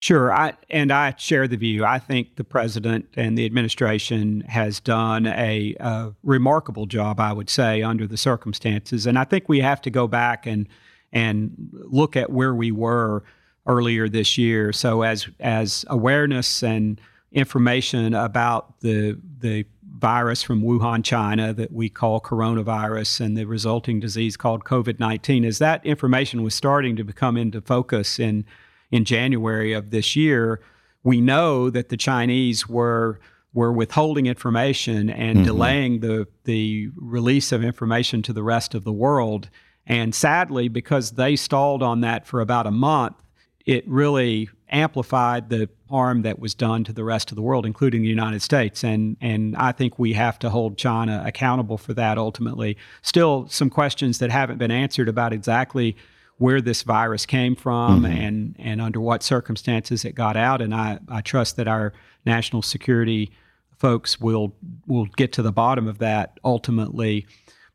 Sure, 0.01 0.31
I, 0.31 0.53
and 0.69 0.93
I 0.93 1.15
share 1.17 1.49
the 1.49 1.57
view. 1.57 1.85
I 1.85 1.99
think 1.99 2.37
the 2.37 2.45
president 2.45 3.09
and 3.17 3.37
the 3.37 3.47
administration 3.47 4.43
has 4.43 4.79
done 4.79 5.27
a, 5.27 5.75
a, 5.81 6.13
remarkable 6.23 6.85
job, 6.85 7.19
I 7.19 7.33
would 7.33 7.49
say, 7.49 7.83
under 7.83 8.07
the 8.07 8.19
circumstances. 8.19 9.07
And 9.07 9.19
I 9.19 9.25
think 9.25 9.49
we 9.49 9.61
have 9.61 9.81
to 9.83 9.91
go 9.91 10.07
back 10.07 10.47
and 10.47 10.69
and 11.13 11.71
look 11.73 12.15
at 12.15 12.31
where 12.31 12.55
we 12.55 12.71
were 12.71 13.25
earlier 13.67 14.09
this 14.09 14.37
year. 14.37 14.73
So 14.73 15.03
as 15.03 15.29
as 15.41 15.85
awareness 15.89 16.63
and 16.63 17.01
information 17.33 18.15
about 18.15 18.81
the 18.81 19.19
the 19.39 19.65
virus 19.99 20.43
from 20.43 20.63
Wuhan, 20.63 21.03
China, 21.03 21.53
that 21.53 21.73
we 21.73 21.89
call 21.89 22.21
coronavirus, 22.21 23.21
and 23.21 23.37
the 23.37 23.45
resulting 23.45 24.01
disease 24.01 24.37
called 24.37 24.65
COVID 24.65 25.01
nineteen, 25.01 25.45
as 25.45 25.59
that 25.59 25.85
information 25.85 26.43
was 26.43 26.55
starting 26.55 26.97
to 26.97 27.05
become 27.05 27.37
into 27.37 27.61
focus 27.61 28.19
in 28.19 28.45
in 28.91 29.05
January 29.05 29.73
of 29.73 29.91
this 29.91 30.15
year, 30.15 30.61
we 31.03 31.21
know 31.21 31.71
that 31.71 31.89
the 31.89 31.97
Chinese 31.97 32.69
were 32.69 33.19
were 33.53 33.73
withholding 33.73 34.27
information 34.27 35.09
and 35.09 35.39
mm-hmm. 35.39 35.47
delaying 35.47 36.01
the 36.01 36.27
the 36.45 36.89
release 36.97 37.53
of 37.53 37.65
information 37.65 38.23
to 38.23 38.33
the 38.33 38.43
rest 38.43 38.75
of 38.75 38.85
the 38.85 38.93
world. 38.93 39.49
And 39.87 40.15
sadly, 40.15 40.69
because 40.69 41.13
they 41.13 41.37
stalled 41.37 41.83
on 41.83 42.01
that 42.01 42.27
for 42.27 42.41
about 42.41 42.67
a 42.67 42.73
month, 42.73 43.17
it 43.65 43.89
really 43.89 44.51
amplified 44.69 45.49
the 45.49 45.69
harm 45.89 46.23
that 46.23 46.39
was 46.39 46.55
done 46.55 46.85
to 46.85 46.93
the 46.93 47.05
rest 47.05 47.31
of 47.31 47.37
the 47.37 47.43
world, 47.43 47.65
including 47.65 48.03
the 48.03 48.09
United 48.09 48.43
States. 48.43 48.83
And 48.83 49.17
and 49.21 49.57
I 49.57 49.73
think 49.73 49.99
we 49.99 50.15
have 50.15 50.39
to 50.41 50.51
hold 50.51 50.77
China 50.77 51.23
accountable 51.25 51.79
for 51.79 51.95
that 51.95 52.19
ultimately. 52.19 52.77
Still 53.03 53.47
some 53.49 53.71
questions 53.71 54.19
that 54.19 54.31
haven't 54.31 54.59
been 54.59 54.71
answered 54.71 55.09
about 55.09 55.33
exactly 55.33 55.97
where 56.39 56.61
this 56.61 56.83
virus 56.83 57.25
came 57.25 57.57
from 57.57 58.03
mm-hmm. 58.03 58.13
and 58.13 58.57
and 58.59 58.81
under 58.81 59.01
what 59.01 59.23
circumstances 59.23 60.05
it 60.05 60.15
got 60.15 60.37
out. 60.37 60.61
And 60.61 60.75
I, 60.75 60.99
I 61.09 61.21
trust 61.21 61.57
that 61.57 61.69
our 61.69 61.93
national 62.25 62.63
security 62.63 63.31
folks 63.79 64.21
will 64.21 64.55
will 64.87 65.07
get 65.17 65.33
to 65.35 65.43
the 65.43 65.53
bottom 65.53 65.87
of 65.87 65.99
that 65.99 66.39
ultimately. 66.45 67.27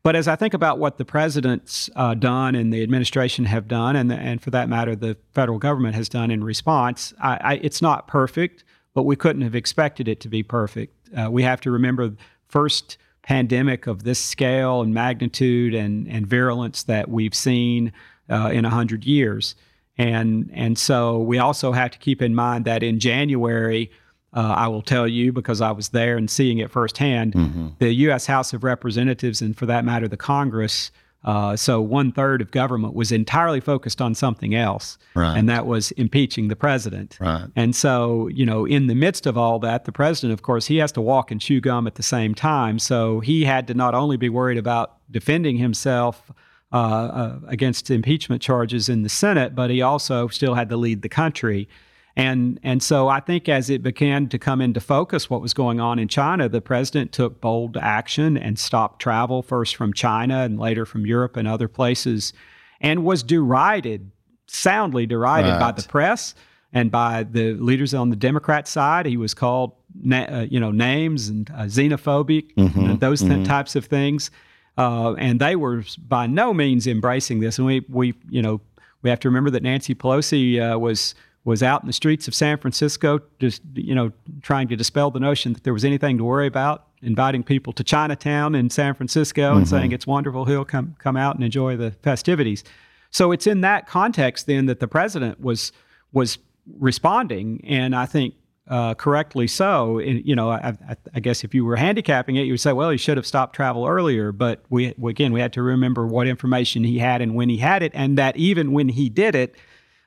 But 0.04 0.16
as 0.16 0.26
I 0.26 0.34
think 0.34 0.52
about 0.52 0.78
what 0.78 0.98
the 0.98 1.04
president's 1.04 1.88
uh, 1.94 2.14
done 2.14 2.56
and 2.56 2.72
the 2.72 2.82
administration 2.82 3.44
have 3.44 3.68
done, 3.68 3.94
and 3.94 4.10
the, 4.10 4.16
and 4.16 4.42
for 4.42 4.50
that 4.50 4.68
matter, 4.68 4.96
the 4.96 5.16
federal 5.32 5.58
government 5.58 5.94
has 5.94 6.08
done 6.08 6.30
in 6.30 6.42
response, 6.42 7.14
I, 7.22 7.38
I, 7.40 7.54
it's 7.62 7.80
not 7.80 8.08
perfect, 8.08 8.64
but 8.94 9.04
we 9.04 9.14
couldn't 9.14 9.42
have 9.42 9.54
expected 9.54 10.08
it 10.08 10.18
to 10.20 10.28
be 10.28 10.42
perfect. 10.42 10.96
Uh, 11.16 11.30
we 11.30 11.44
have 11.44 11.60
to 11.60 11.70
remember 11.70 12.14
first 12.48 12.98
pandemic 13.22 13.86
of 13.86 14.02
this 14.02 14.18
scale 14.18 14.82
and 14.82 14.92
magnitude 14.92 15.72
and, 15.74 16.08
and 16.08 16.26
virulence 16.26 16.82
that 16.82 17.08
we've 17.08 17.34
seen 17.34 17.92
uh, 18.28 18.50
in 18.52 18.64
100 18.64 19.04
years. 19.04 19.54
And, 19.96 20.50
and 20.52 20.76
so 20.76 21.18
we 21.18 21.38
also 21.38 21.70
have 21.72 21.92
to 21.92 21.98
keep 21.98 22.20
in 22.20 22.34
mind 22.34 22.64
that 22.64 22.82
in 22.82 22.98
January, 22.98 23.90
uh, 24.32 24.54
I 24.56 24.68
will 24.68 24.82
tell 24.82 25.06
you 25.06 25.32
because 25.32 25.60
I 25.60 25.72
was 25.72 25.90
there 25.90 26.16
and 26.16 26.30
seeing 26.30 26.58
it 26.58 26.70
firsthand, 26.70 27.34
mm-hmm. 27.34 27.68
the 27.78 27.92
U.S. 27.92 28.26
House 28.26 28.52
of 28.52 28.64
Representatives, 28.64 29.42
and 29.42 29.56
for 29.56 29.66
that 29.66 29.84
matter, 29.84 30.08
the 30.08 30.16
Congress, 30.16 30.90
uh, 31.24 31.54
so 31.54 31.80
one 31.80 32.10
third 32.10 32.40
of 32.40 32.50
government 32.50 32.94
was 32.94 33.12
entirely 33.12 33.60
focused 33.60 34.00
on 34.00 34.14
something 34.14 34.54
else, 34.54 34.98
right. 35.14 35.36
and 35.36 35.48
that 35.48 35.66
was 35.66 35.92
impeaching 35.92 36.48
the 36.48 36.56
president. 36.56 37.16
Right. 37.20 37.46
And 37.54 37.76
so, 37.76 38.28
you 38.28 38.44
know, 38.44 38.64
in 38.64 38.88
the 38.88 38.94
midst 38.94 39.26
of 39.26 39.38
all 39.38 39.58
that, 39.60 39.84
the 39.84 39.92
president, 39.92 40.32
of 40.32 40.42
course, 40.42 40.66
he 40.66 40.78
has 40.78 40.90
to 40.92 41.00
walk 41.00 41.30
and 41.30 41.40
chew 41.40 41.60
gum 41.60 41.86
at 41.86 41.94
the 41.94 42.02
same 42.02 42.34
time. 42.34 42.78
So 42.78 43.20
he 43.20 43.44
had 43.44 43.68
to 43.68 43.74
not 43.74 43.94
only 43.94 44.16
be 44.16 44.28
worried 44.28 44.58
about 44.58 44.96
defending 45.10 45.58
himself 45.58 46.32
uh, 46.72 46.76
uh, 46.76 47.38
against 47.46 47.90
impeachment 47.90 48.42
charges 48.42 48.88
in 48.88 49.02
the 49.02 49.08
Senate, 49.08 49.54
but 49.54 49.70
he 49.70 49.82
also 49.82 50.26
still 50.28 50.54
had 50.54 50.70
to 50.70 50.76
lead 50.76 51.02
the 51.02 51.08
country. 51.08 51.68
And, 52.14 52.60
and 52.62 52.82
so 52.82 53.08
I 53.08 53.20
think 53.20 53.48
as 53.48 53.70
it 53.70 53.82
began 53.82 54.28
to 54.28 54.38
come 54.38 54.60
into 54.60 54.80
focus 54.80 55.30
what 55.30 55.40
was 55.40 55.54
going 55.54 55.80
on 55.80 55.98
in 55.98 56.08
China, 56.08 56.48
the 56.48 56.60
president 56.60 57.12
took 57.12 57.40
bold 57.40 57.76
action 57.78 58.36
and 58.36 58.58
stopped 58.58 59.00
travel, 59.00 59.42
first 59.42 59.76
from 59.76 59.92
China 59.94 60.40
and 60.42 60.58
later 60.58 60.84
from 60.84 61.06
Europe 61.06 61.36
and 61.36 61.48
other 61.48 61.68
places, 61.68 62.32
and 62.80 63.04
was 63.04 63.22
derided, 63.22 64.10
soundly 64.46 65.06
derided 65.06 65.52
right. 65.52 65.60
by 65.60 65.72
the 65.72 65.82
press 65.88 66.34
and 66.72 66.90
by 66.90 67.22
the 67.22 67.54
leaders 67.54 67.94
on 67.94 68.10
the 68.10 68.16
Democrat 68.16 68.68
side. 68.68 69.06
He 69.06 69.16
was 69.16 69.32
called 69.32 69.72
na- 69.94 70.26
uh, 70.40 70.46
you 70.50 70.60
know 70.60 70.70
names 70.70 71.28
and 71.28 71.50
uh, 71.50 71.62
xenophobic, 71.64 72.54
Mhm, 72.56 73.00
those 73.00 73.20
th- 73.20 73.32
mhm. 73.32 73.44
types 73.46 73.74
of 73.76 73.86
things. 73.86 74.30
Uh, 74.78 75.12
and 75.14 75.38
they 75.40 75.54
were 75.54 75.84
by 76.08 76.26
no 76.26 76.54
means 76.54 76.86
embracing 76.86 77.40
this. 77.40 77.58
And 77.58 77.66
we 77.66 77.84
we 77.88 78.14
you 78.28 78.42
know 78.42 78.60
we 79.02 79.10
have 79.10 79.20
to 79.20 79.28
remember 79.28 79.50
that 79.50 79.62
Nancy 79.62 79.94
Pelosi 79.94 80.60
uh, 80.60 80.78
was 80.78 81.14
was 81.44 81.62
out 81.62 81.82
in 81.82 81.86
the 81.86 81.92
streets 81.92 82.28
of 82.28 82.34
San 82.34 82.58
Francisco, 82.58 83.20
just 83.38 83.62
you 83.74 83.94
know 83.94 84.12
trying 84.42 84.68
to 84.68 84.76
dispel 84.76 85.10
the 85.10 85.20
notion 85.20 85.52
that 85.52 85.64
there 85.64 85.72
was 85.72 85.84
anything 85.84 86.18
to 86.18 86.24
worry 86.24 86.46
about, 86.46 86.86
inviting 87.02 87.42
people 87.42 87.72
to 87.74 87.84
Chinatown 87.84 88.54
in 88.54 88.70
San 88.70 88.94
Francisco 88.94 89.56
and 89.56 89.68
saying 89.68 89.92
it's 89.92 90.06
wonderful. 90.06 90.44
He'll 90.44 90.64
come 90.64 90.96
come 90.98 91.16
out 91.16 91.34
and 91.34 91.44
enjoy 91.44 91.76
the 91.76 91.92
festivities. 92.02 92.64
So 93.10 93.32
it's 93.32 93.46
in 93.46 93.60
that 93.60 93.86
context 93.86 94.46
then 94.46 94.66
that 94.66 94.80
the 94.80 94.88
president 94.88 95.40
was 95.40 95.72
was 96.12 96.38
responding, 96.78 97.60
and 97.64 97.94
I 97.94 98.06
think 98.06 98.34
uh, 98.68 98.94
correctly 98.94 99.46
so. 99.46 99.98
And, 99.98 100.24
you 100.26 100.36
know, 100.36 100.50
I, 100.50 100.74
I, 100.88 100.96
I 101.14 101.20
guess 101.20 101.44
if 101.44 101.54
you 101.54 101.64
were 101.64 101.76
handicapping 101.76 102.36
it, 102.36 102.42
you 102.42 102.52
would 102.52 102.60
say, 102.60 102.72
well, 102.72 102.90
he 102.90 102.96
should 102.96 103.16
have 103.16 103.26
stopped 103.26 103.54
travel 103.54 103.86
earlier. 103.86 104.32
But 104.32 104.64
we 104.70 104.94
again, 105.04 105.32
we 105.32 105.40
had 105.40 105.52
to 105.54 105.62
remember 105.62 106.06
what 106.06 106.26
information 106.26 106.84
he 106.84 106.98
had 106.98 107.20
and 107.20 107.34
when 107.34 107.48
he 107.48 107.58
had 107.58 107.82
it, 107.82 107.92
and 107.94 108.16
that 108.18 108.36
even 108.36 108.72
when 108.72 108.88
he 108.88 109.08
did 109.08 109.34
it, 109.34 109.56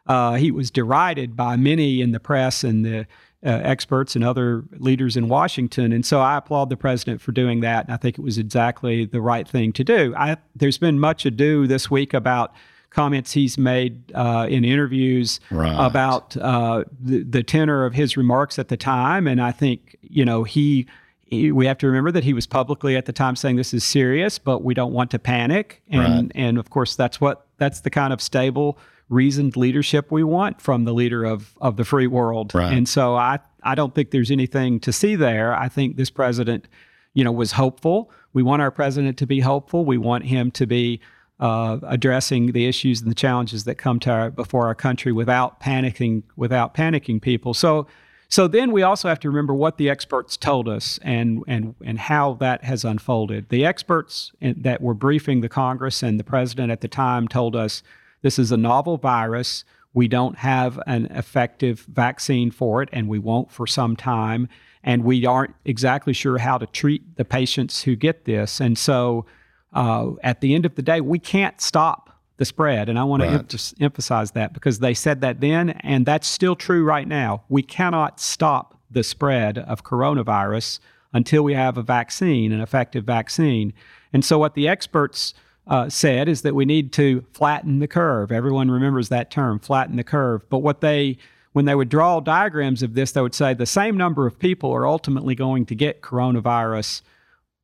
uh, 0.08 0.34
he 0.36 0.52
was 0.52 0.72
derided 0.72 1.36
by 1.36 1.56
many 1.56 2.02
in 2.02 2.12
the 2.12 2.20
press 2.20 2.64
and 2.64 2.86
the 2.86 3.00
uh, 3.46 3.50
experts 3.64 4.16
and 4.16 4.24
other 4.26 4.64
leaders 4.78 5.16
in 5.16 5.28
Washington. 5.28 5.92
And 5.92 6.06
so 6.06 6.20
I 6.20 6.38
applaud 6.38 6.70
the 6.70 6.78
president 6.78 7.22
for 7.22 7.32
doing 7.32 7.60
that. 7.62 7.86
And 7.86 7.94
I 7.94 7.98
think 7.98 8.18
it 8.18 8.22
was 8.22 8.38
exactly 8.38 9.06
the 9.06 9.22
right 9.22 9.48
thing 9.48 9.72
to 9.74 9.84
do. 9.84 10.14
I, 10.18 10.38
there's 10.56 10.78
been 10.80 11.00
much 11.00 11.26
ado 11.26 11.68
this 11.68 11.92
week 11.92 12.14
about 12.14 12.54
comments 12.90 13.34
he's 13.34 13.58
made 13.58 14.12
uh, 14.16 14.48
in 14.50 14.64
interviews 14.64 15.40
Right. 15.52 15.76
about 15.86 16.36
uh, 16.38 16.86
the, 17.00 17.24
the 17.24 17.44
tenor 17.44 17.86
of 17.86 17.94
his 17.94 18.16
remarks 18.18 18.58
at 18.58 18.70
the 18.70 18.78
time. 18.78 19.28
And 19.28 19.42
I 19.42 19.52
think, 19.52 19.98
you 20.02 20.24
know, 20.26 20.44
he, 20.44 20.88
he, 21.20 21.52
we 21.52 21.66
have 21.68 21.78
to 21.80 21.88
remember 21.88 22.12
that 22.14 22.24
he 22.24 22.34
was 22.34 22.48
publicly 22.48 22.96
at 22.96 23.06
the 23.06 23.14
time 23.14 23.36
saying 23.36 23.58
this 23.58 23.74
is 23.74 23.84
serious, 23.84 24.40
but 24.40 24.64
we 24.64 24.74
don't 24.74 24.94
want 24.94 25.12
to 25.12 25.20
panic. 25.20 25.82
And, 25.90 26.00
Right. 26.02 26.32
and 26.36 26.58
of 26.58 26.70
course, 26.70 26.96
that's 26.96 27.20
what, 27.20 27.46
that's 27.58 27.82
the 27.82 27.90
kind 27.90 28.14
of 28.14 28.22
stable, 28.22 28.78
reasoned 29.10 29.56
leadership 29.56 30.12
we 30.12 30.24
want 30.24 30.62
from 30.62 30.84
the 30.84 30.94
leader 30.94 31.24
of, 31.24 31.54
of 31.62 31.78
the 31.78 31.86
free 31.86 32.08
world. 32.08 32.54
Right. 32.56 32.74
And 32.74 32.90
so 32.90 33.16
I, 33.16 33.40
I 33.64 33.76
don't 33.76 33.94
think 33.94 34.12
there's 34.12 34.32
anything 34.32 34.80
to 34.82 34.92
see 34.92 35.16
there. 35.16 35.54
I 35.54 35.70
think 35.70 35.96
this 35.96 36.10
president, 36.10 36.68
you 37.14 37.24
know, 37.24 37.32
was 37.32 37.54
hopeful. 37.54 38.12
We 38.34 38.44
want 38.44 38.62
our 38.62 38.72
president 38.72 39.18
to 39.20 39.28
be 39.28 39.42
hopeful. 39.42 39.86
We 39.86 39.98
want 39.98 40.26
him 40.26 40.52
to 40.52 40.66
be 40.66 41.02
uh, 41.40 41.80
addressing 41.84 42.54
the 42.54 42.66
issues 42.66 43.02
and 43.02 43.12
the 43.12 43.16
challenges 43.16 43.66
that 43.66 43.76
come 43.76 44.00
to 44.02 44.12
our, 44.12 44.32
before 44.32 44.68
our 44.68 44.76
country 44.76 45.12
without 45.12 45.60
panicking, 45.60 46.24
without 46.36 46.74
panicking 46.74 47.22
people. 47.22 47.54
So, 47.54 47.88
so 48.28 48.48
then 48.48 48.72
we 48.72 48.82
also 48.82 49.08
have 49.08 49.20
to 49.20 49.30
remember 49.30 49.54
what 49.54 49.78
the 49.78 49.90
experts 49.90 50.36
told 50.36 50.68
us 50.68 51.00
and 51.04 51.44
and 51.48 51.76
and 51.86 52.00
how 52.00 52.34
that 52.36 52.64
has 52.64 52.84
unfolded. 52.84 53.50
The 53.50 53.66
experts 53.66 54.32
that 54.42 54.82
were 54.82 54.96
briefing 54.96 55.42
the 55.42 55.50
Congress 55.50 56.02
and 56.02 56.20
the 56.20 56.24
president 56.24 56.72
at 56.72 56.82
the 56.82 56.88
time 56.88 57.28
told 57.28 57.56
us 57.56 57.84
this 58.26 58.40
is 58.40 58.52
a 58.52 58.58
novel 58.58 58.98
virus. 58.98 59.64
We 59.94 60.08
don't 60.08 60.40
have 60.40 60.80
an 60.88 61.06
effective 61.12 61.82
vaccine 61.82 62.50
for 62.50 62.82
it, 62.82 62.90
and 62.92 63.08
we 63.08 63.20
won't 63.20 63.52
for 63.52 63.68
some 63.68 63.96
time. 63.96 64.50
And 64.84 65.04
we 65.04 65.28
aren't 65.28 65.54
exactly 65.64 66.12
sure 66.12 66.40
how 66.40 66.58
to 66.58 66.66
treat 66.66 67.18
the 67.18 67.24
patients 67.24 67.84
who 67.84 67.96
get 67.96 68.26
this. 68.26 68.60
And 68.60 68.80
so, 68.80 69.28
uh, 69.74 70.14
at 70.24 70.42
the 70.42 70.56
end 70.56 70.66
of 70.66 70.74
the 70.74 70.82
day, 70.82 71.02
we 71.02 71.20
can't 71.20 71.62
stop 71.62 72.20
the 72.38 72.46
spread. 72.46 72.90
And 72.90 72.98
I 72.98 73.04
want 73.04 73.22
to 73.22 73.30
Right. 73.30 73.48
emph- 73.48 73.76
emphasize 73.80 74.32
that 74.32 74.54
because 74.54 74.80
they 74.80 74.96
said 74.96 75.22
that 75.22 75.40
then, 75.40 75.70
and 75.82 76.04
that's 76.08 76.28
still 76.28 76.56
true 76.56 76.84
right 76.84 77.08
now. 77.08 77.44
We 77.48 77.62
cannot 77.62 78.20
stop 78.20 78.74
the 78.90 79.04
spread 79.04 79.60
of 79.60 79.84
coronavirus 79.84 80.80
until 81.14 81.44
we 81.44 81.54
have 81.54 81.78
a 81.78 81.84
vaccine, 81.84 82.52
an 82.52 82.60
effective 82.60 83.04
vaccine. 83.04 83.72
And 84.12 84.26
so, 84.26 84.40
what 84.40 84.56
the 84.56 84.68
experts 84.68 85.36
uh, 85.68 85.90
said 85.90 86.30
is 86.30 86.42
that 86.44 86.56
we 86.56 86.66
need 86.66 86.92
to 86.94 87.26
flatten 87.34 87.80
the 87.80 87.88
curve. 87.88 88.32
Everyone 88.32 88.70
remembers 88.70 89.10
that 89.10 89.32
term, 89.32 89.60
flatten 89.60 89.96
the 89.96 90.04
curve. 90.04 90.48
But 90.50 90.60
what 90.60 90.82
they 90.82 91.18
when 91.54 91.66
they 91.66 91.76
would 91.76 91.90
draw 91.90 92.20
diagrams 92.20 92.84
of 92.84 92.96
this, 92.96 93.14
they 93.14 93.22
would 93.22 93.34
say 93.34 93.54
the 93.54 93.66
same 93.66 93.96
number 93.96 94.28
of 94.28 94.38
people 94.38 94.74
are 94.74 94.86
ultimately 94.86 95.36
going 95.36 95.66
to 95.68 95.76
get 95.76 96.02
coronavirus. 96.02 97.02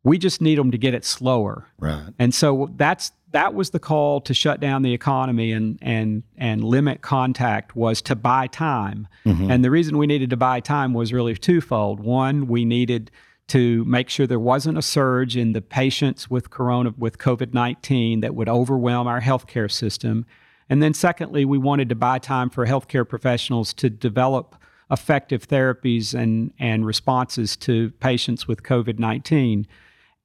We 0.03 0.17
just 0.17 0.41
need 0.41 0.57
them 0.57 0.71
to 0.71 0.77
get 0.77 0.93
it 0.93 1.03
slower. 1.03 1.67
Right. 1.77 2.07
And 2.17 2.33
so 2.33 2.69
that's 2.77 3.11
that 3.31 3.53
was 3.53 3.69
the 3.69 3.79
call 3.79 4.21
to 4.21 4.33
shut 4.33 4.59
down 4.59 4.81
the 4.81 4.93
economy 4.93 5.51
and 5.51 5.77
and 5.81 6.23
and 6.37 6.63
limit 6.63 7.01
contact 7.01 7.75
was 7.75 8.01
to 8.03 8.15
buy 8.15 8.47
time. 8.47 9.07
And 9.51 9.63
the 9.63 9.71
reason 9.71 9.97
we 9.97 10.07
needed 10.07 10.29
to 10.31 10.37
buy 10.37 10.59
time 10.59 10.93
was 10.93 11.13
really 11.13 11.35
twofold. 11.35 11.99
One, 11.99 12.47
we 12.47 12.65
needed 12.65 13.11
to 13.51 13.83
make 13.85 14.09
sure 14.09 14.25
there 14.27 14.39
wasn't 14.39 14.77
a 14.77 14.81
surge 14.81 15.35
in 15.35 15.53
the 15.53 15.61
patients 15.61 16.29
with 16.29 16.49
corona 16.49 16.93
with 16.97 17.17
COVID-19 17.17 18.21
that 18.21 18.33
would 18.35 18.47
overwhelm 18.47 19.07
our 19.07 19.21
healthcare 19.21 19.69
system. 19.69 20.25
And 20.69 20.81
then 20.81 20.93
secondly, 20.93 21.43
we 21.43 21.57
wanted 21.57 21.89
to 21.89 21.95
buy 21.95 22.17
time 22.19 22.49
for 22.49 22.65
healthcare 22.65 23.07
professionals 23.07 23.73
to 23.73 23.89
develop 23.89 24.55
effective 24.89 25.47
therapies 25.47 26.13
and 26.13 26.53
and 26.59 26.85
responses 26.85 27.55
to 27.57 27.91
patients 27.99 28.47
with 28.47 28.63
COVID-19. 28.63 29.65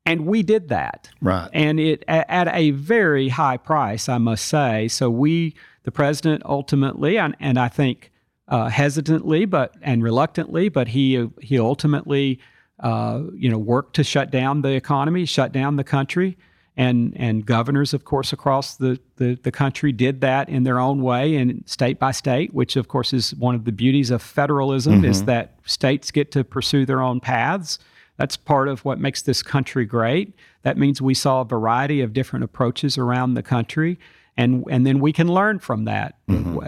And 0.05 0.27
we 0.27 0.45
did 0.45 0.69
that 0.69 1.11
Right. 1.21 1.51
and 1.53 1.81
it 1.81 2.05
at 2.07 2.47
a 2.55 2.71
very 2.71 3.29
high 3.31 3.57
price, 3.57 4.09
I 4.09 4.19
must 4.19 4.45
say. 4.47 4.87
So 4.87 5.11
we, 5.11 5.55
the 5.83 5.91
president, 5.91 6.43
ultimately, 6.45 7.19
and, 7.19 7.35
and 7.41 7.59
I 7.59 7.69
think 7.69 8.13
uh, 8.49 8.69
hesitantly, 8.69 9.47
but 9.47 9.75
and 9.83 10.05
reluctantly, 10.05 10.69
but 10.69 10.89
he 10.89 11.29
he 11.41 11.59
ultimately, 11.59 12.39
uh, 12.81 13.23
you 13.35 13.49
know, 13.49 13.59
worked 13.59 13.95
to 13.97 14.05
shut 14.05 14.31
down 14.31 14.63
the 14.63 14.73
economy, 14.73 15.25
shut 15.25 15.53
down 15.53 15.77
the 15.77 15.85
country, 15.85 16.37
and 16.77 17.15
and 17.17 17.47
governors, 17.47 17.95
of 17.95 18.05
course, 18.05 18.33
across 18.33 18.77
the, 18.77 19.01
the 19.17 19.39
the 19.43 19.51
country 19.51 19.93
did 19.93 20.21
that 20.21 20.49
in 20.49 20.65
their 20.65 20.79
own 20.79 21.03
way 21.03 21.37
and 21.37 21.63
state 21.67 21.99
by 21.99 22.11
state, 22.11 22.53
which 22.53 22.77
of 22.77 22.89
course 22.89 23.15
is 23.15 23.35
one 23.37 23.55
of 23.55 23.65
the 23.65 23.73
beauties 23.73 24.11
of 24.11 24.21
federalism 24.21 25.05
is 25.05 25.25
that 25.25 25.55
states 25.65 26.11
get 26.11 26.31
to 26.33 26.45
pursue 26.45 26.85
their 26.85 27.01
own 27.01 27.19
paths. 27.21 27.79
That's 28.19 28.37
part 28.37 28.69
of 28.69 28.85
what 28.85 28.99
makes 28.99 29.23
this 29.23 29.43
country 29.43 29.85
great. 29.87 30.35
That 30.63 30.77
means 30.77 31.03
we 31.03 31.15
saw 31.15 31.43
a 31.43 31.45
variety 31.45 32.03
of 32.03 32.13
different 32.13 32.45
approaches 32.45 32.99
around 32.99 33.35
the 33.35 33.43
country, 33.43 33.99
and 34.37 34.65
and 34.71 34.87
then 34.87 35.01
we 35.01 35.13
can 35.13 35.29
learn 35.29 35.59
from 35.61 35.87
that. 35.87 36.17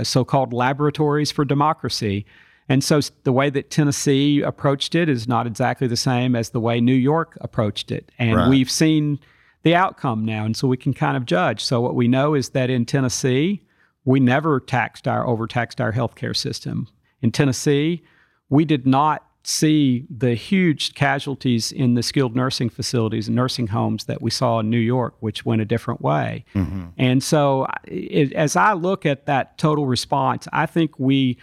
So-called 0.05 0.53
laboratories 0.55 1.31
for 1.31 1.45
democracy. 1.45 2.25
And 2.69 2.85
so 2.85 3.01
the 3.25 3.33
way 3.33 3.51
that 3.51 3.71
Tennessee 3.71 4.43
approached 4.43 4.95
it 4.95 5.09
is 5.09 5.27
not 5.27 5.47
exactly 5.47 5.87
the 5.87 5.97
same 5.97 6.37
as 6.37 6.51
the 6.51 6.61
way 6.61 6.81
New 6.81 6.95
York 6.95 7.39
approached 7.41 7.91
it. 7.91 8.11
And 8.19 8.37
Right. 8.37 8.49
we've 8.49 8.71
seen 8.71 9.19
the 9.63 9.75
outcome 9.75 10.25
now, 10.25 10.45
and 10.45 10.57
so 10.57 10.69
we 10.69 10.77
can 10.77 10.95
kind 10.95 11.17
of 11.17 11.25
judge. 11.27 11.65
So 11.65 11.81
what 11.81 11.95
we 11.95 12.09
know 12.09 12.35
is 12.35 12.51
that 12.51 12.71
in 12.71 12.85
Tennessee, 12.85 13.63
we 14.05 14.21
never 14.21 14.61
taxed 14.61 15.09
our 15.09 15.27
overtaxed 15.27 15.81
our 15.81 15.93
healthcare 15.93 16.37
system. 16.37 16.89
In 17.21 17.33
Tennessee, 17.33 18.03
we 18.49 18.65
did 18.65 18.87
not 18.87 19.25
see 19.43 20.07
the 20.11 20.35
huge 20.35 20.95
casualties 20.95 21.73
in 21.73 21.95
the 21.95 22.03
skilled 22.03 22.37
nursing 22.37 22.69
facilities 22.69 23.29
and 23.29 23.37
nursing 23.37 23.69
homes 23.69 24.05
that 24.05 24.21
we 24.21 24.31
saw 24.31 24.61
in 24.61 24.69
New 24.69 24.79
York, 24.79 25.15
which 25.21 25.45
went 25.45 25.63
a 25.63 25.65
different 25.65 26.01
way. 26.03 26.45
Mm-hmm. 26.55 26.87
And 26.99 27.23
so, 27.23 27.67
it, 27.85 28.33
as 28.35 28.57
I 28.57 28.75
look 28.75 29.07
at 29.07 29.27
that 29.27 29.57
total 29.59 29.87
response, 29.87 30.47
I 30.53 30.67
think 30.67 30.99
we, 30.99 31.39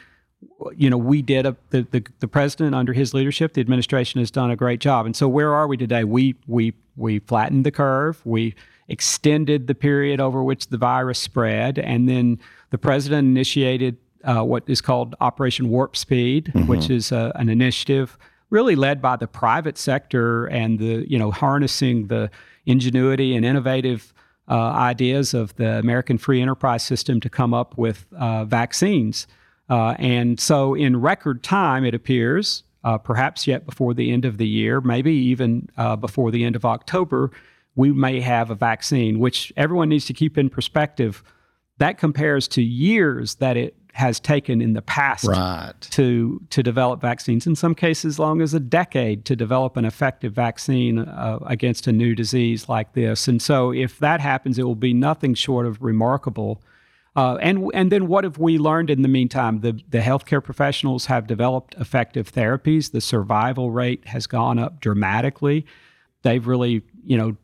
you 0.76 0.90
know, 0.90 0.98
we 0.98 1.22
did 1.22 1.46
a 1.46 1.56
the, 1.70 1.88
the 1.92 2.06
the 2.20 2.28
president 2.28 2.76
under 2.76 2.94
his 2.94 3.14
leadership, 3.14 3.54
the 3.54 3.62
administration 3.62 4.20
has 4.20 4.32
done 4.32 4.52
a 4.52 4.56
great 4.56 4.80
job. 4.80 5.06
And 5.06 5.16
so, 5.16 5.28
where 5.28 5.54
are 5.54 5.68
we 5.68 5.78
today? 5.78 6.04
We 6.04 6.36
we 6.48 6.74
we 6.96 7.20
flattened 7.20 7.66
the 7.66 7.72
curve. 7.72 8.22
We 8.26 8.56
extended 8.88 9.68
the 9.68 9.76
period 9.76 10.20
over 10.20 10.44
which 10.44 10.68
the 10.68 10.78
virus 10.78 11.20
spread, 11.20 11.80
and 11.80 12.08
then 12.08 12.40
the 12.70 12.78
president 12.78 13.28
initiated 13.28 13.98
uh, 14.24 14.44
what 14.44 14.64
is 14.68 14.82
called 14.82 15.16
Operation 15.22 15.70
Warp 15.70 15.96
Speed, 15.96 16.52
which 16.68 16.90
is 16.90 17.12
uh, 17.12 17.32
an 17.36 17.50
initiative 17.50 18.18
really 18.50 18.76
led 18.76 19.02
by 19.02 19.16
the 19.16 19.28
private 19.28 19.78
sector 19.78 20.46
and 20.48 20.80
the 20.80 21.06
you 21.10 21.20
know 21.20 21.32
harnessing 21.32 22.08
the 22.08 22.30
ingenuity 22.66 23.36
and 23.36 23.46
innovative 23.46 24.14
uh, 24.48 24.54
ideas 24.54 25.34
of 25.34 25.56
the 25.56 25.80
American 25.80 26.18
free 26.18 26.42
enterprise 26.42 26.84
system 26.84 27.20
to 27.20 27.30
come 27.30 27.54
up 27.54 27.78
with 27.78 28.06
uh, 28.18 28.46
vaccines. 28.46 29.28
Uh, 29.70 29.96
and 29.98 30.40
so, 30.40 30.74
in 30.76 31.02
record 31.02 31.44
time, 31.44 31.84
it 31.84 31.96
appears, 31.96 32.64
uh, 32.84 32.98
perhaps 32.98 33.48
yet 33.48 33.66
before 33.66 33.94
the 33.94 34.12
end 34.12 34.26
of 34.26 34.38
the 34.38 34.48
year, 34.48 34.80
maybe 34.82 35.12
even 35.14 35.70
uh, 35.78 35.96
before 35.96 36.30
the 36.32 36.44
end 36.44 36.56
of 36.56 36.66
October, 36.66 37.32
we 37.76 37.92
may 37.92 38.22
have 38.22 38.52
a 38.52 38.56
vaccine, 38.56 39.20
which 39.20 39.52
everyone 39.58 39.90
needs 39.90 40.06
to 40.06 40.14
keep 40.14 40.38
in 40.38 40.50
perspective. 40.50 41.24
That 41.80 41.98
compares 41.98 42.48
to 42.50 42.62
years 42.62 43.36
that 43.36 43.58
it 43.58 43.76
has 43.94 44.20
taken 44.20 44.62
in 44.62 44.74
the 44.74 44.82
past 44.82 45.26
Right. 45.26 45.72
to 45.92 46.42
to 46.50 46.62
develop 46.62 47.02
vaccines. 47.02 47.48
In 47.48 47.56
some 47.56 47.74
cases, 47.74 48.16
as 48.16 48.20
long 48.20 48.42
as 48.42 48.54
a 48.54 48.60
decade 48.60 49.24
to 49.26 49.36
develop 49.36 49.78
an 49.78 49.86
effective 49.86 50.34
vaccine 50.34 51.00
uh, 51.00 51.40
against 51.48 51.88
a 51.88 51.92
new 51.94 52.14
disease 52.14 52.68
like 52.70 52.94
this. 52.94 53.28
And 53.28 53.42
so, 53.42 53.72
if 53.72 53.98
that 54.00 54.20
happens, 54.20 54.60
it 54.60 54.64
will 54.64 54.76
be 54.76 54.94
nothing 54.94 55.34
short 55.34 55.66
of 55.66 55.82
remarkable. 55.82 56.62
Uh, 57.16 57.38
and 57.42 57.72
and 57.74 57.92
then 57.92 58.08
what 58.08 58.26
have 58.26 58.38
we 58.38 58.58
learned 58.58 58.90
in 58.90 59.02
the 59.02 59.08
meantime? 59.08 59.62
The 59.62 59.80
the 59.90 60.00
healthcare 60.00 60.44
professionals 60.44 61.06
have 61.06 61.28
developed 61.28 61.74
effective 61.80 62.32
therapies. 62.32 62.92
The 62.92 63.00
survival 63.00 63.72
rate 63.72 64.06
has 64.08 64.28
gone 64.28 64.60
up 64.60 64.82
dramatically. 64.82 65.66
They've 66.24 66.46
really, 66.46 66.82
you 67.06 67.18
know, 67.18 67.38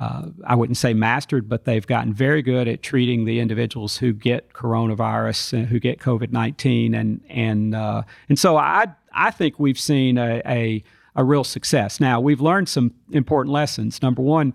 uh, 0.00 0.28
I 0.46 0.54
wouldn't 0.54 0.78
say 0.78 0.94
mastered, 0.94 1.48
but 1.48 1.64
they've 1.64 1.86
gotten 1.86 2.14
very 2.14 2.40
good 2.40 2.66
at 2.66 2.82
treating 2.82 3.26
the 3.26 3.40
individuals 3.40 3.98
who 3.98 4.14
get 4.14 4.54
coronavirus, 4.54 5.52
and 5.52 5.66
who 5.66 5.78
get 5.78 5.98
COVID 5.98 6.32
nineteen, 6.32 6.94
and 6.94 7.20
and 7.28 7.74
uh, 7.74 8.02
and 8.30 8.38
so 8.38 8.56
I 8.56 8.86
I 9.12 9.30
think 9.30 9.58
we've 9.58 9.78
seen 9.78 10.16
a, 10.16 10.40
a 10.46 10.82
a 11.14 11.24
real 11.24 11.44
success. 11.44 12.00
Now 12.00 12.20
we've 12.20 12.40
learned 12.40 12.70
some 12.70 12.94
important 13.10 13.52
lessons. 13.52 14.00
Number 14.00 14.22
one, 14.22 14.54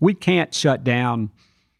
we 0.00 0.14
can't 0.14 0.54
shut 0.54 0.82
down 0.82 1.30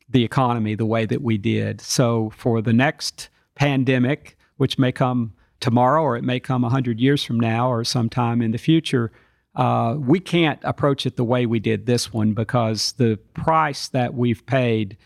the 0.08 0.24
economy 0.24 0.74
the 0.74 0.86
way 0.86 1.06
that 1.06 1.22
we 1.22 1.38
did. 1.38 1.80
So 1.80 2.30
for 2.36 2.62
the 2.62 2.72
next 2.72 3.28
pandemic, 3.54 4.36
which 4.56 4.78
may 4.78 4.92
come 4.92 5.32
tomorrow 5.60 6.02
or 6.02 6.16
it 6.16 6.24
may 6.24 6.40
come 6.40 6.62
100 6.62 7.00
years 7.00 7.22
from 7.22 7.38
now 7.38 7.70
or 7.70 7.84
sometime 7.84 8.40
in 8.40 8.52
the 8.52 8.58
future, 8.58 9.10
uh, 9.54 9.96
we 9.98 10.20
can't 10.20 10.60
approach 10.62 11.04
it 11.04 11.16
the 11.16 11.24
way 11.24 11.44
we 11.44 11.58
did 11.58 11.86
this 11.86 12.12
one 12.12 12.32
because 12.32 12.92
the 12.92 13.18
price 13.34 13.88
that 13.88 14.14
we've 14.14 14.46
paid 14.46 14.96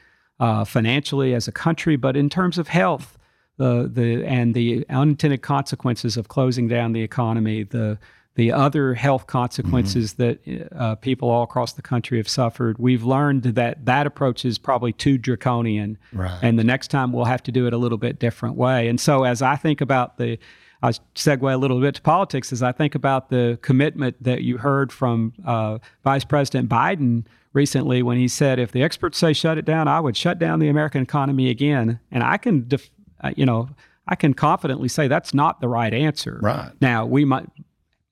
uh, 0.41 0.65
financially 0.65 1.35
as 1.35 1.49
a 1.49 1.53
country, 1.53 1.97
but 1.97 2.17
in 2.17 2.29
terms 2.29 2.59
of 2.59 2.69
health, 2.69 3.17
the 3.59 3.89
the 3.93 4.25
and 4.25 4.55
the 4.55 4.85
unintended 4.89 5.43
consequences 5.43 6.17
of 6.17 6.29
closing 6.29 6.69
down 6.69 6.93
the 6.93 7.03
economy, 7.03 7.63
the 7.63 7.99
the 8.35 8.51
other 8.51 8.95
health 8.95 9.27
consequences 9.27 10.15
mm-hmm. 10.15 10.59
that 10.59 10.73
uh, 10.77 10.95
people 10.97 11.29
all 11.29 11.43
across 11.43 11.75
the 11.75 11.83
country 11.83 12.19
have 12.19 12.29
suffered. 12.29 12.79
We've 12.79 13.05
learned 13.05 13.43
that 13.43 13.85
that 13.85 14.07
approach 14.07 14.45
is 14.45 14.59
probably 14.59 14.93
too 14.93 15.19
draconian, 15.19 15.99
right. 16.13 16.39
and 16.41 16.59
the 16.59 16.65
next 16.65 16.89
time 16.89 17.13
we'll 17.13 17.27
have 17.27 17.43
to 17.45 17.53
do 17.53 17.67
it 17.67 17.73
a 17.73 17.77
little 17.77 17.99
bit 17.99 18.19
different 18.19 18.57
way. 18.57 18.89
And 18.89 18.99
so, 18.99 19.25
as 19.25 19.43
I 19.43 19.57
think 19.57 19.81
about 19.81 20.17
the, 20.17 20.39
I 20.83 20.93
segue 21.15 21.53
a 21.53 21.57
little 21.57 21.81
bit 21.81 21.97
to 21.97 22.03
politics. 22.03 22.53
As 22.53 22.63
I 22.63 22.73
think 22.73 22.95
about 22.95 23.29
the 23.29 23.59
commitment 23.61 24.23
that 24.23 24.43
you 24.43 24.57
heard 24.59 24.93
from 24.93 25.35
uh, 25.45 25.79
Vice 26.03 26.25
President 26.25 26.71
Biden 26.71 27.27
recently, 27.53 28.03
when 28.03 28.17
he 28.17 28.29
said, 28.29 28.59
"If 28.59 28.73
the 28.73 28.83
experts 28.83 29.19
say 29.19 29.35
shut 29.35 29.59
it 29.59 29.67
down, 29.67 29.89
I 29.89 30.01
would 30.01 30.17
shut 30.17 30.39
down 30.39 30.59
the 30.59 30.69
American 30.69 31.03
economy 31.03 31.51
again," 31.51 32.01
and 32.11 32.23
I 32.23 32.39
can, 32.39 32.67
def- 32.67 32.91
uh, 33.21 33.33
you 33.37 33.45
know. 33.45 33.69
I 34.05 34.17
can 34.17 34.35
confidently 34.35 34.89
say 34.89 35.07
that's 35.07 35.33
not 35.33 35.61
the 35.61 35.69
right 35.69 35.95
answer. 35.95 36.41
Right. 36.43 36.73
Now, 36.81 37.07
we 37.07 37.25
might 37.25 37.49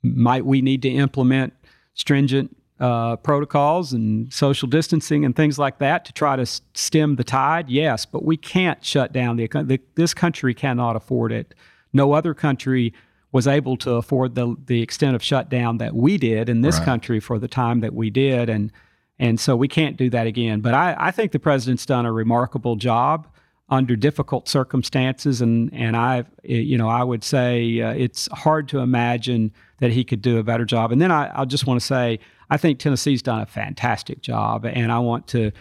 might 0.02 0.44
we 0.44 0.62
need 0.62 0.82
to 0.82 0.88
implement 0.88 1.52
stringent 1.94 2.56
uh, 2.78 3.16
protocols 3.16 3.92
and 3.92 4.32
social 4.32 4.66
distancing 4.66 5.24
and 5.24 5.36
things 5.36 5.58
like 5.58 5.78
that 5.78 6.04
to 6.06 6.12
try 6.12 6.36
to 6.36 6.46
stem 6.74 7.16
the 7.16 7.24
tide? 7.24 7.68
Yes, 7.68 8.06
but 8.06 8.24
we 8.24 8.36
can't 8.36 8.84
shut 8.84 9.12
down 9.12 9.36
the, 9.36 9.46
the 9.46 9.80
this 9.94 10.14
country 10.14 10.54
cannot 10.54 10.96
afford 10.96 11.32
it. 11.32 11.54
No 11.92 12.12
other 12.12 12.34
country 12.34 12.94
was 13.32 13.46
able 13.46 13.76
to 13.76 13.92
afford 13.92 14.34
the 14.34 14.56
the 14.66 14.82
extent 14.82 15.14
of 15.14 15.22
shutdown 15.22 15.78
that 15.78 15.94
we 15.94 16.18
did 16.18 16.48
in 16.48 16.62
this 16.62 16.78
right. 16.78 16.84
country 16.84 17.20
for 17.20 17.38
the 17.38 17.48
time 17.48 17.80
that 17.80 17.94
we 17.94 18.10
did, 18.10 18.48
and 18.48 18.72
and 19.18 19.38
so 19.38 19.54
we 19.54 19.68
can't 19.68 19.96
do 19.96 20.08
that 20.10 20.26
again. 20.26 20.60
But 20.60 20.74
I, 20.74 20.96
I 20.98 21.10
think 21.10 21.32
the 21.32 21.38
president's 21.38 21.84
done 21.84 22.06
a 22.06 22.12
remarkable 22.12 22.76
job 22.76 23.28
under 23.68 23.94
difficult 23.94 24.48
circumstances, 24.48 25.40
and 25.40 25.72
and 25.72 25.96
I 25.96 26.24
you 26.42 26.76
know 26.76 26.88
I 26.88 27.04
would 27.04 27.22
say 27.22 27.80
uh, 27.80 27.92
it's 27.92 28.28
hard 28.32 28.68
to 28.68 28.78
imagine 28.78 29.52
that 29.80 29.90
he 29.92 30.04
could 30.04 30.22
do 30.22 30.38
a 30.38 30.42
better 30.42 30.64
job. 30.64 30.92
And 30.92 31.02
then 31.02 31.10
I, 31.10 31.30
I 31.34 31.44
just 31.44 31.66
want 31.66 31.80
to 31.80 31.86
say 31.86 32.20
I 32.48 32.56
think 32.56 32.78
Tennessee's 32.78 33.22
done 33.22 33.40
a 33.40 33.46
fantastic 33.46 34.22
job, 34.22 34.64
and 34.64 34.90
I 34.90 34.98
want 34.98 35.26
to 35.28 35.52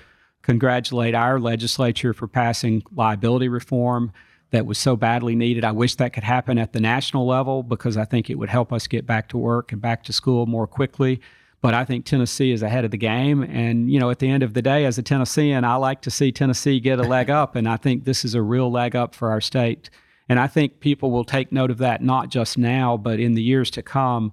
congratulate 0.42 1.16
our 1.16 1.40
legislature 1.40 2.14
for 2.14 2.28
passing 2.28 2.84
liability 2.96 3.50
reform 3.50 4.12
that 4.52 4.66
was 4.66 4.78
so 4.78 4.96
badly 4.96 5.36
needed. 5.36 5.64
I 5.64 5.72
wish 5.72 5.96
that 5.96 6.14
could 6.14 6.24
happen 6.24 6.58
at 6.58 6.74
the 6.74 6.80
national 6.80 7.28
level 7.28 7.62
because 7.62 7.98
I 7.98 8.06
think 8.06 8.30
it 8.30 8.36
would 8.36 8.50
help 8.50 8.74
us 8.74 8.88
get 8.88 9.06
back 9.06 9.30
to 9.30 9.38
work 9.38 9.72
and 9.72 9.82
back 9.82 10.04
to 10.06 10.14
school 10.14 10.48
more 10.48 10.66
quickly. 10.66 11.22
But 11.62 11.74
I 11.74 11.86
think 11.86 12.06
Tennessee 12.06 12.52
is 12.52 12.64
ahead 12.64 12.86
of 12.86 12.92
the 12.92 12.98
game. 12.98 13.44
And, 13.44 13.92
you 13.92 14.00
know, 14.00 14.10
at 14.10 14.20
the 14.20 14.30
end 14.30 14.44
of 14.44 14.54
the 14.54 14.62
day, 14.62 14.86
as 14.86 14.98
a 14.98 15.04
Tennessean, 15.04 15.66
I 15.66 15.76
like 15.76 16.02
to 16.04 16.10
see 16.10 16.32
Tennessee 16.32 16.80
get 16.80 17.00
a 17.00 17.04
leg 17.04 17.30
up. 17.30 17.56
And 17.56 17.68
I 17.68 17.76
think 17.76 18.06
this 18.06 18.24
is 18.24 18.34
a 18.34 18.42
real 18.42 18.72
leg 18.72 18.96
up 18.96 19.14
for 19.14 19.30
our 19.30 19.42
state. 19.42 19.90
And 20.30 20.40
I 20.40 20.48
think 20.48 20.80
people 20.80 21.10
will 21.12 21.26
take 21.26 21.52
note 21.52 21.72
of 21.72 21.80
that 21.80 22.02
not 22.04 22.30
just 22.30 22.58
now, 22.58 22.96
but 22.96 23.20
in 23.20 23.34
the 23.34 23.42
years 23.42 23.72
to 23.72 23.82
come 23.82 24.32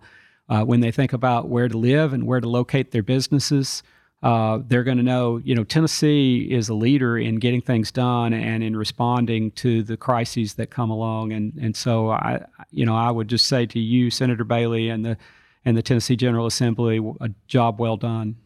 uh, 0.49 0.63
when 0.63 0.81
they 0.81 0.93
think 0.93 1.13
about 1.13 1.49
where 1.49 1.69
to 1.69 1.77
live 1.77 2.13
and 2.13 2.27
where 2.27 2.41
to 2.41 2.49
locate 2.49 2.93
their 2.93 3.03
businesses. 3.03 3.83
Uh, 4.23 4.61
they're 4.67 4.85
going 4.85 4.97
to 4.97 5.03
know, 5.03 5.39
you 5.39 5.55
know, 5.55 5.65
Tennessee 5.65 6.49
is 6.51 6.69
a 6.69 6.75
leader 6.75 7.19
in 7.19 7.37
getting 7.37 7.61
things 7.61 7.91
done 7.91 8.33
and 8.33 8.63
in 8.63 8.77
responding 8.77 9.51
to 9.53 9.83
the 9.83 9.97
crises 9.97 10.55
that 10.55 10.71
come 10.71 10.91
along. 10.91 11.33
And 11.33 11.53
and 11.61 11.77
so 11.77 12.11
I, 12.11 12.45
you 12.71 12.87
know, 12.87 12.97
I 12.97 13.11
would 13.11 13.29
just 13.29 13.47
say 13.47 13.67
to 13.67 13.79
you, 13.79 14.11
Senator 14.11 14.45
Bailey, 14.45 14.89
and 14.89 15.05
the 15.05 15.17
and 15.65 15.77
the 15.77 15.83
Tennessee 15.83 16.17
General 16.17 16.47
Assembly, 16.47 16.99
a 17.21 17.31
job 17.47 17.79
well 17.79 17.97
done. 17.97 18.37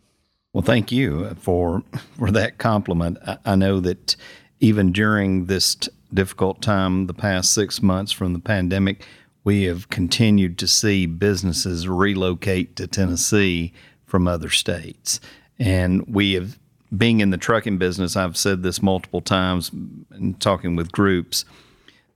Well, 0.53 0.63
thank 0.63 0.91
you 0.91 1.35
for 1.37 1.83
for 2.19 2.31
that 2.33 2.59
compliment. 2.59 3.19
I, 3.25 3.39
I 3.47 3.55
know 3.55 3.79
that 3.81 4.17
even 4.59 4.93
during 4.93 5.47
this 5.47 5.77
t- 5.77 5.91
difficult 6.15 6.63
time, 6.63 7.07
the 7.07 7.15
past 7.15 7.53
six 7.53 7.83
months 7.83 8.13
from 8.13 8.33
the 8.33 8.39
pandemic, 8.41 9.07
we 9.45 9.65
have 9.65 9.89
continued 9.89 10.59
to 10.59 10.67
see 10.67 11.07
businesses 11.07 11.89
relocate 11.89 12.77
to 12.77 12.87
Tennessee 12.87 13.73
from 14.07 14.29
other 14.29 14.51
states, 14.51 15.21
and 15.59 16.07
we 16.07 16.35
have. 16.35 16.59
Being 16.97 17.21
in 17.21 17.31
the 17.31 17.39
trucking 17.39 17.79
business, 17.79 18.17
I've 18.17 18.37
said 18.37 18.65
this 18.65 18.83
multiple 18.83 19.21
times 19.21 19.71
in 19.71 20.35
talking 20.41 20.75
with 20.75 20.91
groups 20.91 21.45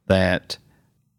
that 0.09 0.59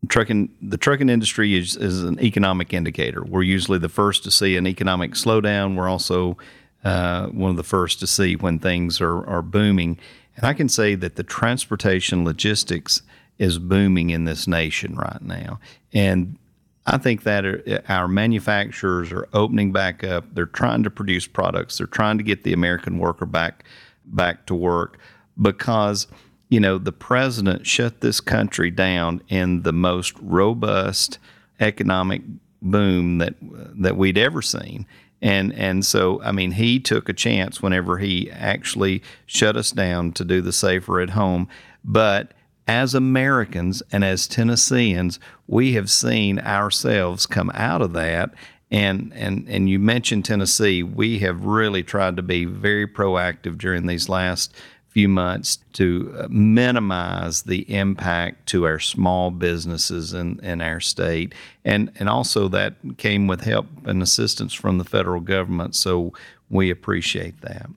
trucking 0.10 0.50
the 0.62 0.78
trucking 0.78 1.08
industry 1.08 1.56
is, 1.56 1.78
is 1.78 2.04
an 2.04 2.20
economic 2.20 2.74
indicator. 2.74 3.24
We're 3.24 3.44
usually 3.44 3.80
the 3.80 3.88
first 3.88 4.26
to 4.26 4.32
see 4.32 4.58
an 4.58 4.68
economic 4.68 5.12
slowdown. 5.12 5.76
We're 5.76 5.88
also 5.88 6.38
uh, 6.84 7.28
one 7.28 7.50
of 7.50 7.56
the 7.56 7.64
first 7.64 8.00
to 8.02 8.08
see 8.08 8.36
when 8.36 8.60
things 8.60 9.00
are, 9.02 9.26
are 9.26 9.42
booming. 9.42 10.00
And 10.36 10.46
I 10.46 10.54
can 10.54 10.70
say 10.70 10.96
that 10.96 11.16
the 11.16 11.24
transportation 11.24 12.26
logistics 12.26 13.02
is 13.38 13.60
booming 13.60 14.10
in 14.10 14.26
this 14.26 14.48
nation 14.48 14.96
right 14.96 15.22
now. 15.22 15.60
And 15.94 16.38
I 16.86 16.98
think 16.98 17.24
that 17.24 17.84
our 17.90 18.08
manufacturers 18.08 19.12
are 19.12 19.28
opening 19.34 19.72
back 19.72 20.04
up. 20.04 20.26
They're 20.34 20.46
trying 20.46 20.84
to 20.84 20.90
produce 20.90 21.28
products. 21.28 21.78
They're 21.78 21.88
trying 21.88 22.18
to 22.18 22.24
get 22.24 22.44
the 22.44 22.54
American 22.54 23.00
worker 23.00 23.26
back 23.26 23.66
back 24.06 24.46
to 24.48 24.56
work 24.56 25.00
because– 25.42 26.08
you 26.50 26.60
know, 26.60 26.78
the 26.78 26.92
president 26.92 27.66
shut 27.66 28.02
this 28.02 28.20
country 28.20 28.70
down 28.72 29.22
in 29.30 29.64
the 29.64 29.74
most 29.74 30.14
robust 30.22 31.18
economic 31.60 32.22
boom 32.62 33.18
that 33.18 33.36
that 33.42 33.98
we'd 33.98 34.18
ever 34.18 34.42
seen. 34.42 34.86
And 35.26 35.54
and 35.54 35.84
so 35.84 36.22
I 36.22 36.32
mean 36.32 36.52
he 36.52 36.80
took 36.80 37.10
a 37.10 37.14
chance 37.14 37.60
whenever 37.60 37.98
he 37.98 38.30
actually 38.30 39.02
shut 39.26 39.58
us 39.58 39.72
down 39.72 40.12
to 40.14 40.24
do 40.24 40.40
the 40.40 40.54
safer 40.54 41.02
at 41.02 41.10
home. 41.10 41.48
But 41.84 42.32
as 42.68 42.94
Americans 42.94 43.82
and 43.92 44.04
as 44.04 44.28
Tennesseans, 44.28 45.20
we 45.48 45.74
have 45.74 45.90
seen 45.90 46.38
ourselves 46.38 47.26
come 47.26 47.50
out 47.56 47.82
of 47.82 47.94
that. 47.94 48.36
And 48.70 49.12
and 49.16 49.48
and 49.50 49.68
you 49.68 49.80
mentioned 49.80 50.26
Tennessee. 50.26 50.84
We 50.84 51.18
have 51.20 51.44
really 51.44 51.82
tried 51.82 52.18
to 52.18 52.22
be 52.22 52.46
very 52.46 52.86
proactive 52.86 53.58
during 53.58 53.88
these 53.88 54.08
last 54.08 54.56
few 54.96 55.10
months 55.10 55.58
to 55.74 56.16
uh, 56.18 56.28
minimize 56.30 57.42
the 57.42 57.70
impact 57.70 58.46
to 58.46 58.64
our 58.64 58.80
small 58.80 59.30
businesses 59.30 60.14
in, 60.14 60.40
in 60.40 60.62
our 60.62 60.80
state. 60.80 61.36
And, 61.66 61.92
and 62.00 62.08
also, 62.08 62.48
that 62.48 62.76
came 62.98 63.28
with 63.28 63.42
help 63.42 63.66
and 63.84 64.02
assistance 64.02 64.54
from 64.54 64.78
the 64.78 64.86
federal 64.86 65.20
government. 65.20 65.76
So 65.76 66.14
we 66.50 66.70
appreciate 66.70 67.42
that. 67.42 67.70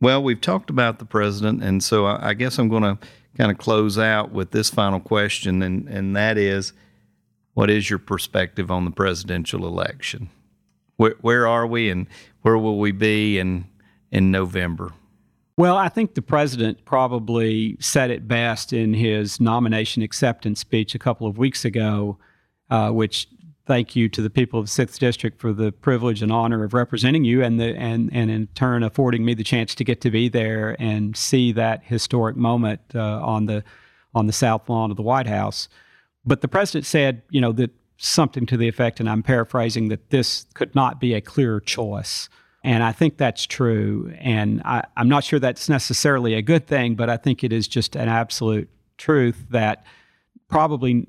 Well, 0.00 0.22
we've 0.22 0.40
talked 0.40 0.70
about 0.70 1.00
the 1.00 1.04
president, 1.04 1.64
and 1.64 1.82
so 1.82 2.06
I, 2.06 2.34
guess 2.34 2.60
I'm 2.60 2.68
going 2.68 2.84
to 2.84 2.96
kind 3.36 3.50
of 3.50 3.58
close 3.58 3.98
out 3.98 4.30
with 4.30 4.52
this 4.52 4.70
final 4.70 5.00
question, 5.00 5.62
and, 5.62 5.88
and 5.88 6.14
that 6.14 6.38
is 6.38 6.72
what 7.54 7.70
is 7.70 7.90
your 7.90 7.98
perspective 7.98 8.70
on 8.70 8.84
the 8.84 8.92
presidential 8.92 9.66
election? 9.66 10.30
Where, 10.96 11.16
where 11.22 11.48
are 11.48 11.66
we, 11.66 11.90
and 11.90 12.06
where 12.42 12.56
will 12.56 12.78
we 12.78 12.92
be 12.92 13.40
in, 13.40 13.64
in 14.12 14.30
November? 14.30 14.92
Well, 15.60 15.76
I 15.76 15.90
think 15.90 16.14
the 16.14 16.22
president 16.22 16.86
probably 16.86 17.76
said 17.80 18.10
it 18.10 18.26
best 18.26 18.72
in 18.72 18.94
his 18.94 19.42
nomination 19.42 20.02
acceptance 20.02 20.58
speech 20.58 20.94
a 20.94 20.98
couple 20.98 21.26
of 21.26 21.36
weeks 21.36 21.66
ago, 21.66 22.16
uh, 22.70 22.88
which 22.92 23.28
thank 23.66 23.94
you 23.94 24.08
to 24.08 24.22
the 24.22 24.30
people 24.30 24.58
of 24.58 24.64
the 24.64 24.70
Sixth 24.70 24.98
District 24.98 25.38
for 25.38 25.52
the 25.52 25.70
privilege 25.70 26.22
and 26.22 26.32
honor 26.32 26.64
of 26.64 26.72
representing 26.72 27.24
you, 27.24 27.44
and 27.44 27.60
the 27.60 27.76
and 27.76 28.08
and 28.10 28.30
in 28.30 28.46
turn 28.54 28.82
affording 28.82 29.22
me 29.22 29.34
the 29.34 29.44
chance 29.44 29.74
to 29.74 29.84
get 29.84 30.00
to 30.00 30.10
be 30.10 30.30
there 30.30 30.76
and 30.80 31.14
see 31.14 31.52
that 31.52 31.84
historic 31.84 32.36
moment 32.36 32.80
uh, 32.94 33.20
on 33.22 33.44
the 33.44 33.62
on 34.14 34.26
the 34.26 34.32
south 34.32 34.66
lawn 34.70 34.90
of 34.90 34.96
the 34.96 35.02
White 35.02 35.26
House. 35.26 35.68
But 36.24 36.40
the 36.40 36.48
president 36.48 36.86
said, 36.86 37.20
you 37.28 37.42
know, 37.42 37.52
that 37.52 37.70
something 37.98 38.46
to 38.46 38.56
the 38.56 38.66
effect, 38.66 38.98
and 38.98 39.10
I'm 39.10 39.22
paraphrasing, 39.22 39.88
that 39.88 40.08
this 40.08 40.46
could 40.54 40.74
not 40.74 41.00
be 41.00 41.12
a 41.12 41.20
clearer 41.20 41.60
choice 41.60 42.30
And 42.62 42.82
I 42.82 42.92
think 42.92 43.16
that's 43.16 43.46
true. 43.46 44.12
And 44.18 44.60
I, 44.64 44.84
I'm 44.96 45.08
not 45.08 45.24
sure 45.24 45.38
that's 45.38 45.68
necessarily 45.68 46.34
a 46.34 46.42
good 46.42 46.66
thing, 46.66 46.94
but 46.94 47.08
I 47.08 47.16
think 47.16 47.42
it 47.42 47.52
is 47.52 47.66
just 47.66 47.96
an 47.96 48.08
absolute 48.08 48.68
truth 48.98 49.46
that 49.50 49.84
probably 50.48 51.06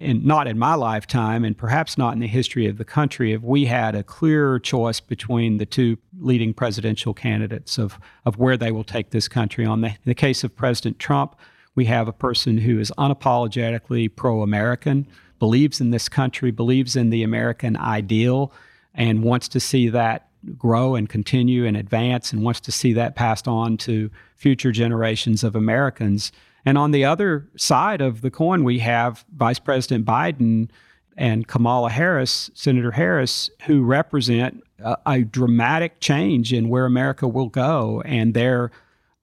in, 0.00 0.26
not 0.26 0.46
in 0.46 0.58
my 0.58 0.74
lifetime, 0.74 1.44
and 1.44 1.56
perhaps 1.56 1.98
not 1.98 2.12
in 2.12 2.20
the 2.20 2.26
history 2.26 2.66
of 2.66 2.78
the 2.78 2.84
country, 2.84 3.32
have 3.32 3.44
we 3.44 3.66
had 3.66 3.94
a 3.94 4.02
clearer 4.02 4.58
choice 4.58 5.00
between 5.00 5.58
the 5.58 5.66
two 5.66 5.98
leading 6.18 6.54
presidential 6.54 7.12
candidates 7.12 7.78
of, 7.78 7.98
of 8.24 8.38
where 8.38 8.56
they 8.56 8.70
will 8.70 8.84
take 8.84 9.10
this 9.10 9.28
country 9.28 9.64
on. 9.64 9.80
The, 9.80 9.88
in 9.88 9.96
the 10.04 10.14
case 10.14 10.44
of 10.44 10.54
President 10.54 10.98
Trump, 10.98 11.36
we 11.74 11.86
have 11.86 12.08
a 12.08 12.12
person 12.12 12.58
who 12.58 12.78
is 12.78 12.92
unapologetically 12.98 14.14
pro 14.14 14.42
American, 14.42 15.06
believes 15.38 15.80
in 15.80 15.90
this 15.90 16.08
country, 16.08 16.50
believes 16.50 16.96
in 16.96 17.10
the 17.10 17.22
American 17.22 17.76
ideal, 17.76 18.52
and 18.94 19.22
wants 19.22 19.48
to 19.48 19.60
see 19.60 19.88
that 19.88 20.27
grow 20.56 20.94
and 20.94 21.08
continue 21.08 21.66
and 21.66 21.76
advance, 21.76 22.32
and 22.32 22.42
wants 22.42 22.60
to 22.60 22.72
see 22.72 22.92
that 22.94 23.16
passed 23.16 23.48
on 23.48 23.76
to 23.78 24.10
future 24.36 24.72
generations 24.72 25.42
of 25.44 25.56
Americans. 25.56 26.32
And 26.64 26.78
on 26.78 26.90
the 26.90 27.04
other 27.04 27.48
side 27.56 28.00
of 28.00 28.20
the 28.20 28.30
coin, 28.30 28.64
we 28.64 28.78
have 28.80 29.24
Vice 29.36 29.58
President 29.58 30.04
Biden 30.04 30.68
and 31.16 31.48
Kamala 31.48 31.90
Harris, 31.90 32.50
Senator 32.54 32.92
Harris, 32.92 33.50
who 33.66 33.82
represent 33.82 34.62
a, 34.78 34.96
a, 35.06 35.22
dramatic 35.22 35.98
change 36.00 36.52
in 36.52 36.68
where 36.68 36.86
America 36.86 37.26
will 37.26 37.48
go. 37.48 38.02
And 38.04 38.34
they're 38.34 38.70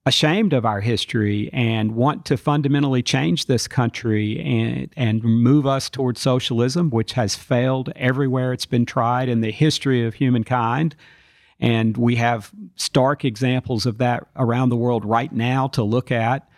ashamed 0.04 0.52
of 0.52 0.64
our 0.64 0.80
history 0.80 1.50
and 1.52 1.96
want 1.96 2.24
to 2.26 2.36
fundamentally 2.36 3.02
change 3.02 3.46
this 3.46 3.66
country 3.66 4.40
and, 4.40 4.88
and 4.96 5.24
move 5.24 5.66
us 5.66 5.90
towards 5.90 6.20
socialism, 6.20 6.90
which 6.90 7.14
has 7.14 7.34
failed 7.34 7.90
everywhere 7.96 8.52
it's 8.52 8.66
been 8.66 8.86
tried 8.86 9.28
in 9.28 9.40
the 9.40 9.50
history 9.50 10.06
of 10.06 10.14
humankind. 10.14 10.94
And 11.58 11.96
we 11.96 12.16
have 12.16 12.50
stark 12.76 13.24
examples 13.24 13.86
of 13.86 13.98
that 13.98 14.26
around 14.36 14.68
the 14.68 14.76
world 14.76 15.04
right 15.04 15.32
now 15.32 15.68
to 15.68 15.82
look 15.82 16.10
at. 16.10 16.48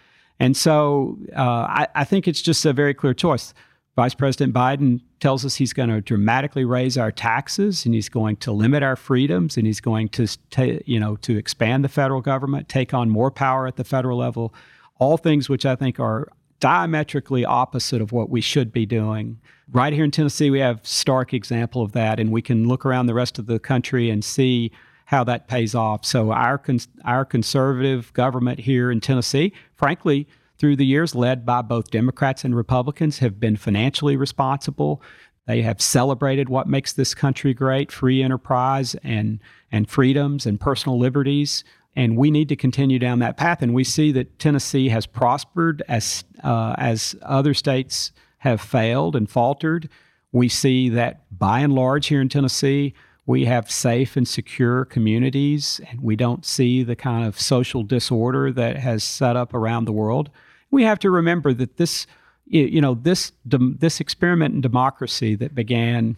And 0.40 0.56
so 0.56 1.18
uh, 1.36 1.42
I, 1.42 1.88
I, 1.94 2.04
think 2.04 2.28
it's 2.28 2.42
just 2.42 2.64
a 2.64 2.72
very 2.72 2.94
clear 2.94 3.14
choice. 3.14 3.54
Vice 3.96 4.14
President 4.14 4.54
Biden 4.54 5.00
tells 5.18 5.44
us 5.44 5.56
he's 5.56 5.72
going 5.72 5.88
to 5.88 6.00
dramatically 6.00 6.64
raise 6.64 6.96
our 6.96 7.10
taxes 7.10 7.84
and 7.84 7.94
he's 7.94 8.08
going 8.08 8.36
to 8.36 8.52
limit 8.52 8.82
our 8.82 8.94
freedoms 8.94 9.56
and 9.56 9.66
he's 9.66 9.80
going 9.80 10.08
to 10.10 10.28
ta- 10.50 10.78
you 10.86 11.00
know 11.00 11.16
to 11.16 11.36
expand 11.36 11.84
the 11.84 11.88
federal 11.88 12.20
government, 12.20 12.68
take 12.68 12.94
on 12.94 13.10
more 13.10 13.30
power 13.30 13.66
at 13.66 13.74
the 13.74 13.82
federal 13.82 14.18
level, 14.18 14.54
all 15.00 15.16
things 15.16 15.48
which 15.48 15.66
I 15.66 15.74
think 15.74 15.98
are 15.98 16.28
diametrically 16.60 17.44
opposite 17.44 18.00
of 18.00 18.12
what 18.12 18.30
we 18.30 18.40
should 18.40 18.72
be 18.72 18.86
doing. 18.86 19.40
Right 19.70 19.92
here 19.92 20.04
in 20.04 20.10
Tennessee, 20.10 20.50
we 20.50 20.60
have 20.60 20.80
stark 20.86 21.34
example 21.34 21.82
of 21.82 21.92
that, 21.92 22.18
and 22.18 22.30
we 22.30 22.42
can 22.42 22.66
look 22.66 22.86
around 22.86 23.06
the 23.06 23.14
rest 23.14 23.38
of 23.38 23.46
the 23.46 23.58
country 23.58 24.10
and 24.10 24.24
see 24.24 24.72
how 25.08 25.24
that 25.24 25.48
pays 25.48 25.74
off. 25.74 26.04
So 26.04 26.32
our 26.32 26.58
cons- 26.58 26.88
our 27.02 27.24
conservative 27.24 28.12
government 28.12 28.60
here 28.60 28.90
in 28.90 29.00
Tennessee, 29.00 29.54
frankly, 29.74 30.28
through 30.58 30.76
the 30.76 30.84
years, 30.84 31.14
led 31.14 31.46
by 31.46 31.62
both 31.62 31.90
Democrats 31.90 32.44
and 32.44 32.54
Republicans, 32.54 33.20
have 33.20 33.40
been 33.40 33.56
financially 33.56 34.16
responsible. 34.16 35.00
They 35.46 35.62
have 35.62 35.80
celebrated 35.80 36.50
what 36.50 36.66
makes 36.66 36.92
this 36.92 37.14
country 37.14 37.54
great: 37.54 37.90
free 37.90 38.22
enterprise 38.22 38.94
and 39.02 39.40
and 39.72 39.88
freedoms 39.88 40.44
and 40.44 40.60
personal 40.60 40.98
liberties. 40.98 41.64
And 41.96 42.18
we 42.18 42.30
need 42.30 42.50
to 42.50 42.56
continue 42.56 42.98
down 42.98 43.18
that 43.20 43.38
path. 43.38 43.62
And 43.62 43.74
we 43.74 43.84
see 43.84 44.12
that 44.12 44.38
Tennessee 44.38 44.90
has 44.90 45.06
prospered 45.06 45.82
as 45.88 46.22
uh, 46.44 46.74
as 46.76 47.16
other 47.22 47.54
states 47.54 48.12
have 48.38 48.60
failed 48.60 49.16
and 49.16 49.28
faltered. 49.28 49.88
We 50.32 50.50
see 50.50 50.90
that 50.90 51.22
by 51.30 51.60
and 51.60 51.72
large 51.72 52.08
here 52.08 52.20
in 52.20 52.28
Tennessee, 52.28 52.92
we 53.28 53.44
have 53.44 53.70
safe 53.70 54.16
and 54.16 54.26
secure 54.26 54.86
communities, 54.86 55.82
and 55.90 56.00
we 56.00 56.16
don't 56.16 56.46
see 56.46 56.82
the 56.82 56.96
kind 56.96 57.26
of 57.26 57.38
social 57.38 57.82
disorder 57.82 58.50
that 58.52 58.78
has 58.78 59.04
set 59.04 59.36
up 59.36 59.52
around 59.52 59.84
the 59.84 59.92
world. 59.92 60.30
We 60.70 60.84
have 60.84 60.98
to 61.00 61.10
remember 61.10 61.52
that 61.52 61.76
this, 61.76 62.06
you 62.46 62.80
know, 62.80 62.94
this 62.94 63.32
this 63.44 64.00
experiment 64.00 64.54
in 64.54 64.62
democracy 64.62 65.34
that 65.34 65.54
began 65.54 66.16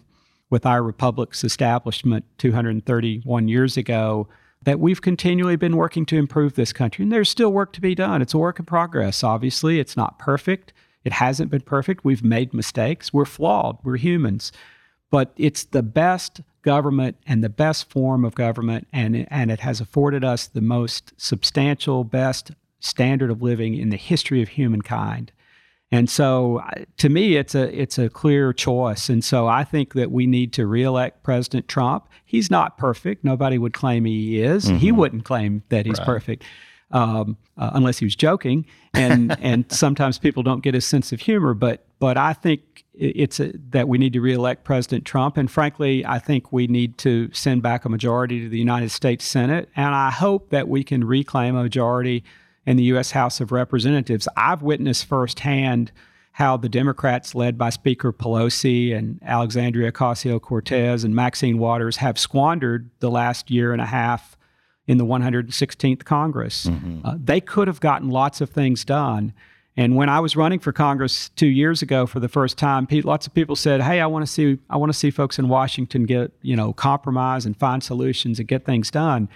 with 0.50 0.64
our 0.64 0.84
republic's 0.84 1.42
establishment 1.42 2.26
231 2.38 3.48
years 3.48 3.76
ago, 3.76 4.28
that 4.62 4.78
we've 4.78 5.02
continually 5.02 5.56
been 5.56 5.76
working 5.76 6.06
to 6.06 6.16
improve 6.16 6.54
this 6.54 6.72
country, 6.72 7.02
and 7.02 7.10
there's 7.10 7.28
still 7.28 7.52
work 7.52 7.72
to 7.72 7.80
be 7.80 7.96
done. 7.96 8.22
It's 8.22 8.34
a 8.34 8.38
work 8.38 8.60
in 8.60 8.66
progress. 8.66 9.24
Obviously, 9.24 9.80
it's 9.80 9.96
not 9.96 10.20
perfect. 10.20 10.72
It 11.02 11.14
hasn't 11.14 11.50
been 11.50 11.62
perfect. 11.62 12.04
We've 12.04 12.22
made 12.22 12.54
mistakes. 12.54 13.12
We're 13.12 13.24
flawed. 13.24 13.78
We're 13.82 13.96
humans 13.96 14.52
but 15.10 15.32
it's 15.36 15.64
the 15.64 15.82
best 15.82 16.40
government 16.62 17.16
and 17.26 17.42
the 17.42 17.48
best 17.48 17.88
form 17.90 18.24
of 18.24 18.34
government, 18.34 18.86
and, 18.92 19.26
and 19.30 19.50
it 19.50 19.60
has 19.60 19.80
afforded 19.80 20.24
us 20.24 20.46
the 20.46 20.60
most 20.60 21.12
substantial, 21.16 22.04
best 22.04 22.52
standard 22.80 23.30
of 23.30 23.42
living 23.42 23.74
in 23.74 23.90
the 23.90 23.96
history 23.96 24.42
of 24.42 24.50
humankind. 24.50 25.32
And 25.92 26.08
so, 26.08 26.62
to 26.98 27.08
me, 27.08 27.34
it's 27.36 27.56
a 27.56 27.68
it's 27.76 27.98
a 27.98 28.08
clear 28.08 28.52
choice. 28.52 29.08
And 29.08 29.24
so, 29.24 29.48
I 29.48 29.64
think 29.64 29.94
that 29.94 30.12
we 30.12 30.24
need 30.24 30.52
to 30.52 30.66
reelect 30.66 31.24
President 31.24 31.66
Trump. 31.66 32.08
He's 32.24 32.48
not 32.48 32.78
perfect. 32.78 33.24
Nobody 33.24 33.58
would 33.58 33.72
claim 33.72 34.04
he 34.04 34.40
is. 34.40 34.66
Mm-hmm. 34.66 34.76
He 34.76 34.92
wouldn't 34.92 35.24
claim 35.24 35.64
that 35.68 35.86
he's 35.86 35.98
right. 35.98 36.06
perfect, 36.06 36.44
um, 36.90 37.36
uh, 37.56 37.70
unless 37.74 37.98
he 37.98 38.04
was 38.04 38.16
joking. 38.16 38.66
And 38.94 39.36
and 39.40 39.70
sometimes 39.70 40.18
people 40.18 40.42
don't 40.42 40.62
get 40.62 40.74
his 40.74 40.84
sense 40.84 41.12
of 41.12 41.20
humor. 41.20 41.54
But 41.54 41.84
but 41.98 42.16
I 42.16 42.32
think 42.32 42.84
it's 42.94 43.40
a, 43.40 43.52
that 43.70 43.88
we 43.88 43.98
need 43.98 44.12
to 44.12 44.20
reelect 44.20 44.64
President 44.64 45.04
Trump. 45.04 45.36
And 45.36 45.50
frankly, 45.50 46.04
I 46.04 46.18
think 46.18 46.52
we 46.52 46.66
need 46.66 46.98
to 46.98 47.30
send 47.32 47.62
back 47.62 47.84
a 47.84 47.88
majority 47.88 48.40
to 48.42 48.48
the 48.48 48.58
United 48.58 48.90
States 48.90 49.24
Senate. 49.24 49.68
And 49.76 49.94
I 49.94 50.10
hope 50.10 50.50
that 50.50 50.68
we 50.68 50.84
can 50.84 51.04
reclaim 51.04 51.56
a 51.56 51.62
majority 51.62 52.24
in 52.66 52.76
the 52.76 52.82
U.S. 52.84 53.12
House 53.12 53.40
of 53.40 53.52
Representatives. 53.52 54.28
I've 54.36 54.62
witnessed 54.62 55.06
firsthand 55.06 55.92
how 56.32 56.56
the 56.56 56.68
Democrats, 56.68 57.34
led 57.34 57.58
by 57.58 57.70
Speaker 57.70 58.12
Pelosi 58.12 58.96
and 58.96 59.18
Alexandria 59.22 59.90
Ocasio 59.92 60.40
Cortez 60.40 61.04
and 61.04 61.14
Maxine 61.14 61.58
Waters, 61.58 61.96
have 61.96 62.18
squandered 62.18 62.90
the 63.00 63.10
last 63.10 63.50
year 63.50 63.72
and 63.72 63.82
a 63.82 63.86
half 63.86 64.36
in 64.90 64.98
the 64.98 65.06
116th 65.06 66.04
Congress. 66.04 66.66
Mm-hmm. 66.66 67.06
Uh, 67.06 67.14
they 67.16 67.40
could 67.40 67.68
have 67.68 67.78
gotten 67.78 68.08
lots 68.08 68.40
of 68.40 68.50
things 68.50 68.84
done. 68.84 69.32
And 69.76 69.94
when 69.94 70.08
I 70.08 70.18
was 70.18 70.34
running 70.34 70.58
for 70.58 70.72
Congress 70.72 71.28
two 71.28 71.46
years 71.46 71.80
ago 71.80 72.06
for 72.06 72.18
the 72.18 72.28
first 72.28 72.58
time, 72.58 72.88
lots 73.04 73.24
of 73.24 73.32
people 73.32 73.54
said, 73.54 73.82
"Hey, 73.82 74.00
I 74.00 74.06
want 74.06 74.26
to 74.26 74.30
see 74.30 74.58
I 74.68 74.76
want 74.76 74.90
to 74.92 74.98
see 74.98 75.12
folks 75.12 75.38
in 75.38 75.48
Washington 75.48 76.06
get 76.06 76.32
you 76.42 76.56
know 76.56 76.72
compromise 76.72 77.46
and 77.46 77.56
find 77.56 77.84
solutions 77.84 78.40
and 78.40 78.48
get 78.48 78.64
things 78.64 78.90
done." 78.90 79.28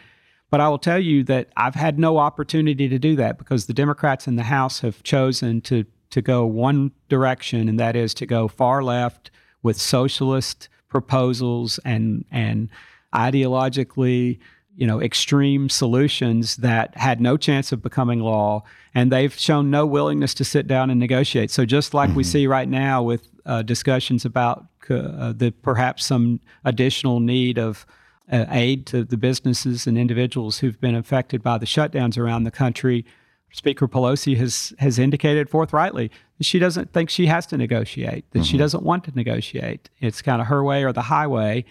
But 0.50 0.60
I 0.60 0.68
will 0.68 0.78
tell 0.78 0.98
you 0.98 1.22
that 1.24 1.50
I've 1.56 1.76
had 1.76 2.00
no 2.00 2.18
opportunity 2.18 2.88
to 2.88 2.98
do 2.98 3.14
that 3.14 3.38
because 3.38 3.66
the 3.66 3.72
Democrats 3.72 4.26
in 4.26 4.34
the 4.34 4.42
House 4.42 4.80
have 4.80 5.04
chosen 5.04 5.60
to 5.62 5.84
to 6.10 6.20
go 6.20 6.44
one 6.44 6.90
direction, 7.08 7.68
and 7.68 7.78
that 7.78 7.94
is 7.94 8.12
to 8.14 8.26
go 8.26 8.48
far 8.48 8.82
left 8.82 9.30
with 9.62 9.80
socialist 9.80 10.68
proposals 10.88 11.78
and 11.84 12.24
and 12.32 12.70
ideologically 13.14 14.40
you 14.76 14.86
know 14.86 15.00
extreme 15.00 15.68
solutions 15.68 16.56
that 16.56 16.96
had 16.96 17.20
no 17.20 17.36
chance 17.36 17.72
of 17.72 17.82
becoming 17.82 18.20
law 18.20 18.62
and 18.94 19.10
they've 19.10 19.34
shown 19.34 19.70
no 19.70 19.86
willingness 19.86 20.34
to 20.34 20.44
sit 20.44 20.66
down 20.66 20.90
and 20.90 20.98
negotiate 20.98 21.50
so 21.50 21.64
just 21.64 21.94
like 21.94 22.08
mm-hmm. 22.08 22.18
we 22.18 22.24
see 22.24 22.46
right 22.46 22.68
now 22.68 23.02
with 23.02 23.28
uh, 23.46 23.62
discussions 23.62 24.24
about 24.24 24.66
uh, 24.90 25.32
the 25.32 25.52
perhaps 25.62 26.04
some 26.04 26.40
additional 26.64 27.20
need 27.20 27.58
of 27.58 27.86
uh, 28.30 28.46
aid 28.50 28.86
to 28.86 29.04
the 29.04 29.16
businesses 29.16 29.86
and 29.86 29.98
individuals 29.98 30.58
who've 30.58 30.80
been 30.80 30.94
affected 30.94 31.42
by 31.42 31.58
the 31.58 31.66
shutdowns 31.66 32.18
around 32.18 32.44
the 32.44 32.50
country 32.50 33.04
speaker 33.52 33.86
pelosi 33.86 34.36
has 34.36 34.72
has 34.78 34.98
indicated 34.98 35.48
forthrightly 35.48 36.10
that 36.38 36.44
she 36.44 36.58
doesn't 36.58 36.92
think 36.92 37.08
she 37.08 37.26
has 37.26 37.46
to 37.46 37.56
negotiate 37.56 38.28
that 38.32 38.40
mm-hmm. 38.40 38.44
she 38.44 38.56
doesn't 38.56 38.82
want 38.82 39.04
to 39.04 39.12
negotiate 39.14 39.88
it's 40.00 40.20
kind 40.20 40.40
of 40.40 40.48
her 40.48 40.64
way 40.64 40.82
or 40.82 40.92
the 40.92 41.02
highway 41.02 41.64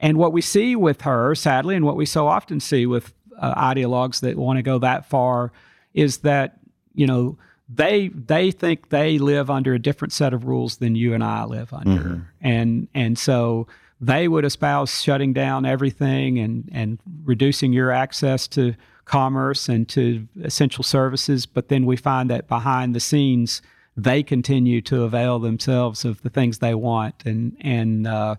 and 0.00 0.16
what 0.16 0.32
we 0.32 0.40
see 0.40 0.76
with 0.76 1.02
her, 1.02 1.34
sadly, 1.34 1.76
and 1.76 1.84
what 1.84 1.96
we 1.96 2.06
so 2.06 2.26
often 2.26 2.60
see 2.60 2.86
with 2.86 3.12
uh, 3.38 3.54
ideologues 3.54 4.20
that 4.20 4.36
want 4.36 4.58
to 4.58 4.62
go 4.62 4.78
that 4.78 5.06
far, 5.08 5.52
is 5.94 6.18
that 6.18 6.58
you 6.94 7.06
know 7.06 7.36
they 7.68 8.08
they 8.08 8.50
think 8.50 8.88
they 8.88 9.18
live 9.18 9.50
under 9.50 9.74
a 9.74 9.78
different 9.78 10.12
set 10.12 10.32
of 10.32 10.44
rules 10.44 10.76
than 10.78 10.94
you 10.94 11.14
and 11.14 11.22
I 11.22 11.44
live 11.44 11.72
under, 11.72 12.02
mm-hmm. 12.02 12.22
and 12.40 12.88
and 12.94 13.18
so 13.18 13.66
they 14.00 14.28
would 14.28 14.44
espouse 14.44 15.02
shutting 15.02 15.32
down 15.32 15.66
everything 15.66 16.38
and 16.38 16.68
and 16.72 16.98
reducing 17.24 17.72
your 17.72 17.90
access 17.90 18.46
to 18.48 18.74
commerce 19.04 19.68
and 19.68 19.88
to 19.88 20.28
essential 20.42 20.84
services. 20.84 21.46
But 21.46 21.68
then 21.68 21.86
we 21.86 21.96
find 21.96 22.30
that 22.30 22.46
behind 22.46 22.94
the 22.94 23.00
scenes, 23.00 23.62
they 23.96 24.22
continue 24.22 24.80
to 24.82 25.02
avail 25.02 25.38
themselves 25.38 26.04
of 26.04 26.22
the 26.22 26.30
things 26.30 26.58
they 26.58 26.74
want, 26.74 27.24
and 27.26 27.56
and 27.60 28.06
uh, 28.06 28.36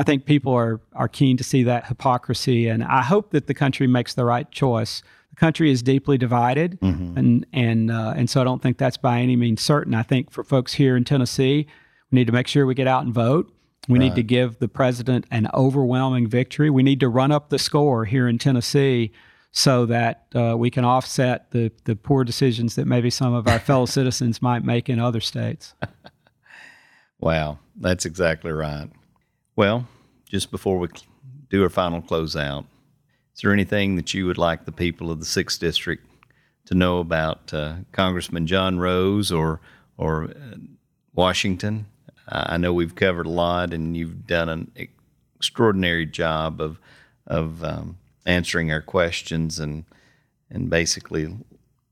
I 0.00 0.02
think 0.02 0.24
people 0.24 0.54
are 0.54 0.80
are 0.94 1.08
keen 1.08 1.36
to 1.36 1.44
see 1.44 1.62
that 1.64 1.86
hypocrisy, 1.86 2.68
and 2.68 2.82
I 2.82 3.02
hope 3.02 3.32
that 3.32 3.48
the 3.48 3.52
country 3.52 3.86
makes 3.86 4.14
the 4.14 4.24
right 4.24 4.50
choice. 4.50 5.02
The 5.28 5.36
country 5.36 5.70
is 5.70 5.82
deeply 5.82 6.16
divided, 6.16 6.80
mm-hmm. 6.80 7.18
and 7.18 7.46
and 7.52 7.90
uh, 7.90 8.14
and 8.16 8.30
so 8.30 8.40
I 8.40 8.44
don't 8.44 8.62
think 8.62 8.78
that's 8.78 8.96
by 8.96 9.20
any 9.20 9.36
means 9.36 9.60
certain. 9.60 9.92
I 9.92 10.02
think 10.02 10.30
for 10.30 10.42
folks 10.42 10.72
here 10.72 10.96
in 10.96 11.04
Tennessee, 11.04 11.66
we 12.10 12.16
need 12.16 12.28
to 12.28 12.32
make 12.32 12.46
sure 12.46 12.64
we 12.64 12.74
get 12.74 12.86
out 12.86 13.04
and 13.04 13.12
vote. 13.12 13.52
We 13.90 13.98
right. 13.98 14.06
need 14.06 14.14
to 14.14 14.22
give 14.22 14.58
the 14.58 14.68
president 14.68 15.26
an 15.30 15.48
overwhelming 15.52 16.28
victory. 16.28 16.70
We 16.70 16.82
need 16.82 17.00
to 17.00 17.08
run 17.10 17.30
up 17.30 17.50
the 17.50 17.58
score 17.58 18.06
here 18.06 18.26
in 18.26 18.38
Tennessee 18.38 19.12
so 19.52 19.84
that 19.84 20.28
uh, 20.34 20.54
we 20.56 20.70
can 20.70 20.86
offset 20.86 21.50
the, 21.50 21.72
the 21.84 21.94
poor 21.94 22.24
decisions 22.24 22.74
that 22.76 22.86
maybe 22.86 23.10
some 23.10 23.34
of 23.34 23.46
our 23.46 23.58
fellow 23.58 23.84
citizens 23.98 24.40
might 24.40 24.64
make 24.64 24.88
in 24.88 24.98
other 24.98 25.20
states. 25.20 25.74
wow, 27.20 27.58
that's 27.76 28.06
exactly 28.06 28.52
right. 28.52 28.88
Well, 29.60 29.86
just 30.24 30.50
before 30.50 30.78
we 30.78 30.88
do 31.50 31.62
our 31.62 31.68
final 31.68 32.00
closeout, 32.00 32.64
is 33.34 33.42
there 33.42 33.52
anything 33.52 33.96
that 33.96 34.14
you 34.14 34.24
would 34.24 34.38
like 34.38 34.64
the 34.64 34.72
people 34.72 35.10
of 35.10 35.20
the 35.20 35.26
sixth 35.26 35.60
district 35.60 36.06
to 36.64 36.74
know 36.74 36.98
about 36.98 37.52
uh, 37.52 37.74
Congressman 37.92 38.46
John 38.46 38.78
Rose 38.78 39.30
or 39.30 39.60
or 39.98 40.30
uh, 40.30 40.56
Washington? 41.12 41.84
I 42.26 42.56
know 42.56 42.72
we've 42.72 42.94
covered 42.94 43.26
a 43.26 43.30
lot, 43.30 43.74
and 43.74 43.94
you've 43.94 44.26
done 44.26 44.48
an 44.48 44.72
extraordinary 45.36 46.06
job 46.06 46.62
of 46.62 46.80
of 47.26 47.62
um, 47.62 47.98
answering 48.24 48.72
our 48.72 48.80
questions 48.80 49.60
and 49.60 49.84
and 50.48 50.70
basically 50.70 51.36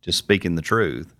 just 0.01 0.17
speaking 0.17 0.55
the 0.55 0.63
truth. 0.63 1.15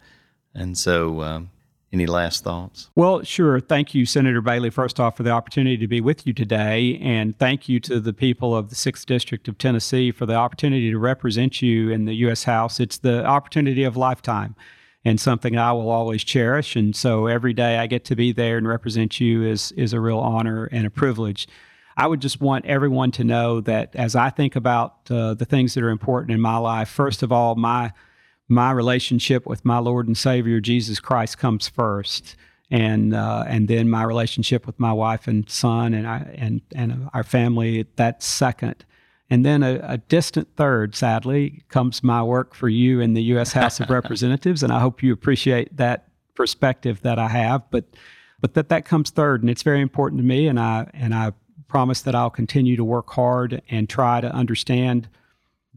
And 0.55 0.79
so, 0.79 1.21
um, 1.21 1.51
any 1.93 2.07
last 2.07 2.45
thoughts? 2.45 2.91
Well, 2.95 3.23
sure. 3.23 3.61
Thank 3.61 3.95
you, 3.95 4.05
Senator 4.05 4.41
Bailey, 4.41 4.71
first 4.71 5.01
off, 5.01 5.17
for 5.17 5.23
the 5.23 5.31
opportunity 5.31 5.79
to 5.79 5.89
be 5.89 6.01
with 6.01 6.27
you 6.27 6.33
today. 6.33 6.99
And 7.03 7.39
thank 7.39 7.69
you 7.69 7.81
to 7.81 8.01
the 8.01 8.13
people 8.13 8.55
of 8.55 8.69
the 8.69 8.75
6th 8.75 9.07
District 9.07 9.49
of 9.49 9.57
Tennessee 9.57 10.11
for 10.11 10.27
the 10.27 10.35
opportunity 10.35 10.91
to 10.91 10.99
represent 10.99 11.63
you 11.63 11.91
in 11.91 12.05
the 12.05 12.15
U.S. 12.17 12.45
House. 12.45 12.79
It's 12.79 12.99
the 12.99 13.25
opportunity 13.25 13.85
of 13.85 13.97
lifetime 13.97 14.55
and 15.05 15.19
something 15.19 15.57
I 15.57 15.73
will 15.73 15.89
always 15.89 16.25
cherish. 16.25 16.77
And 16.77 16.95
so 16.95 17.27
every 17.27 17.55
day 17.55 17.79
I 17.79 17.87
get 17.87 18.05
to 18.07 18.17
be 18.17 18.33
there 18.33 18.59
and 18.59 18.69
represent 18.69 19.21
you 19.21 19.45
is, 19.45 19.73
is 19.73 19.93
a 19.93 20.01
real 20.01 20.19
honor 20.19 20.67
and 20.67 20.87
a 20.87 20.91
privilege. 20.91 21.49
I 21.97 22.07
would 22.07 22.21
just 22.21 22.41
want 22.41 22.67
everyone 22.67 23.11
to 23.13 23.25
know 23.25 23.61
that 23.63 23.97
as 23.97 24.15
I 24.15 24.31
think 24.31 24.55
about 24.55 25.11
uh, 25.11 25.35
the 25.35 25.45
things 25.45 25.75
that 25.75 25.83
are 25.83 25.91
important 25.91 26.33
in 26.33 26.41
my 26.41 26.59
life, 26.59 26.89
first 26.89 27.23
of 27.23 27.33
all, 27.33 27.55
my 27.55 27.93
my 28.49 28.71
relationship 28.71 29.47
with 29.47 29.65
my 29.65 29.79
Lord 29.79 30.07
and 30.07 30.17
Savior 30.17 30.61
Jesus 30.61 31.01
Christ 31.01 31.39
comes 31.39 31.69
first, 31.69 32.35
and 32.71 33.15
uh, 33.15 33.45
and 33.47 33.69
then 33.69 33.89
my 33.91 34.03
relationship 34.03 34.67
with 34.67 34.79
my 34.81 34.93
wife 34.93 35.29
and 35.29 35.49
son 35.49 35.95
and 35.95 36.07
I, 36.07 36.35
and 36.35 36.63
and 36.75 37.09
our 37.13 37.23
family 37.23 37.87
that's 37.97 38.27
second, 38.27 38.85
and 39.31 39.45
then 39.45 39.63
a, 39.63 39.81
a, 39.83 39.99
distant 39.99 40.49
third, 40.57 40.95
sadly, 40.95 41.63
comes 41.69 42.03
my 42.03 42.23
work 42.23 42.55
for 42.55 42.69
you 42.69 43.01
in 43.01 43.13
the 43.13 43.23
U.S. 43.25 43.53
House 43.53 43.81
of 43.81 43.91
Representatives, 43.91 44.63
and 44.63 44.73
I 44.73 44.81
hope 44.81 45.03
you 45.03 45.13
appreciate 45.13 45.77
that 45.77 46.09
perspective 46.35 47.03
that 47.03 47.19
I 47.19 47.29
have, 47.29 47.63
but 47.71 47.85
but 48.41 48.55
that 48.55 48.71
that 48.71 48.85
comes 48.85 49.11
third, 49.11 49.43
and 49.43 49.51
it's 49.51 49.63
very 49.63 49.83
important 49.83 50.21
to 50.21 50.25
me, 50.25 50.47
and 50.49 50.59
I 50.59 50.91
and 50.95 51.15
I 51.15 51.33
promise 51.69 52.01
that 52.03 52.15
I'll 52.15 52.31
continue 52.31 52.77
to 52.77 52.85
work 52.85 53.11
hard 53.11 53.61
and 53.69 53.89
try 53.89 54.23
to 54.23 54.33
understand 54.33 55.09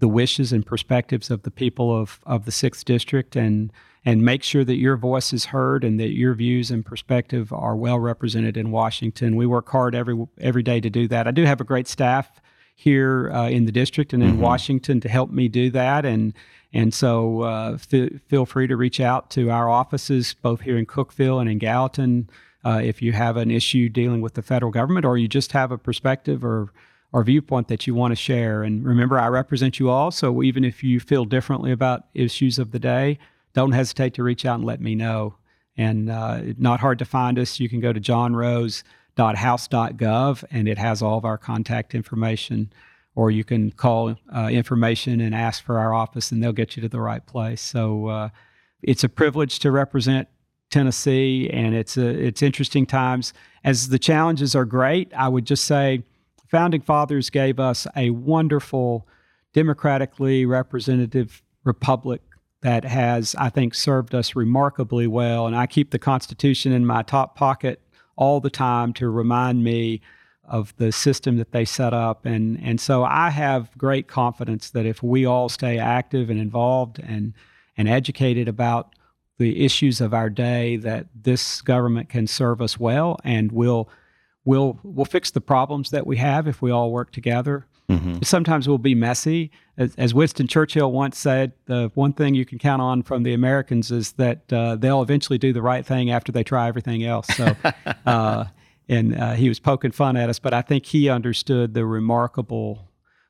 the 0.02 0.08
wishes 0.08 0.52
and 0.52 0.66
perspectives 0.66 1.30
of 1.30 1.44
the 1.44 1.52
people 1.52 1.96
of, 1.96 2.20
of 2.26 2.46
the 2.46 2.52
sixth 2.52 2.84
district 2.84 3.36
and 3.36 3.72
and 4.04 4.24
make 4.24 4.42
sure 4.42 4.64
that 4.64 4.78
your 4.78 4.98
voice 4.98 5.32
is 5.32 5.46
heard 5.46 5.84
and 5.84 6.00
that 6.00 6.10
your 6.10 6.34
views 6.34 6.72
and 6.72 6.84
perspective 6.84 7.54
are 7.54 7.76
well 7.76 8.00
represented 8.00 8.58
in 8.58 8.72
Washington. 8.72 9.36
We 9.36 9.46
work 9.46 9.70
hard 9.70 9.94
every 9.94 10.28
every 10.40 10.64
day 10.64 10.82
to 10.82 10.90
do 10.90 11.08
that. 11.10 11.28
I 11.28 11.32
do 11.32 11.46
have 11.46 11.62
a 11.62 11.64
great 11.64 11.88
staff 11.88 12.42
here 12.74 13.32
uh, 13.32 13.48
in 13.48 13.66
the 13.66 13.72
district 13.72 14.12
and 14.12 14.24
in 14.24 14.32
mm-hmm. 14.32 14.42
Washington 14.42 15.00
to 15.02 15.08
help 15.08 15.30
me 15.30 15.48
do 15.48 15.70
that 15.70 16.04
and 16.04 16.34
and 16.74 16.94
so 16.94 17.44
uh, 17.44 17.74
f- 17.74 18.10
feel 18.28 18.48
free 18.48 18.66
to 18.66 18.76
reach 18.76 19.00
out 19.00 19.30
to 19.30 19.52
our 19.52 19.70
offices 19.70 20.34
both 20.42 20.62
here 20.62 20.80
in 20.80 20.88
Cookeville 20.88 21.40
and 21.40 21.48
in 21.48 21.60
Gallatin 21.60 22.28
uh, 22.66 22.82
if 22.84 23.00
you 23.04 23.12
have 23.12 23.38
an 23.38 23.52
issue 23.52 23.88
dealing 23.88 24.20
with 24.20 24.34
the 24.34 24.42
federal 24.42 24.72
government 24.72 25.06
or 25.06 25.16
you 25.16 25.28
just 25.28 25.52
have 25.52 25.72
a 25.72 25.78
perspective 25.78 26.44
or 26.44 26.74
or 27.14 27.24
viewpoint 27.24 27.68
that 27.68 27.88
you 27.88 27.94
want 27.94 28.12
to 28.12 28.16
share. 28.16 28.64
And 28.64 28.86
remember, 28.86 29.20
I 29.20 29.28
represent 29.28 29.80
you 29.80 29.90
all. 29.90 30.12
So 30.12 30.42
even 30.44 30.64
if 30.64 30.82
you 30.84 31.00
feel 31.00 31.26
differently 31.26 31.72
about 31.72 32.06
issues 32.14 32.58
of 32.58 32.72
the 32.72 32.80
day, 32.80 33.20
don't 33.54 33.74
hesitate 33.74 34.14
to 34.14 34.24
reach 34.24 34.46
out 34.46 34.56
and 34.56 34.66
let 34.66 34.80
me 34.80 34.96
know. 34.96 35.36
And 35.78 36.10
uh, 36.10 36.42
not 36.58 36.80
hard 36.80 37.00
to 37.00 37.06
find 37.06 37.38
us. 37.40 37.60
You 37.60 37.70
can 37.70 37.80
go 37.80 37.92
to 37.92 38.00
johnrose.house.gov 38.00 40.44
and 40.52 40.68
it 40.68 40.78
has 40.78 41.02
all 41.02 41.18
of 41.18 41.26
our 41.26 41.38
contact 41.38 41.96
information. 41.96 42.72
Or 43.14 43.30
you 43.30 43.44
can 43.44 43.72
call 43.72 44.16
uh, 44.34 44.48
information 44.48 45.20
and 45.20 45.36
ask 45.36 45.66
for 45.66 45.80
our 45.80 45.94
office, 45.94 46.32
and 46.32 46.42
they'll 46.42 46.54
get 46.54 46.78
you 46.78 46.82
to 46.82 46.88
the 46.88 47.02
right 47.02 47.26
place. 47.26 47.60
So 47.60 48.08
uh, 48.08 48.30
it's 48.82 49.04
a 49.04 49.10
privilege 49.10 49.60
to 49.60 49.70
represent 49.70 50.30
Tennessee, 50.70 51.50
and 51.52 51.76
it's 51.76 51.98
a, 51.98 52.08
it's 52.08 52.42
interesting 52.42 52.86
times. 52.86 53.34
As 53.66 53.90
the 53.90 54.00
challenges 54.00 54.56
are 54.56 54.64
great, 54.64 55.12
I 55.14 55.28
would 55.28 55.46
just 55.46 55.66
say 55.66 56.04
founding 56.52 56.82
fathers 56.82 57.30
gave 57.30 57.60
us 57.60 57.88
a 57.96 58.10
wonderful 58.10 59.08
democratically 59.54 60.46
representative 60.46 61.42
republic 61.64 62.22
that 62.62 62.84
has, 62.84 63.34
I 63.40 63.50
think, 63.50 63.74
served 63.74 64.14
us 64.14 64.36
remarkably 64.36 65.08
well. 65.08 65.48
And 65.48 65.56
I 65.56 65.66
keep 65.66 65.92
the 65.92 65.98
Constitution 65.98 66.74
in 66.74 66.86
my 66.86 67.02
top 67.02 67.36
pocket 67.36 67.82
all 68.18 68.40
the 68.40 68.50
time 68.50 68.94
to 68.94 69.10
remind 69.10 69.64
me 69.64 70.02
of 70.44 70.76
the 70.76 70.92
system 70.92 71.38
that 71.38 71.54
they 71.54 71.64
set 71.64 71.94
up. 71.94 72.26
And, 72.26 72.62
and 72.62 72.80
so 72.80 73.04
I 73.04 73.30
have 73.30 73.76
great 73.78 74.08
confidence 74.08 74.70
that 74.72 74.86
if 74.86 75.02
we 75.02 75.26
all 75.26 75.48
stay 75.48 75.80
active 75.80 76.30
and 76.30 76.40
involved 76.40 77.00
and, 77.00 77.34
and 77.78 77.88
educated 77.88 78.50
about 78.50 78.94
the 79.38 79.64
issues 79.64 80.02
of 80.02 80.14
our 80.14 80.30
day, 80.30 80.76
that 80.78 81.08
this 81.16 81.62
government 81.62 82.10
can 82.10 82.28
serve 82.28 82.62
us 82.62 82.80
well 82.80 83.18
and 83.24 83.52
will 83.52 83.90
we'll 84.46 84.80
we'll 84.84 85.06
fix 85.06 85.32
the 85.32 85.42
problems 85.42 85.92
that 85.92 86.06
we 86.08 86.18
have 86.18 86.48
if 86.48 86.62
we 86.62 86.72
all 86.72 86.92
work 86.92 87.12
together. 87.12 87.68
Mm-hmm. 87.90 88.20
Sometimes 88.24 88.68
we'll 88.68 88.78
be 88.78 88.96
messy. 88.96 89.52
As, 89.78 89.94
as, 89.96 90.14
Winston 90.14 90.48
Churchill 90.48 90.92
once 90.92 91.18
said, 91.18 91.52
the 91.66 91.92
one 91.94 92.14
thing 92.14 92.36
you 92.36 92.46
can 92.46 92.58
count 92.58 92.82
on 92.82 93.04
from 93.04 93.24
the 93.24 93.34
Americans 93.34 93.92
is 93.92 94.14
that 94.14 94.52
uh, 94.54 94.78
they'll 94.78 95.02
eventually 95.02 95.38
do 95.38 95.52
the 95.52 95.62
right 95.62 95.86
thing 95.86 96.10
after 96.10 96.32
they 96.32 96.44
try 96.44 96.70
everything 96.70 97.04
else. 97.04 97.28
So, 97.36 97.54
uh, 98.06 98.46
and 98.88 99.20
uh, 99.20 99.34
he 99.34 99.50
was 99.50 99.60
poking 99.60 99.92
fun 99.92 100.16
at 100.16 100.30
us, 100.30 100.40
but 100.40 100.54
I 100.54 100.62
think 100.62 100.86
he 100.86 101.10
understood 101.10 101.74
the 101.74 101.86
remarkable 101.86 102.88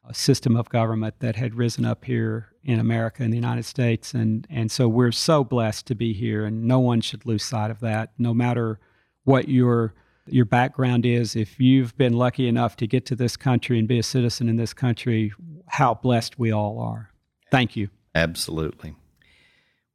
uh, 0.08 0.14
system 0.14 0.56
of 0.56 0.70
government 0.70 1.16
that 1.20 1.36
had 1.36 1.56
risen 1.56 1.86
up 1.86 2.06
here 2.06 2.50
in 2.64 2.80
America 2.80 3.24
in 3.24 3.32
the 3.32 3.38
United 3.38 3.66
States, 3.66 4.14
and 4.14 4.46
and 4.50 4.72
so 4.72 4.88
we're 4.88 5.12
so 5.12 5.44
blessed 5.44 5.88
to 5.88 5.96
be 5.96 6.14
here, 6.14 6.46
and 6.46 6.66
no 6.66 6.80
one 6.80 7.02
should 7.02 7.26
lose 7.26 7.44
sight 7.44 7.72
of 7.72 7.80
that, 7.80 8.12
no 8.20 8.34
matter 8.34 8.80
what 9.24 9.50
your 9.50 9.96
your 10.28 10.46
background 10.46 11.06
is, 11.06 11.36
if 11.36 11.60
you've 11.60 11.98
been 11.98 12.14
lucky 12.14 12.48
enough 12.48 12.78
to 12.78 12.88
get 12.88 13.06
to 13.08 13.16
this 13.16 13.36
country 13.36 13.78
and 13.80 13.88
be 13.88 13.98
a 14.00 14.04
citizen 14.04 14.48
in 14.50 14.56
this 14.56 14.74
country, 14.74 15.34
how 15.68 15.96
blessed 15.96 16.40
we 16.40 16.52
all 16.52 16.80
are. 16.80 17.10
Thank 17.50 17.76
you. 17.76 17.90
Absolutely. 18.16 18.96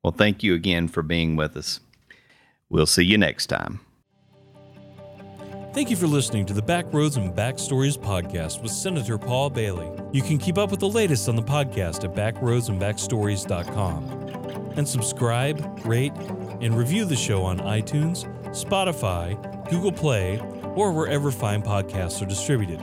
Well, 0.02 0.12
thank 0.12 0.42
you 0.42 0.54
again 0.54 0.88
for 0.88 1.02
being 1.02 1.36
with 1.36 1.56
us. 1.56 1.80
We'll 2.68 2.86
see 2.86 3.04
you 3.04 3.18
next 3.18 3.46
time. 3.46 3.80
Thank 5.72 5.90
you 5.90 5.96
for 5.96 6.06
listening 6.06 6.46
to 6.46 6.54
the 6.54 6.62
Backroads 6.62 7.18
and 7.18 7.34
Backstories 7.34 7.98
podcast 7.98 8.62
with 8.62 8.70
Senator 8.70 9.18
Paul 9.18 9.50
Bailey. 9.50 9.90
You 10.10 10.22
can 10.22 10.38
keep 10.38 10.56
up 10.56 10.70
with 10.70 10.80
the 10.80 10.88
latest 10.88 11.28
on 11.28 11.36
the 11.36 11.42
podcast 11.42 12.04
at 12.04 12.14
backroadsandbackstories.com. 12.14 14.72
And 14.76 14.88
subscribe, 14.88 15.84
rate, 15.84 16.14
and 16.62 16.74
review 16.74 17.04
the 17.04 17.16
show 17.16 17.42
on 17.42 17.58
iTunes, 17.58 18.24
Spotify, 18.57 19.36
Google 19.68 19.92
Play, 19.92 20.40
or 20.74 20.92
wherever 20.92 21.30
fine 21.30 21.62
podcasts 21.62 22.20
are 22.22 22.26
distributed. 22.26 22.80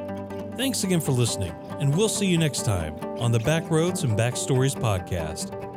Thanks 0.55 0.83
again 0.83 0.99
for 0.99 1.11
listening, 1.11 1.53
and 1.79 1.95
we'll 1.95 2.09
see 2.09 2.27
you 2.27 2.37
next 2.37 2.63
time 2.63 2.95
on 3.19 3.31
the 3.31 3.39
Backroads 3.39 4.03
and 4.03 4.17
Backstories 4.17 4.75
podcast. 4.75 5.72